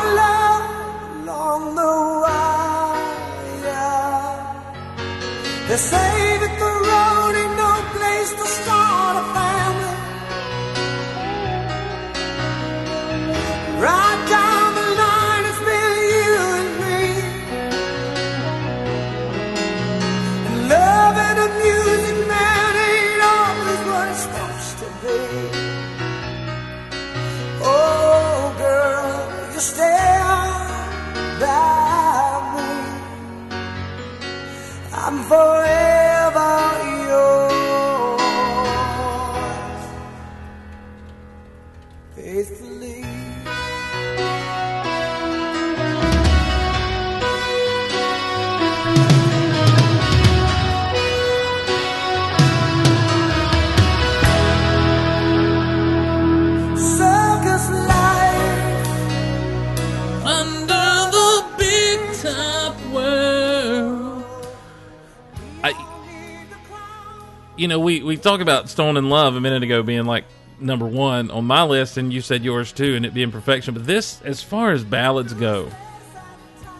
[68.24, 70.24] know, we we talked about Stone in Love a minute ago being like
[70.60, 73.74] number one on my list, and you said yours too, and it being perfection.
[73.74, 75.70] But this, as far as ballads go,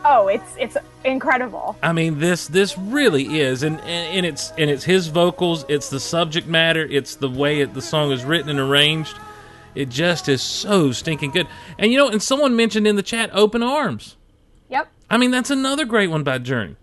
[0.07, 1.77] Oh, it's it's incredible.
[1.83, 5.89] I mean this this really is, and and, and it's and it's his vocals, it's
[5.89, 9.19] the subject matter, it's the way it, the song is written and arranged.
[9.75, 11.49] It just is so stinking good.
[11.79, 14.17] And you know, and someone mentioned in the chat, "Open Arms."
[14.69, 14.89] Yep.
[15.11, 16.77] I mean, that's another great one by Journey.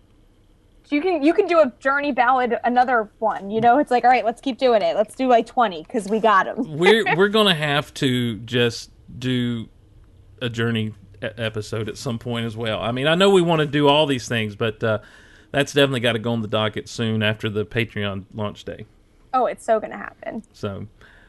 [0.91, 3.49] You can you can do a journey ballad, another one.
[3.49, 4.95] You know, it's like, all right, let's keep doing it.
[4.95, 6.77] Let's do like twenty because we got them.
[6.77, 9.69] we're we're gonna have to just do
[10.41, 12.81] a journey episode at some point as well.
[12.81, 14.99] I mean, I know we want to do all these things, but uh,
[15.51, 18.85] that's definitely got to go on the docket soon after the Patreon launch day.
[19.33, 20.43] Oh, it's so gonna happen.
[20.51, 20.87] So,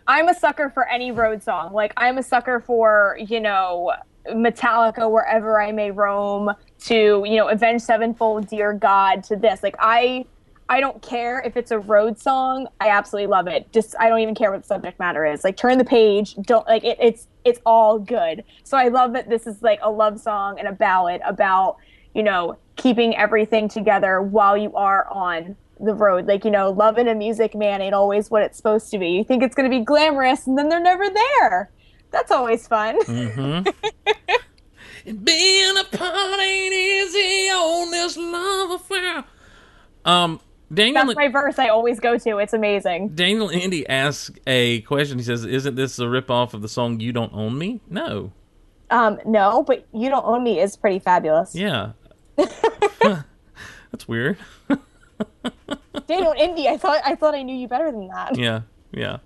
[0.09, 1.73] I'm a sucker for any road song.
[1.73, 3.93] Like I'm a sucker for you know
[4.29, 6.51] Metallica, wherever I may roam.
[6.87, 9.23] To you know, Avenged Sevenfold, Dear God.
[9.25, 10.25] To this, like I,
[10.69, 12.67] I don't care if it's a road song.
[12.81, 13.73] I absolutely love it.
[13.73, 15.45] Just I don't even care what the subject matter is.
[15.45, 16.35] Like turn the page.
[16.43, 16.99] Don't like it.
[17.01, 18.45] It's it's all good.
[18.65, 21.77] So I love that this is like a love song and a ballad about
[22.15, 26.27] you know keeping everything together while you are on the road.
[26.27, 29.09] Like, you know, love loving a music man ain't always what it's supposed to be.
[29.11, 31.71] You think it's going to be glamorous and then they're never there.
[32.13, 32.99] That's always fun.
[35.05, 39.25] being apart ain't easy on this love affair.
[40.05, 40.41] Um,
[40.73, 41.07] Daniel.
[41.07, 42.39] That's my verse I always go to.
[42.39, 43.11] It's amazing.
[43.11, 45.19] Daniel Indy asks a question.
[45.19, 48.33] He says, "Isn't this a ripoff of the song You Don't Own Me?" No.
[48.91, 51.55] Um, no, but You Don't Own Me is pretty fabulous.
[51.55, 51.93] Yeah.
[52.37, 54.39] That's weird.
[56.07, 58.39] Daniel Indy, I thought I thought I knew you better than that.
[58.39, 58.63] Yeah,
[58.93, 59.19] yeah.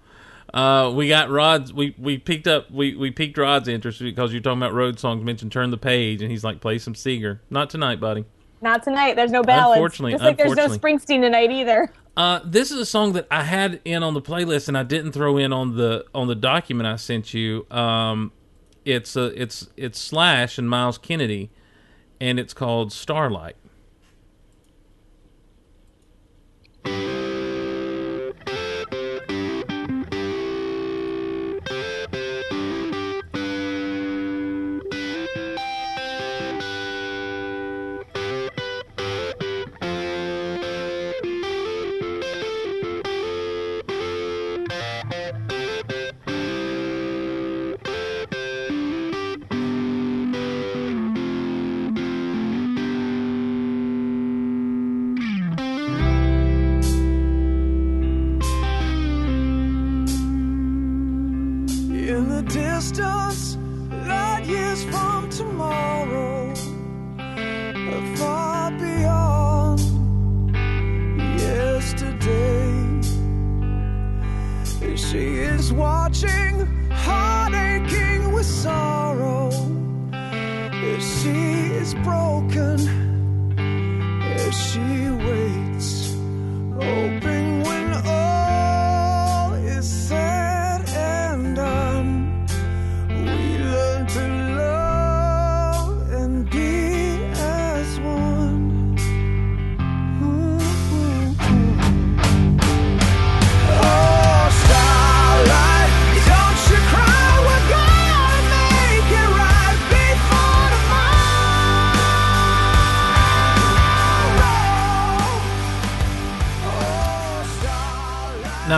[0.55, 1.73] Uh, we got Rod's.
[1.73, 2.70] We we picked up.
[2.70, 5.24] We we piqued Rod's interest because you're talking about road songs.
[5.24, 8.24] Mentioned "Turn the Page," and he's like, "Play some Seger." Not tonight, buddy.
[8.62, 9.16] Not tonight.
[9.16, 9.77] There's no ballads.
[9.77, 10.68] Unfortunately- Just like there's no.
[10.68, 11.93] Springsteen tonight either.
[12.16, 15.12] Uh, this is a song that I had in on the playlist, and I didn't
[15.12, 17.66] throw in on the on the document I sent you.
[17.70, 18.32] Um,
[18.86, 21.51] it's a it's it's Slash and Myles Kennedy,
[22.20, 23.56] and it's called Starlight.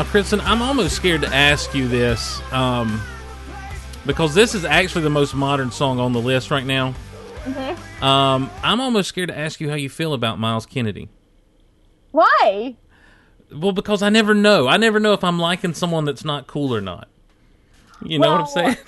[0.09, 3.01] Kristin, I'm almost scared to ask you this um,
[4.07, 6.95] because this is actually the most modern song on the list right now.
[8.01, 11.09] Um, I'm almost scared to ask you how you feel about Myles Kennedy.
[12.13, 12.77] Why?
[13.53, 14.67] Well, because I never know.
[14.69, 17.09] I never know if I'm liking someone that's not cool or not.
[18.03, 18.77] You know what I'm saying?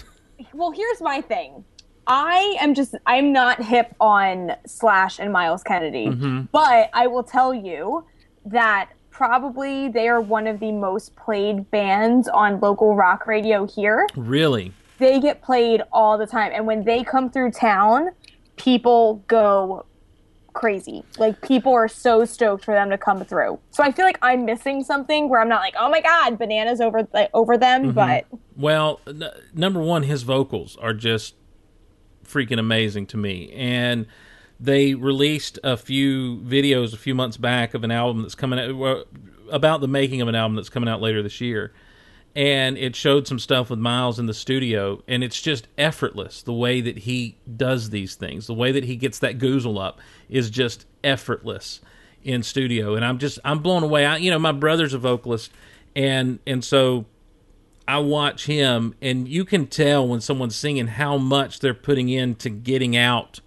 [0.54, 1.64] Well, here's my thing.
[2.06, 6.40] I am just I'm not hip on Slash and Myles Kennedy, Mm-hmm.
[6.50, 8.06] but I will tell you
[8.46, 8.88] that
[9.24, 14.06] probably they are one of the most played bands on local rock radio here.
[14.16, 14.72] Really?
[14.96, 18.12] They get played all the time, and when they come through town,
[18.56, 19.84] people go
[20.54, 21.04] crazy.
[21.18, 23.58] Like people are so stoked for them to come through.
[23.72, 26.80] So I feel like I'm missing something where I'm not like, oh my god, bananas
[26.80, 27.90] over like, over them, Mm-hmm.
[27.92, 28.24] but
[28.56, 31.34] Well, n- number one, his vocals are just
[32.24, 33.52] freaking amazing to me.
[33.52, 34.06] And
[34.60, 39.08] they released a few videos a few months back of an album that's coming out
[39.50, 41.72] about the making of an album that's coming out later this year.
[42.36, 46.52] And it showed some stuff with Myles in the studio, and it's just effortless the
[46.52, 48.46] way that he does these things.
[48.46, 51.80] The way that he gets that goozle up is just effortless
[52.22, 54.06] in studio, and I'm just I'm blown away.
[54.06, 55.50] I, you know, my brother's a vocalist,
[55.96, 57.06] and and so
[57.88, 62.48] I watch him, and you can tell when someone's singing how much they're putting into
[62.48, 63.40] getting out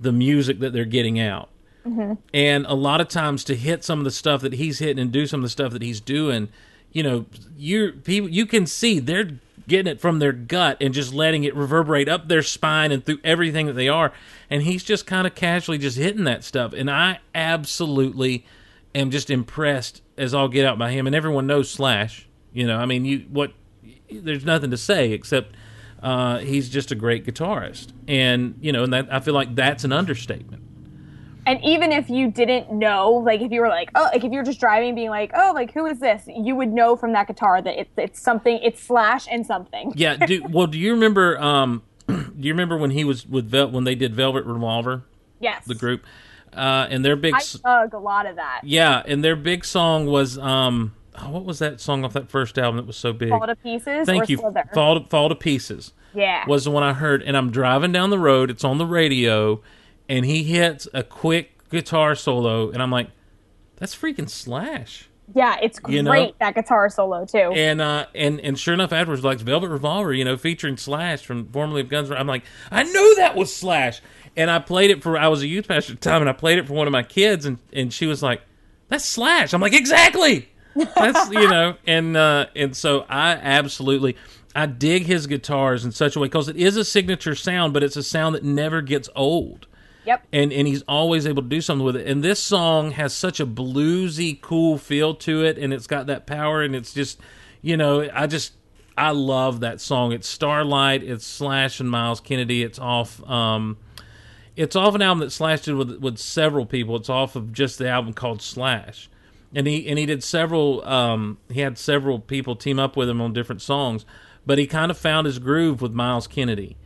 [0.00, 1.50] the music that they're getting out.
[1.86, 2.14] Mm-hmm.
[2.34, 5.12] And a lot of times to hit some of the stuff that he's hitting and
[5.12, 6.48] do some of the stuff that he's doing,
[6.92, 11.14] you know, you people you can see they're getting it from their gut and just
[11.14, 14.12] letting it reverberate up their spine and through everything that they are.
[14.50, 16.72] And he's just kind of casually just hitting that stuff.
[16.72, 18.44] And I absolutely
[18.94, 21.06] am just impressed as all get out by him.
[21.06, 22.26] And everyone knows Slash.
[22.52, 23.52] You know, I mean, you what?
[24.10, 25.54] There's nothing to say except
[26.02, 29.84] uh, he's just a great guitarist, and you know, and that I feel like that's
[29.84, 30.62] an understatement.
[31.46, 34.44] And even if you didn't know, like if you were like, oh, like if you're
[34.44, 36.22] just driving, being like, oh, like who is this?
[36.26, 39.92] You would know from that guitar that it's it's something, it's Slash and something.
[39.96, 40.16] Yeah.
[40.16, 41.40] Do, well, do you remember?
[41.40, 45.02] Um, do you remember when he was with Vel- when they did Velvet Revolver,
[45.40, 46.04] Yes, the group,
[46.52, 48.60] uh, and their big I dug a lot of that.
[48.64, 52.58] yeah, and their big song was um, oh, what was that song off that first
[52.58, 53.30] album that was so big?
[53.30, 54.06] Fall to pieces.
[54.06, 54.36] Thank or you.
[54.38, 54.68] Slither.
[54.72, 55.92] Fall to, Fall to Pieces.
[56.14, 56.44] Yeah.
[56.46, 58.50] was the one I heard, and I'm driving down the road.
[58.50, 59.62] It's on the radio,
[60.08, 63.10] and he hits a quick guitar solo, and I'm like,
[63.76, 66.32] "That's freaking Slash." yeah, it's great You know?
[66.40, 67.52] that guitar solo too.
[67.54, 71.46] And uh, and and sure enough, afterwards, like Velvet Revolver, you know, featuring Slash from
[71.48, 72.10] formerly of Guns.
[72.10, 74.00] N' I'm like, I knew that was Slash,
[74.36, 75.16] and I played it for.
[75.18, 76.92] I was a youth pastor at the time, and I played it for one of
[76.92, 78.42] my kids, and and she was like,
[78.88, 80.48] "That's Slash." I'm like, exactly.
[80.74, 84.16] That's you know, and uh, and so I absolutely.
[84.52, 87.84] I dig his guitars in such a way because it is a signature sound, but
[87.84, 89.68] it's a sound that never gets old.
[90.06, 90.26] Yep.
[90.32, 92.06] and and he's always able to do something with it.
[92.06, 96.26] And this song has such a bluesy, cool feel to it, and it's got that
[96.26, 97.20] power, and it's just,
[97.60, 98.54] you know, I just
[98.96, 100.12] I love that song.
[100.12, 101.02] It's Starlight.
[101.02, 102.62] It's Slash and Myles Kennedy.
[102.62, 103.22] It's off.
[103.28, 103.76] Um,
[104.56, 106.96] it's off an album that Slash did with with several people.
[106.96, 109.09] It's off of just the album called Slash,
[109.54, 110.84] and he and he did several.
[110.86, 114.04] Um, he had several people team up with him on different songs,
[114.46, 116.76] but he kind of found his groove with Myles Kennedy.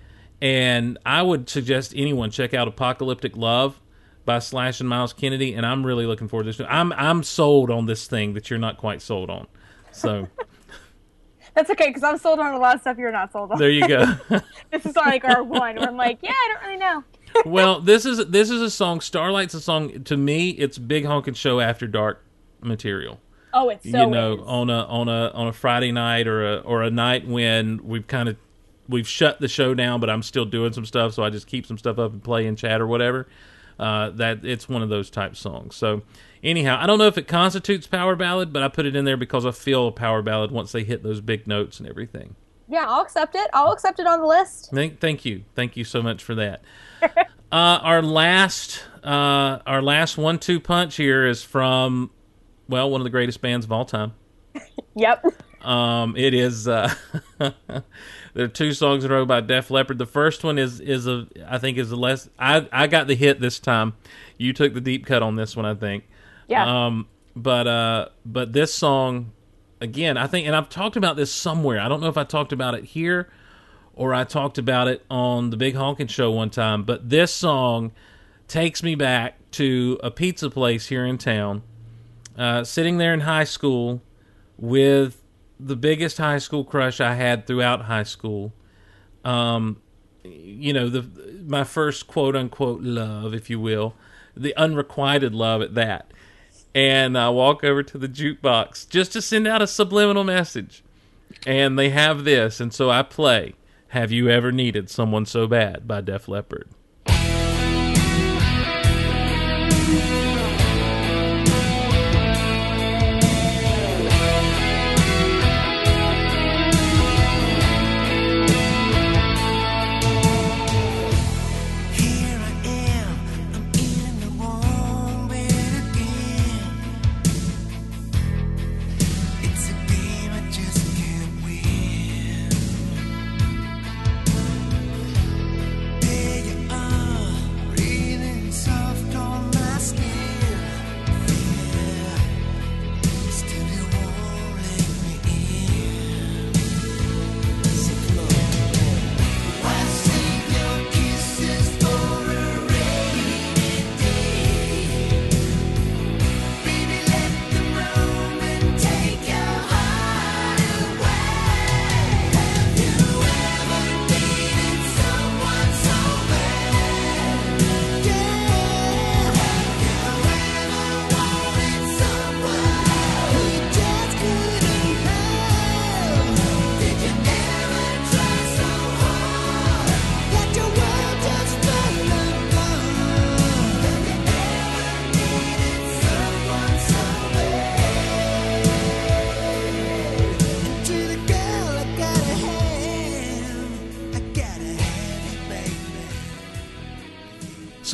[0.41, 3.81] And I would suggest anyone check out Apocalyptic Love
[4.25, 5.55] by Slash and Myles Kennedy.
[5.55, 6.67] And I'm really looking forward to this.
[6.69, 9.47] I'm I'm sold on this thing that you're not quite sold on.
[9.93, 10.29] So
[11.55, 13.59] That's okay because I'm sold on a lot of stuff you're not sold on.
[13.59, 14.17] there you go.
[14.71, 17.05] this is like our one where I'm like, yeah, I don't really know.
[17.47, 19.01] well, this is this is a song.
[19.01, 20.51] Starlight's a song to me.
[20.51, 22.25] It's big honkin' show after dark
[22.65, 23.21] material.
[23.53, 24.41] Oh, it's so you know, is.
[24.47, 28.07] on a on a on a Friday night or a or a night when we've
[28.07, 28.37] kind of
[28.89, 31.67] we've shut the show down, but I'm still doing some stuff, so I just keep
[31.67, 33.29] some stuff up and play and chat or whatever.
[33.79, 35.75] Uh, that it's one of those type songs.
[35.75, 36.03] So
[36.45, 39.17] anyhow, I don't know if it constitutes power ballad, but I put it in there
[39.17, 42.37] because I feel a power ballad once they hit those big notes and everything.
[42.69, 43.51] Yeah, I'll accept it.
[43.53, 44.71] I'll accept it on the list.
[44.73, 46.63] Thank, thank you, thank you so much for that.
[47.03, 47.19] uh,
[47.51, 52.11] our last, uh, our last one-two punch here is from,
[52.69, 54.15] well, one of the greatest bands of all time.
[54.95, 55.27] Yep.
[55.63, 56.69] Um, it is.
[56.69, 56.93] Uh,
[57.39, 57.53] there
[58.37, 59.99] are two songs in a row by Def Leppard.
[59.99, 62.29] The first one is is a I think is the less.
[62.39, 63.95] I I got the hit this time.
[64.39, 66.05] You took the deep cut on this one, I think.
[66.47, 66.87] Yeah.
[66.87, 69.33] Um, but uh, but this song
[69.81, 71.81] again, I think, and I've talked about this somewhere.
[71.81, 73.31] I don't know if I talked about it here
[73.97, 76.83] or I talked about it on the Big Honkin' Show one time.
[76.83, 77.93] But this song
[78.49, 81.63] takes me back to a pizza place here in town.
[82.37, 84.03] Uh, sitting there in high school
[84.57, 85.23] with
[85.59, 88.53] the biggest high school crush I had throughout high school.
[89.25, 89.81] Um,
[90.25, 91.09] you know, the
[91.47, 93.95] my first quote unquote love, if you will,
[94.37, 96.11] the unrequited love at that.
[96.75, 100.83] And I walk over to the jukebox just to send out a subliminal message.
[101.47, 103.55] And they have this, and so I play
[103.89, 106.69] Have You Ever Needed Someone So Bad by Def Leppard.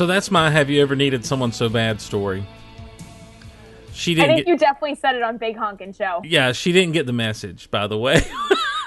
[0.01, 2.43] So that's my Have You Ever Needed Someone So Bad story.
[3.93, 6.23] She didn't I think get, you definitely said it on Big Honkin' Show.
[6.25, 8.25] yeah, she didn't get the message, by the way.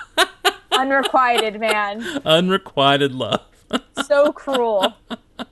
[0.72, 2.02] Unrequited, man.
[2.24, 3.42] Unrequited love.
[4.04, 4.92] So cruel.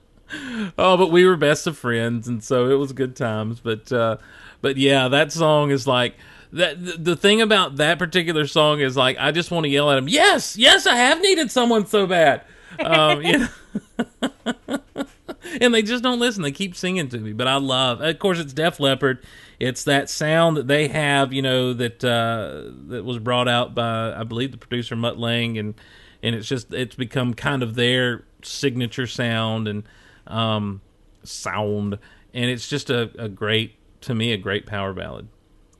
[0.77, 3.59] Oh, but we were best of friends, and so it was good times.
[3.59, 4.17] But uh,
[4.61, 6.15] but yeah, that song is like
[6.51, 6.83] that.
[6.83, 9.97] The, the thing about that particular song is like I just want to yell at
[9.99, 10.09] him.
[10.09, 12.41] Yes, yes, I have needed someone so bad.
[12.79, 14.79] Um, you know.
[15.61, 16.43] and they just don't listen.
[16.43, 18.01] They keep singing to me, but I love.
[18.01, 19.23] Of course, it's Def Leppard.
[19.59, 24.13] It's that sound that they have, you know, that uh, that was brought out by
[24.13, 25.73] I believe the producer Mutt Lange, and
[26.21, 29.83] and it's just it's become kind of their signature sound and
[30.27, 30.81] um,
[31.23, 31.97] sound,
[32.33, 35.27] and it's just a, a great to me a great power ballad.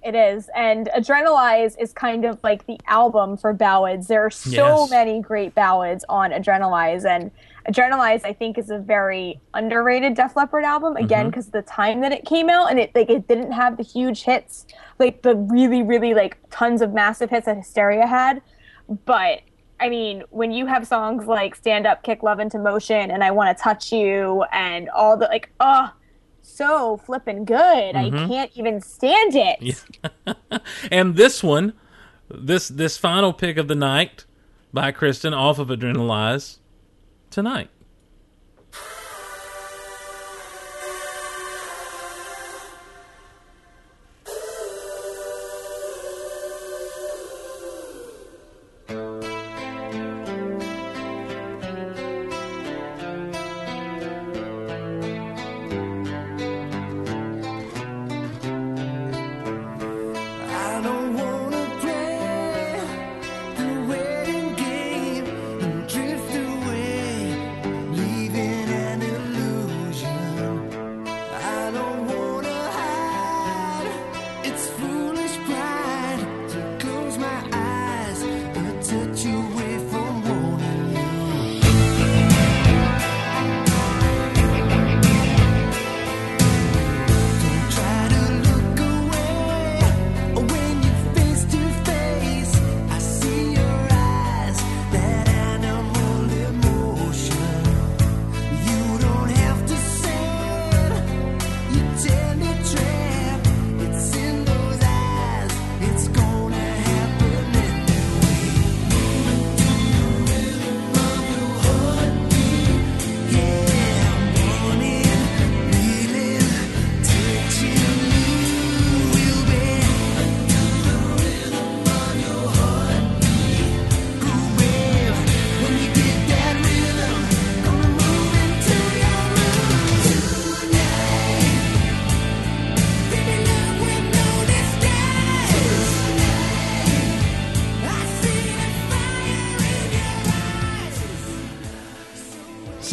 [0.06, 0.50] It is.
[0.54, 4.08] And Adrenalize is kind of like the album for ballads.
[4.08, 4.90] There are so Yes.
[4.90, 7.06] many great ballads on Adrenalize.
[7.06, 7.32] And
[7.68, 11.30] Adrenalize, I think, is a very underrated Def Leppard album, again, mm-hmm.
[11.30, 13.84] because of the time that it came out and it like it didn't have the
[13.84, 14.66] huge hits,
[15.00, 18.42] like the really, really like tons of massive hits that Hysteria had.
[19.06, 19.42] But
[19.80, 23.32] I mean, when you have songs like Stand Up, Kick Love into Motion, and I
[23.32, 25.94] Want to Touch You, and all the like, oh,
[26.42, 27.58] so flippin' good.
[27.96, 28.28] I mm-hmm.
[28.30, 29.84] can't even stand it.
[30.92, 31.74] and this one,
[32.30, 34.26] this this final pick of the night
[34.74, 36.58] by Kristin off of Adrenalize
[37.34, 37.70] tonight.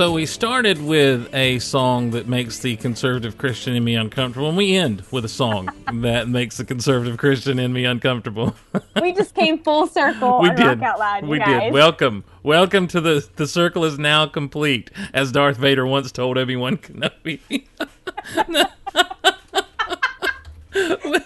[0.01, 4.57] So we started with a song that makes the conservative Christian in me uncomfortable, and
[4.57, 8.57] we end with a song that makes the conservative Christian in me uncomfortable.
[8.99, 10.81] We just came full circle we did.
[10.81, 11.25] Loud.
[11.25, 11.65] You we guys.
[11.65, 11.75] did.
[11.75, 16.57] Welcome, welcome to the the circle is now complete, as Darth Vader once told Obi
[16.57, 17.67] Wan Kenobi.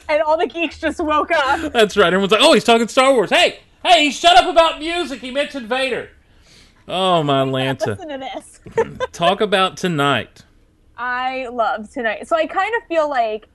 [0.08, 1.72] and all the geeks just woke up.
[1.72, 2.08] That's right.
[2.12, 5.20] Everyone's like, "Oh, he's talking Star Wars." Hey, hey, shut up about music.
[5.20, 6.10] He mentioned Vader.
[6.86, 8.60] Oh my Lanta, Listen to this.
[9.12, 10.44] talk about tonight.
[10.96, 12.28] I love tonight.
[12.28, 13.48] So I kind of feel like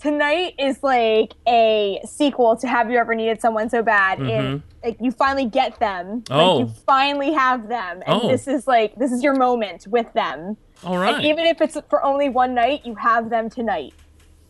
[0.00, 4.18] tonight is like a sequel to Have You Ever Needed Someone So Bad?
[4.18, 4.28] And
[4.60, 4.68] mm-hmm.
[4.84, 6.24] like you finally get them.
[6.30, 6.56] Oh.
[6.56, 6.82] Like you oh.
[6.86, 8.02] finally have them.
[8.06, 8.28] And Oh.
[8.28, 10.56] this is like this is your moment with them.
[10.84, 11.14] All right.
[11.14, 13.94] And even if it's for only one night, you have them tonight.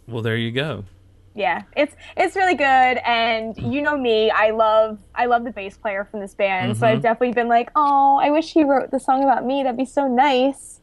[0.09, 0.85] well, there you go.
[1.37, 2.65] Yeah, it's it's really good,
[3.05, 6.87] and you know me, I love I love the bass player from this band, so
[6.87, 6.97] Mm-hmm.
[6.97, 9.63] I've definitely been like, oh, I wish he wrote the song about me.
[9.63, 10.81] That'd be so nice.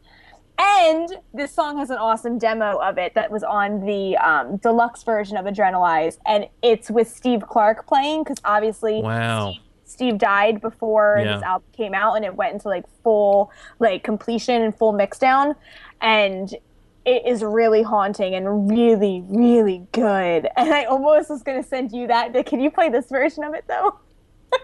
[0.60, 5.02] And this song has an awesome demo of it that was on the um, deluxe
[5.02, 9.56] version of Adrenalize, and it's with Steve Clark playing because obviously Wow.
[9.86, 11.34] Steve died before Yeah.
[11.38, 15.56] this album came out, and it went into like full like completion and full mixdown,
[16.00, 16.54] and
[17.06, 20.48] it is really haunting and really really good.
[20.56, 22.46] And I almost was gonna send you that.
[22.46, 24.00] Can you play this version of it though?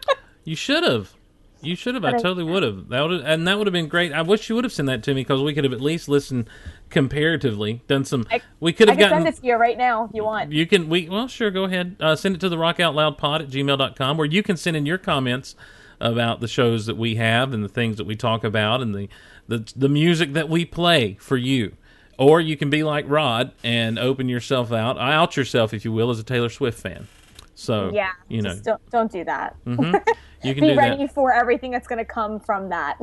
[0.45, 1.13] You should have.
[1.61, 2.05] You should have.
[2.05, 2.87] I totally would have.
[2.89, 4.13] That would, and that would have been great.
[4.13, 6.07] I wish you would have sent that to me because we could have at least
[6.09, 6.49] listened
[6.89, 7.81] comparatively.
[7.87, 8.25] Done some.
[8.31, 9.23] I- we could have can gotten.
[9.25, 10.51] send it to you right now if you want.
[10.51, 10.89] You can.
[10.89, 11.51] We well, sure.
[11.51, 11.97] Go ahead.
[11.99, 14.75] Uh, send it to the Rock Out Loud Pod at gmail.com where you can send
[14.77, 15.55] in your comments
[15.99, 19.09] about the shows that we have and the things that we talk about and the
[19.47, 21.73] the the music that we play for you.
[22.19, 26.09] Or you can be like Rod and open yourself out, out yourself, if you will,
[26.09, 27.07] as a Taylor Swift fan.
[27.55, 29.55] So Yeah, you know, don't don't do that.
[29.65, 31.13] you can Be ready that.
[31.13, 32.97] for everything that's gonna come from that.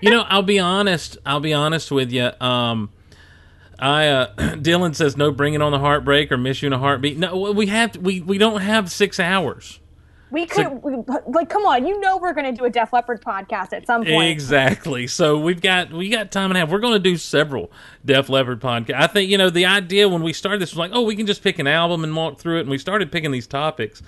[0.00, 1.18] you know, I'll be honest.
[1.26, 2.30] I'll be honest with you.
[2.40, 2.90] Um,
[3.80, 6.78] I uh, Dylan says no, bring it on the heartbreak or miss you in a
[6.78, 7.18] heartbeat.
[7.18, 9.80] No, we have we we don't have six hours.
[10.30, 10.96] We could we,
[11.26, 14.30] like come on, you know we're gonna do a Def Leppard podcast at some point.
[14.30, 15.06] Exactly.
[15.06, 16.70] So we've got we got time and a half.
[16.70, 17.70] We're going to do several
[18.04, 18.94] Def Leppard podcasts.
[18.94, 21.26] I think you know the idea when we started this was like, oh, we can
[21.26, 24.02] just pick an album and walk through it, and we started picking these topics.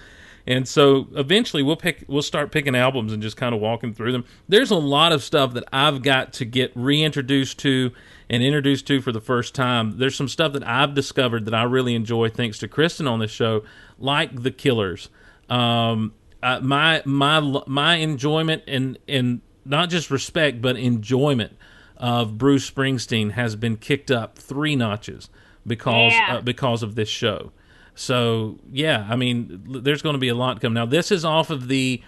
[0.47, 4.13] And so eventually we'll pick we'll start picking albums and just kind of walking through
[4.13, 4.25] them.
[4.49, 7.93] There's a lot of stuff that I've got to get reintroduced to
[8.29, 9.99] and introduced to for the first time.
[9.99, 13.31] There's some stuff that I've discovered that I really enjoy thanks to Kristin on this
[13.31, 13.63] show,
[13.99, 15.11] like The Killers.
[15.53, 21.57] Um, uh, my my my enjoyment and and not just respect but enjoyment
[21.97, 25.29] of Bruce Springsteen has been kicked up three notches
[25.67, 26.37] because Yeah.
[26.37, 27.53] uh, because of this show.
[27.95, 30.75] So yeah, I mean, there's going to be a lot coming.
[30.75, 32.03] Now this is off of the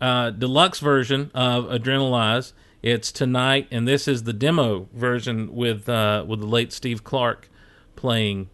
[0.00, 2.52] uh, deluxe version of Adrenalize.
[2.82, 7.48] It's tonight, and this is the demo version with uh, with the late Steve Clark
[7.96, 8.48] playing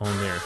[0.00, 0.40] on there.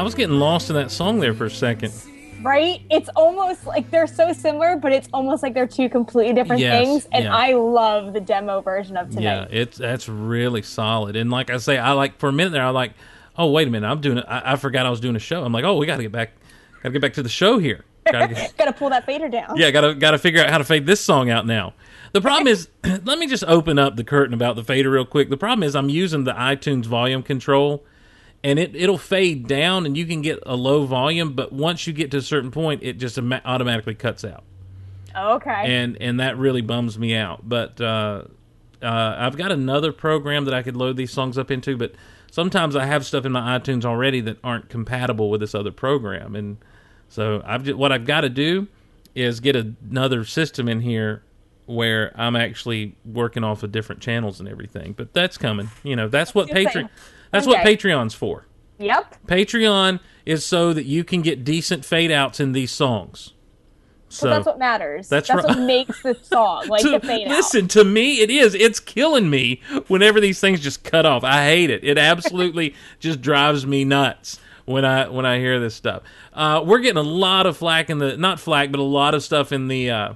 [0.00, 1.92] I was getting lost in that song there for a second.
[2.42, 2.80] right?
[2.90, 6.82] It's almost like they're so similar, but it's almost like they're two completely different Yes,
[6.84, 7.08] things.
[7.12, 7.36] And yeah.
[7.36, 9.48] I love the demo version of Yeah, tonight.
[9.52, 11.16] it's that's really solid.
[11.16, 12.92] And like I say, I like for a minute there, I like,
[13.36, 14.24] oh wait a minute, I'm doing it.
[14.26, 15.44] I, I forgot I was doing a show.
[15.44, 16.30] I'm like, oh, we got to get back,
[16.82, 17.84] got to get back to the show here.
[18.10, 19.56] Gotta get- Gotta pull that fader down.
[19.58, 21.74] yeah, gotta gotta figure out how to fade this song out now.
[22.14, 25.28] The problem is, let me just open up the curtain about the fader real quick.
[25.28, 27.84] The problem is, I'm using the iTunes volume control,
[28.42, 31.92] and it it'll fade down, and you can get a low volume, but once you
[31.92, 34.44] get to a certain point, it just automatically cuts out
[35.16, 35.62] Okay.
[35.66, 37.48] and and that really bums me out.
[37.48, 38.24] But uh,
[38.82, 41.94] uh, I've got another program that I could load these songs up into, but
[42.30, 46.34] sometimes I have stuff in my iTunes already that aren't compatible with this other program,
[46.34, 46.56] and
[47.08, 48.68] so I've just, what I've got to do
[49.14, 51.22] is get another system in here
[51.66, 54.92] where I'm actually working off of different channels and everything.
[54.92, 55.70] But that's coming.
[55.82, 56.88] You know, that's what Patreon.
[57.30, 58.46] That's what Patreon's for.
[58.78, 59.14] yep.
[59.26, 63.32] Patreon is so that you can get decent fade outs in these songs.
[64.08, 65.08] So Well, that's what matters.
[65.08, 65.56] That's That's, right.
[65.56, 67.30] what makes the song like to- the fade out.
[67.36, 71.44] listen to me it is it's killing me whenever these things just cut off i
[71.44, 76.02] hate it it absolutely just drives me nuts when i when i hear this stuff
[76.32, 79.22] uh, we're getting a lot of flack in the not flack but a lot of
[79.22, 80.14] stuff in the uh,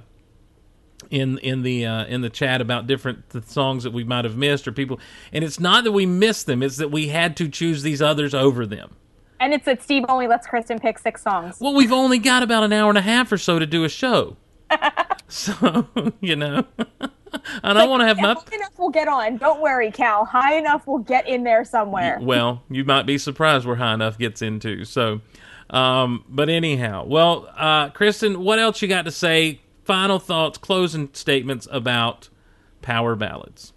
[1.09, 4.35] in in the uh, in the chat about different th- songs that we might have
[4.37, 4.99] missed or people
[5.33, 8.33] and it's not that we missed them it's that we had to choose these others
[8.33, 8.95] over them
[9.39, 11.57] And it's that Steve only lets Kristin pick six songs.
[11.59, 13.89] well we've only got about an hour and a half or so to do a
[13.89, 14.37] show
[15.27, 15.87] so
[16.21, 16.65] you know
[17.63, 19.37] and i want to have my High enough we'll get on.
[19.37, 20.25] Don't worry, Cal.
[20.25, 22.17] High enough we'll get in there somewhere.
[22.21, 24.85] well, you might be surprised where high enough gets into.
[24.85, 25.21] So,
[25.69, 29.59] um, but anyhow, well, uh, Kristin, what else you got to say?
[29.85, 32.29] Final thoughts, closing statements about
[32.81, 33.71] power ballads.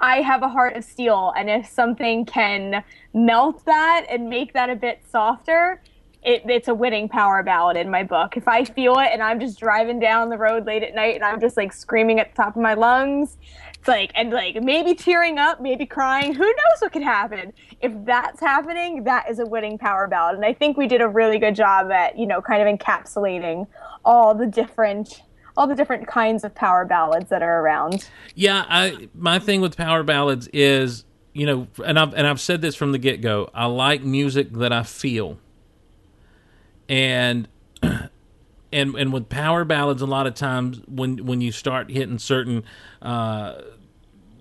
[0.00, 2.82] I have a heart of steel, and if something can
[3.14, 5.80] melt that and make that a bit softer,
[6.24, 8.36] it, it's a winning power ballad in my book.
[8.36, 11.22] If I feel it and I'm just driving down the road late at night and
[11.22, 13.38] I'm just like screaming at the top of my lungs,
[13.78, 17.52] it's like, and like maybe tearing up, maybe crying, who knows what could happen.
[17.80, 20.34] If that's happening, that is a winning power ballad.
[20.34, 23.66] And I think we did a really good job at, you know, kind of encapsulating
[24.04, 25.22] all the different.
[25.56, 28.08] All the different kinds of power ballads that are around.
[28.34, 31.04] Yeah, I my thing with power ballads is,
[31.34, 33.50] you know, and I've and I've said this from the get go.
[33.52, 35.38] I like music that I feel,
[36.88, 37.48] and
[37.82, 42.64] and and with power ballads, a lot of times when when you start hitting certain,
[43.02, 43.60] uh,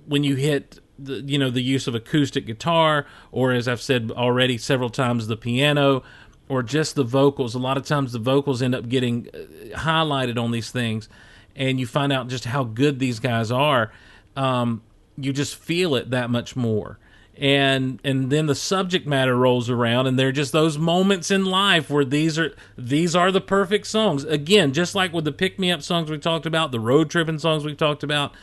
[0.05, 4.11] when you hit the you know the use of acoustic guitar, or as I've said
[4.11, 6.03] already several times, the piano.
[6.49, 7.55] Or just the vocals.
[7.55, 11.07] A lot of times the vocals end up getting uh, highlighted on these things,
[11.55, 13.91] and you find out just how good these guys are,
[14.35, 14.81] um,
[15.15, 16.97] you just feel it that much more.
[17.37, 21.89] And and then the subject matter rolls around, and they're just those moments in life
[21.89, 24.25] where these are these are the perfect songs.
[24.25, 27.39] Again, just like with the pick me up songs we talked about, the road tripping
[27.39, 28.33] songs we talked about,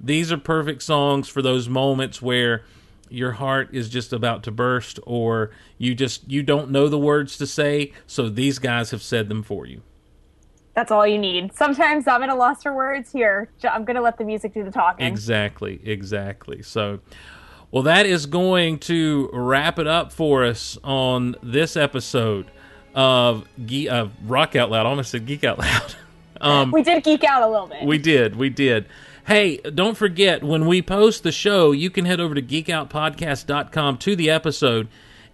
[0.00, 2.64] these are perfect songs for those moments where
[3.08, 7.36] your heart is just about to burst or you just you don't know the words
[7.38, 9.80] to say so these guys have said them for you
[10.74, 11.54] That's all you need.
[11.54, 13.10] Sometimes I'm at a loss for words.
[13.12, 15.06] Here, i'm gonna let the music do the talking.
[15.06, 17.00] exactly exactly so
[17.70, 22.50] well that is going to wrap it up for us on this episode
[22.94, 25.94] of Ge- of rock out loud I almost said geek out loud
[26.40, 27.84] um We did geek out a little bit.
[27.84, 28.36] We did.
[28.36, 28.86] We did.
[29.26, 34.14] Hey, don't forget when we post the show, you can head over to geekoutpodcast.com to
[34.14, 34.86] the episode,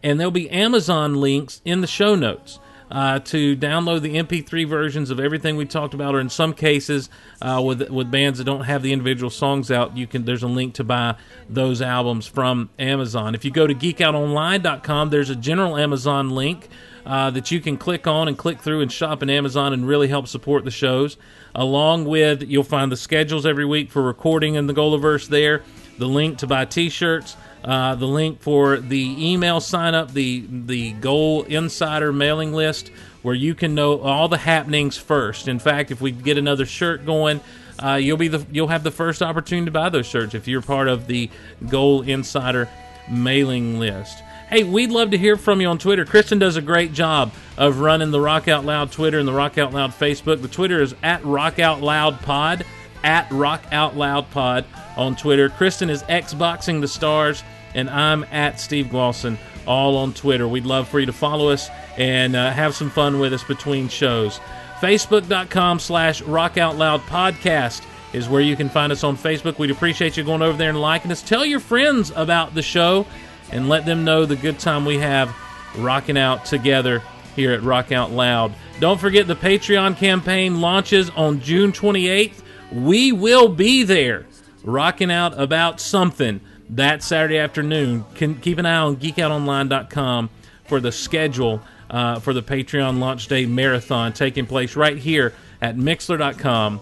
[0.02, 2.58] and there'll be Amazon links in the show notes.
[2.90, 7.08] Uh, to download the MP3 versions of everything we talked about, or in some cases,
[7.40, 10.26] uh, with with bands that don't have the individual songs out, you can.
[10.26, 11.16] There's a link to buy
[11.48, 13.34] those albums from Amazon.
[13.34, 16.68] If you go to geekoutonline.com, there's a general Amazon link
[17.06, 20.08] uh, that you can click on and click through and shop in Amazon and really
[20.08, 21.16] help support the shows.
[21.54, 25.62] Along with, you'll find the schedules every week for recording in the Golaverse there,
[25.98, 30.92] the link to buy T-shirts, uh, the link for the email sign up, the the
[30.92, 35.46] Goal Insider mailing list, where you can know all the happenings first.
[35.46, 37.40] In fact, if we get another shirt going.
[37.82, 40.62] Uh, you'll be the you'll have the first opportunity to buy those shirts if you're
[40.62, 41.28] part of the
[41.68, 42.68] Goal Insider
[43.10, 44.22] mailing list.
[44.52, 46.04] Hey, we'd love to hear from you on Twitter.
[46.04, 49.56] Kristin does a great job of running the Rock Out Loud Twitter and the Rock
[49.56, 50.42] Out Loud Facebook.
[50.42, 52.66] The Twitter is at Rock Out Loud Pod,
[53.02, 55.48] at Rock Out Loud Pod on Twitter.
[55.48, 57.42] Kristin is Xboxing the Stars,
[57.74, 60.46] and I'm at Steve Glosson, all on Twitter.
[60.46, 63.88] We'd love for you to follow us and uh, have some fun with us between
[63.88, 64.38] shows.
[64.82, 69.58] Facebook.com slash Rock Out Loud Podcast is where you can find us on Facebook.
[69.58, 71.22] We'd appreciate you going over there and liking us.
[71.22, 73.06] Tell your friends about the show
[73.52, 75.34] and let them know the good time we have
[75.76, 77.02] rocking out together
[77.36, 78.52] here at Rock Out Loud.
[78.80, 82.42] Don't forget the Patreon campaign launches on June 28th.
[82.72, 84.26] We will be there
[84.64, 88.04] rocking out about something that Saturday afternoon.
[88.14, 90.30] Can keep an eye on geekoutonline.com
[90.64, 95.76] for the schedule uh, for the Patreon launch day marathon taking place right here at
[95.76, 96.80] mixlr.com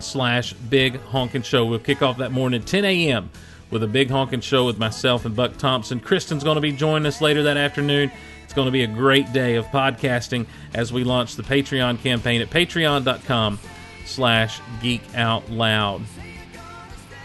[0.00, 1.64] slash big honkin' show.
[1.64, 3.30] We'll kick off that morning at 10 a.m.
[3.70, 6.00] with a big honkin' show with myself and Buck Thompson.
[6.00, 8.10] Kristin's going to be joining us later that afternoon.
[8.44, 12.40] It's going to be a great day of podcasting as we launch the Patreon campaign
[12.40, 13.58] at patreon.com
[14.04, 16.02] slash geek out loud.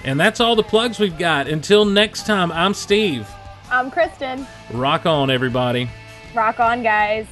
[0.04, 1.48] And that's all the plugs we've got.
[1.48, 3.28] Until next time, I'm Steve.
[3.70, 4.48] I'm Kristin.
[4.72, 5.90] Rock on, everybody.
[6.34, 7.28] Rock on, guys.